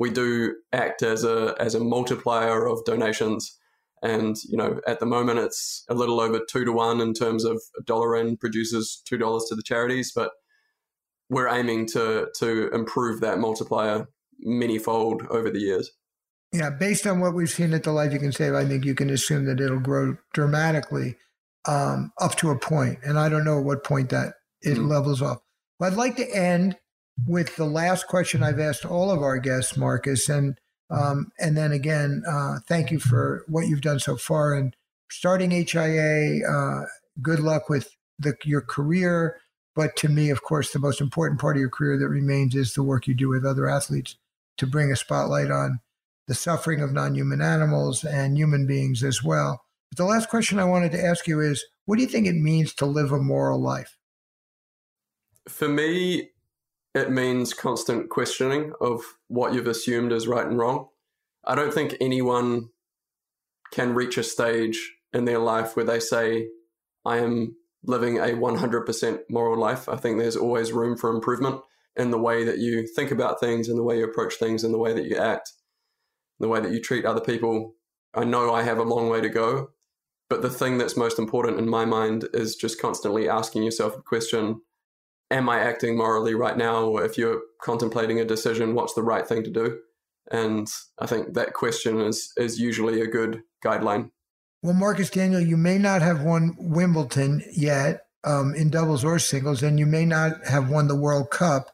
we 0.00 0.10
do 0.10 0.56
act 0.72 1.02
as 1.02 1.24
a 1.24 1.54
as 1.60 1.74
a 1.74 1.80
multiplier 1.80 2.66
of 2.66 2.84
donations. 2.84 3.58
And 4.02 4.36
you 4.48 4.56
know, 4.56 4.80
at 4.86 4.98
the 4.98 5.06
moment, 5.06 5.38
it's 5.38 5.84
a 5.88 5.94
little 5.94 6.20
over 6.20 6.40
two 6.48 6.64
to 6.64 6.72
one 6.72 7.00
in 7.00 7.12
terms 7.12 7.44
of 7.44 7.62
a 7.78 7.82
dollar 7.84 8.16
in 8.16 8.36
produces 8.36 9.02
two 9.04 9.18
dollars 9.18 9.44
to 9.50 9.54
the 9.54 9.62
charities, 9.62 10.10
but 10.12 10.32
we're 11.28 11.48
aiming 11.48 11.86
to 11.88 12.28
to 12.38 12.70
improve 12.72 13.20
that 13.20 13.38
multiplier 13.38 14.08
many-fold 14.42 15.26
over 15.30 15.50
the 15.50 15.60
years. 15.60 15.90
Yeah, 16.52 16.70
based 16.70 17.06
on 17.06 17.20
what 17.20 17.34
we've 17.34 17.50
seen 17.50 17.72
at 17.74 17.84
the 17.84 17.92
Life 17.92 18.12
You 18.12 18.18
Can 18.18 18.32
Save, 18.32 18.54
I 18.54 18.64
think 18.64 18.84
you 18.84 18.94
can 18.94 19.10
assume 19.10 19.44
that 19.46 19.60
it'll 19.60 19.78
grow 19.78 20.16
dramatically 20.32 21.16
um, 21.66 22.12
up 22.20 22.34
to 22.36 22.50
a 22.50 22.58
point. 22.58 22.98
And 23.04 23.18
I 23.18 23.28
don't 23.28 23.44
know 23.44 23.58
at 23.58 23.64
what 23.64 23.84
point 23.84 24.10
that 24.10 24.34
it 24.62 24.74
mm-hmm. 24.74 24.88
levels 24.88 25.22
off. 25.22 25.38
But 25.78 25.92
I'd 25.92 25.98
like 25.98 26.16
to 26.16 26.28
end 26.34 26.76
with 27.26 27.54
the 27.56 27.66
last 27.66 28.08
question 28.08 28.42
I've 28.42 28.58
asked 28.58 28.84
all 28.84 29.10
of 29.10 29.22
our 29.22 29.38
guests, 29.38 29.76
Marcus, 29.76 30.28
and 30.28 30.58
um, 30.90 31.30
and 31.38 31.56
then 31.56 31.70
again, 31.70 32.24
uh, 32.28 32.56
thank 32.66 32.90
you 32.90 32.98
for 32.98 33.44
what 33.46 33.68
you've 33.68 33.80
done 33.80 34.00
so 34.00 34.16
far 34.16 34.54
and 34.54 34.74
starting 35.08 35.52
HIA. 35.52 36.40
Uh, 36.44 36.86
good 37.22 37.38
luck 37.38 37.68
with 37.68 37.94
the, 38.18 38.34
your 38.44 38.60
career. 38.60 39.36
But 39.76 39.94
to 39.96 40.08
me, 40.08 40.30
of 40.30 40.42
course, 40.42 40.72
the 40.72 40.80
most 40.80 41.00
important 41.00 41.40
part 41.40 41.56
of 41.56 41.60
your 41.60 41.70
career 41.70 41.96
that 41.96 42.08
remains 42.08 42.56
is 42.56 42.74
the 42.74 42.82
work 42.82 43.06
you 43.06 43.14
do 43.14 43.28
with 43.28 43.46
other 43.46 43.68
athletes 43.68 44.16
to 44.60 44.66
bring 44.66 44.92
a 44.92 44.96
spotlight 44.96 45.50
on 45.50 45.80
the 46.28 46.34
suffering 46.34 46.80
of 46.80 46.92
non 46.92 47.14
human 47.14 47.40
animals 47.40 48.04
and 48.04 48.36
human 48.36 48.66
beings 48.66 49.02
as 49.02 49.24
well. 49.24 49.62
But 49.90 49.96
the 49.96 50.04
last 50.04 50.28
question 50.28 50.58
I 50.58 50.64
wanted 50.64 50.92
to 50.92 51.04
ask 51.04 51.26
you 51.26 51.40
is 51.40 51.64
what 51.86 51.96
do 51.96 52.02
you 52.02 52.08
think 52.08 52.26
it 52.26 52.36
means 52.36 52.72
to 52.74 52.86
live 52.86 53.10
a 53.10 53.18
moral 53.18 53.60
life? 53.60 53.96
For 55.48 55.68
me, 55.68 56.30
it 56.94 57.10
means 57.10 57.54
constant 57.54 58.10
questioning 58.10 58.72
of 58.80 59.02
what 59.28 59.54
you've 59.54 59.66
assumed 59.66 60.12
is 60.12 60.28
right 60.28 60.46
and 60.46 60.58
wrong. 60.58 60.88
I 61.44 61.54
don't 61.54 61.72
think 61.72 61.96
anyone 62.00 62.68
can 63.72 63.94
reach 63.94 64.18
a 64.18 64.22
stage 64.22 64.92
in 65.12 65.24
their 65.24 65.38
life 65.38 65.74
where 65.74 65.86
they 65.86 66.00
say, 66.00 66.48
I 67.04 67.18
am 67.18 67.56
living 67.82 68.18
a 68.18 68.26
100% 68.26 69.20
moral 69.30 69.58
life. 69.58 69.88
I 69.88 69.96
think 69.96 70.18
there's 70.18 70.36
always 70.36 70.70
room 70.70 70.98
for 70.98 71.10
improvement 71.10 71.62
in 71.96 72.10
the 72.10 72.18
way 72.18 72.44
that 72.44 72.58
you 72.58 72.86
think 72.86 73.10
about 73.10 73.40
things, 73.40 73.68
in 73.68 73.76
the 73.76 73.82
way 73.82 73.98
you 73.98 74.04
approach 74.04 74.34
things, 74.36 74.64
in 74.64 74.72
the 74.72 74.78
way 74.78 74.92
that 74.92 75.06
you 75.06 75.16
act, 75.16 75.52
the 76.38 76.48
way 76.48 76.60
that 76.60 76.72
you 76.72 76.80
treat 76.80 77.04
other 77.04 77.20
people. 77.20 77.74
I 78.14 78.24
know 78.24 78.52
I 78.52 78.62
have 78.62 78.78
a 78.78 78.82
long 78.82 79.08
way 79.08 79.20
to 79.20 79.28
go, 79.28 79.70
but 80.28 80.42
the 80.42 80.50
thing 80.50 80.78
that's 80.78 80.96
most 80.96 81.18
important 81.18 81.58
in 81.58 81.68
my 81.68 81.84
mind 81.84 82.28
is 82.32 82.56
just 82.56 82.80
constantly 82.80 83.28
asking 83.28 83.62
yourself 83.62 83.96
a 83.96 84.02
question 84.02 84.60
Am 85.32 85.48
I 85.48 85.60
acting 85.60 85.96
morally 85.96 86.34
right 86.34 86.56
now? 86.56 86.86
Or 86.86 87.04
if 87.04 87.16
you're 87.16 87.40
contemplating 87.62 88.18
a 88.18 88.24
decision, 88.24 88.74
what's 88.74 88.94
the 88.94 89.02
right 89.04 89.24
thing 89.24 89.44
to 89.44 89.50
do? 89.50 89.78
And 90.32 90.66
I 90.98 91.06
think 91.06 91.34
that 91.34 91.54
question 91.54 92.00
is, 92.00 92.32
is 92.36 92.58
usually 92.58 93.00
a 93.00 93.06
good 93.06 93.42
guideline. 93.64 94.10
Well, 94.62 94.74
Marcus 94.74 95.08
Daniell, 95.08 95.46
you 95.46 95.56
may 95.56 95.78
not 95.78 96.02
have 96.02 96.22
won 96.22 96.56
Wimbledon 96.58 97.42
yet 97.52 98.06
um, 98.24 98.54
in 98.54 98.70
doubles 98.70 99.04
or 99.04 99.18
singles, 99.18 99.62
and 99.62 99.78
you 99.78 99.86
may 99.86 100.04
not 100.04 100.46
have 100.46 100.68
won 100.68 100.88
the 100.88 100.96
World 100.96 101.30
Cup, 101.30 101.70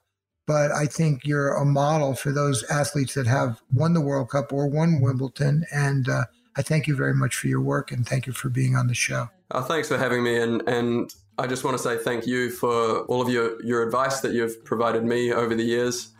but 0.47 0.70
I 0.70 0.86
think 0.86 1.24
you're 1.24 1.55
a 1.55 1.64
model 1.64 2.14
for 2.14 2.32
those 2.32 2.62
athletes 2.70 3.14
that 3.14 3.26
have 3.26 3.61
won 3.74 3.94
the 3.94 4.01
World 4.01 4.30
Cup 4.30 4.53
or 4.53 4.68
won 4.68 5.01
Wimbledon. 5.01 5.66
And 5.72 6.09
uh, 6.09 6.24
I 6.57 6.62
thank 6.62 6.86
you 6.86 6.94
very 6.94 7.14
much 7.14 7.34
for 7.34 7.49
your 7.49 7.61
work 7.61 7.90
and 7.90 8.07
thank 8.07 8.26
you 8.26 8.32
for 8.32 8.49
being 8.49 8.76
on 8.76 8.86
the 8.86 8.94
show. 8.94 9.28
Oh, 9.51 9.62
thanks 9.62 9.88
for 9.88 9.99
having 9.99 10.22
me. 10.22 10.40
And, 10.40 10.62
and 10.68 11.12
I 11.38 11.47
just 11.47 11.64
want 11.64 11.76
to 11.76 11.82
say 11.82 11.99
thank 11.99 12.26
you 12.26 12.51
for 12.51 13.01
all 13.03 13.20
of 13.20 13.28
your, 13.28 13.62
your 13.62 13.82
advice 13.82 14.20
that 14.20 14.32
you've 14.32 14.64
provided 14.64 15.05
me 15.05 15.32
over 15.32 15.55
the 15.55 15.64
years. 15.64 16.12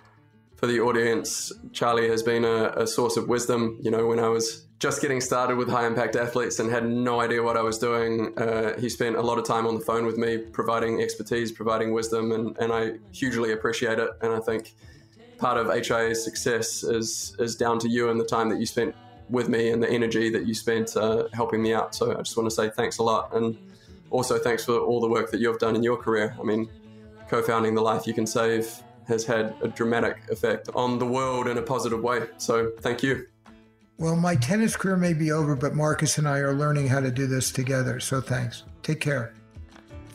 For 0.57 0.67
the 0.67 0.81
audience, 0.81 1.53
Charlie 1.73 2.09
has 2.09 2.23
been 2.23 2.45
a, 2.45 2.73
a 2.77 2.87
source 2.87 3.17
of 3.17 3.29
wisdom. 3.29 3.79
You 3.83 3.91
know, 3.91 4.07
when 4.07 4.19
I 4.19 4.29
was 4.29 4.67
just 4.79 5.01
getting 5.01 5.21
started 5.21 5.57
with 5.57 5.69
high 5.69 5.87
impact 5.87 6.17
athletes 6.17 6.59
and 6.59 6.71
had 6.71 6.87
no 6.89 7.21
idea 7.21 7.43
what 7.43 7.57
I 7.57 7.63
was 7.63 7.79
doing. 7.79 8.39
Uh, 8.39 8.79
he 8.79 8.89
spent 8.89 9.17
a 9.17 9.23
lot 9.23 9.39
of 9.39 9.47
time 9.47 9.67
on 9.67 9.75
the 9.75 9.81
phone 9.81 10.05
with 10.05 10.19
me, 10.19 10.39
providing 10.39 11.01
expertise, 11.01 11.51
providing 11.51 11.93
wisdom, 11.93 12.33
and, 12.33 12.57
and 12.59 12.73
I 12.73 12.93
hugely 13.13 13.53
appreciate 13.53 13.99
it. 13.99 14.11
And 14.21 14.33
I 14.33 14.41
think 14.41 14.75
part 15.39 15.57
of 15.59 15.67
HIA's 15.69 16.23
success 16.23 16.83
is 16.83 17.35
is 17.39 17.57
down 17.57 17.79
to 17.81 17.89
you 17.89 18.11
and 18.11 18.21
the 18.21 18.25
time 18.25 18.49
that 18.51 18.59
you 18.59 18.67
spent 18.67 18.95
with 19.29 19.49
me 19.49 19.71
and 19.71 19.83
the 19.83 19.91
energy 19.91 20.31
that 20.31 20.47
you 20.47 20.55
spent 20.55 20.97
uh, 20.97 21.25
helping 21.33 21.63
me 21.63 21.73
out. 21.73 21.95
So 21.95 22.13
I 22.13 22.23
just 22.23 22.37
want 22.37 22.49
to 22.49 22.55
say 22.55 22.69
thanks 22.69 22.99
a 22.99 23.03
lot, 23.03 23.35
and 23.35 23.57
also 24.11 24.39
thanks 24.39 24.65
for 24.65 24.79
all 24.79 25.01
the 25.01 25.09
work 25.09 25.31
that 25.31 25.41
you've 25.41 25.59
done 25.59 25.75
in 25.75 25.83
your 25.83 25.97
career. 25.97 26.37
I 26.39 26.43
mean, 26.43 26.69
co-founding 27.29 27.75
the 27.75 27.83
Life 27.83 28.07
You 28.07 28.13
Can 28.13 28.27
Save 28.27 28.83
has 29.07 29.25
had 29.25 29.55
a 29.63 29.69
dramatic 29.69 30.19
effect 30.31 30.69
on 30.75 30.99
the 30.99 31.07
world 31.07 31.47
in 31.47 31.59
a 31.59 31.63
positive 31.63 32.03
way. 32.03 32.27
So 32.39 32.73
thank 32.81 33.03
you. 33.03 33.27
Well, 33.99 34.17
my 34.17 34.37
tennis 34.37 34.77
career 34.77 34.97
may 34.97 35.15
be 35.15 35.33
over, 35.33 35.57
but 35.57 35.75
Marcus 35.75 36.19
and 36.19 36.29
I 36.29 36.39
are 36.39 36.53
learning 36.53 36.89
how 36.89 37.01
to 37.01 37.11
do 37.11 37.27
this 37.27 37.51
together. 37.51 37.99
So 38.01 38.21
thanks. 38.21 38.65
Take 38.83 39.01
care. 39.01 39.33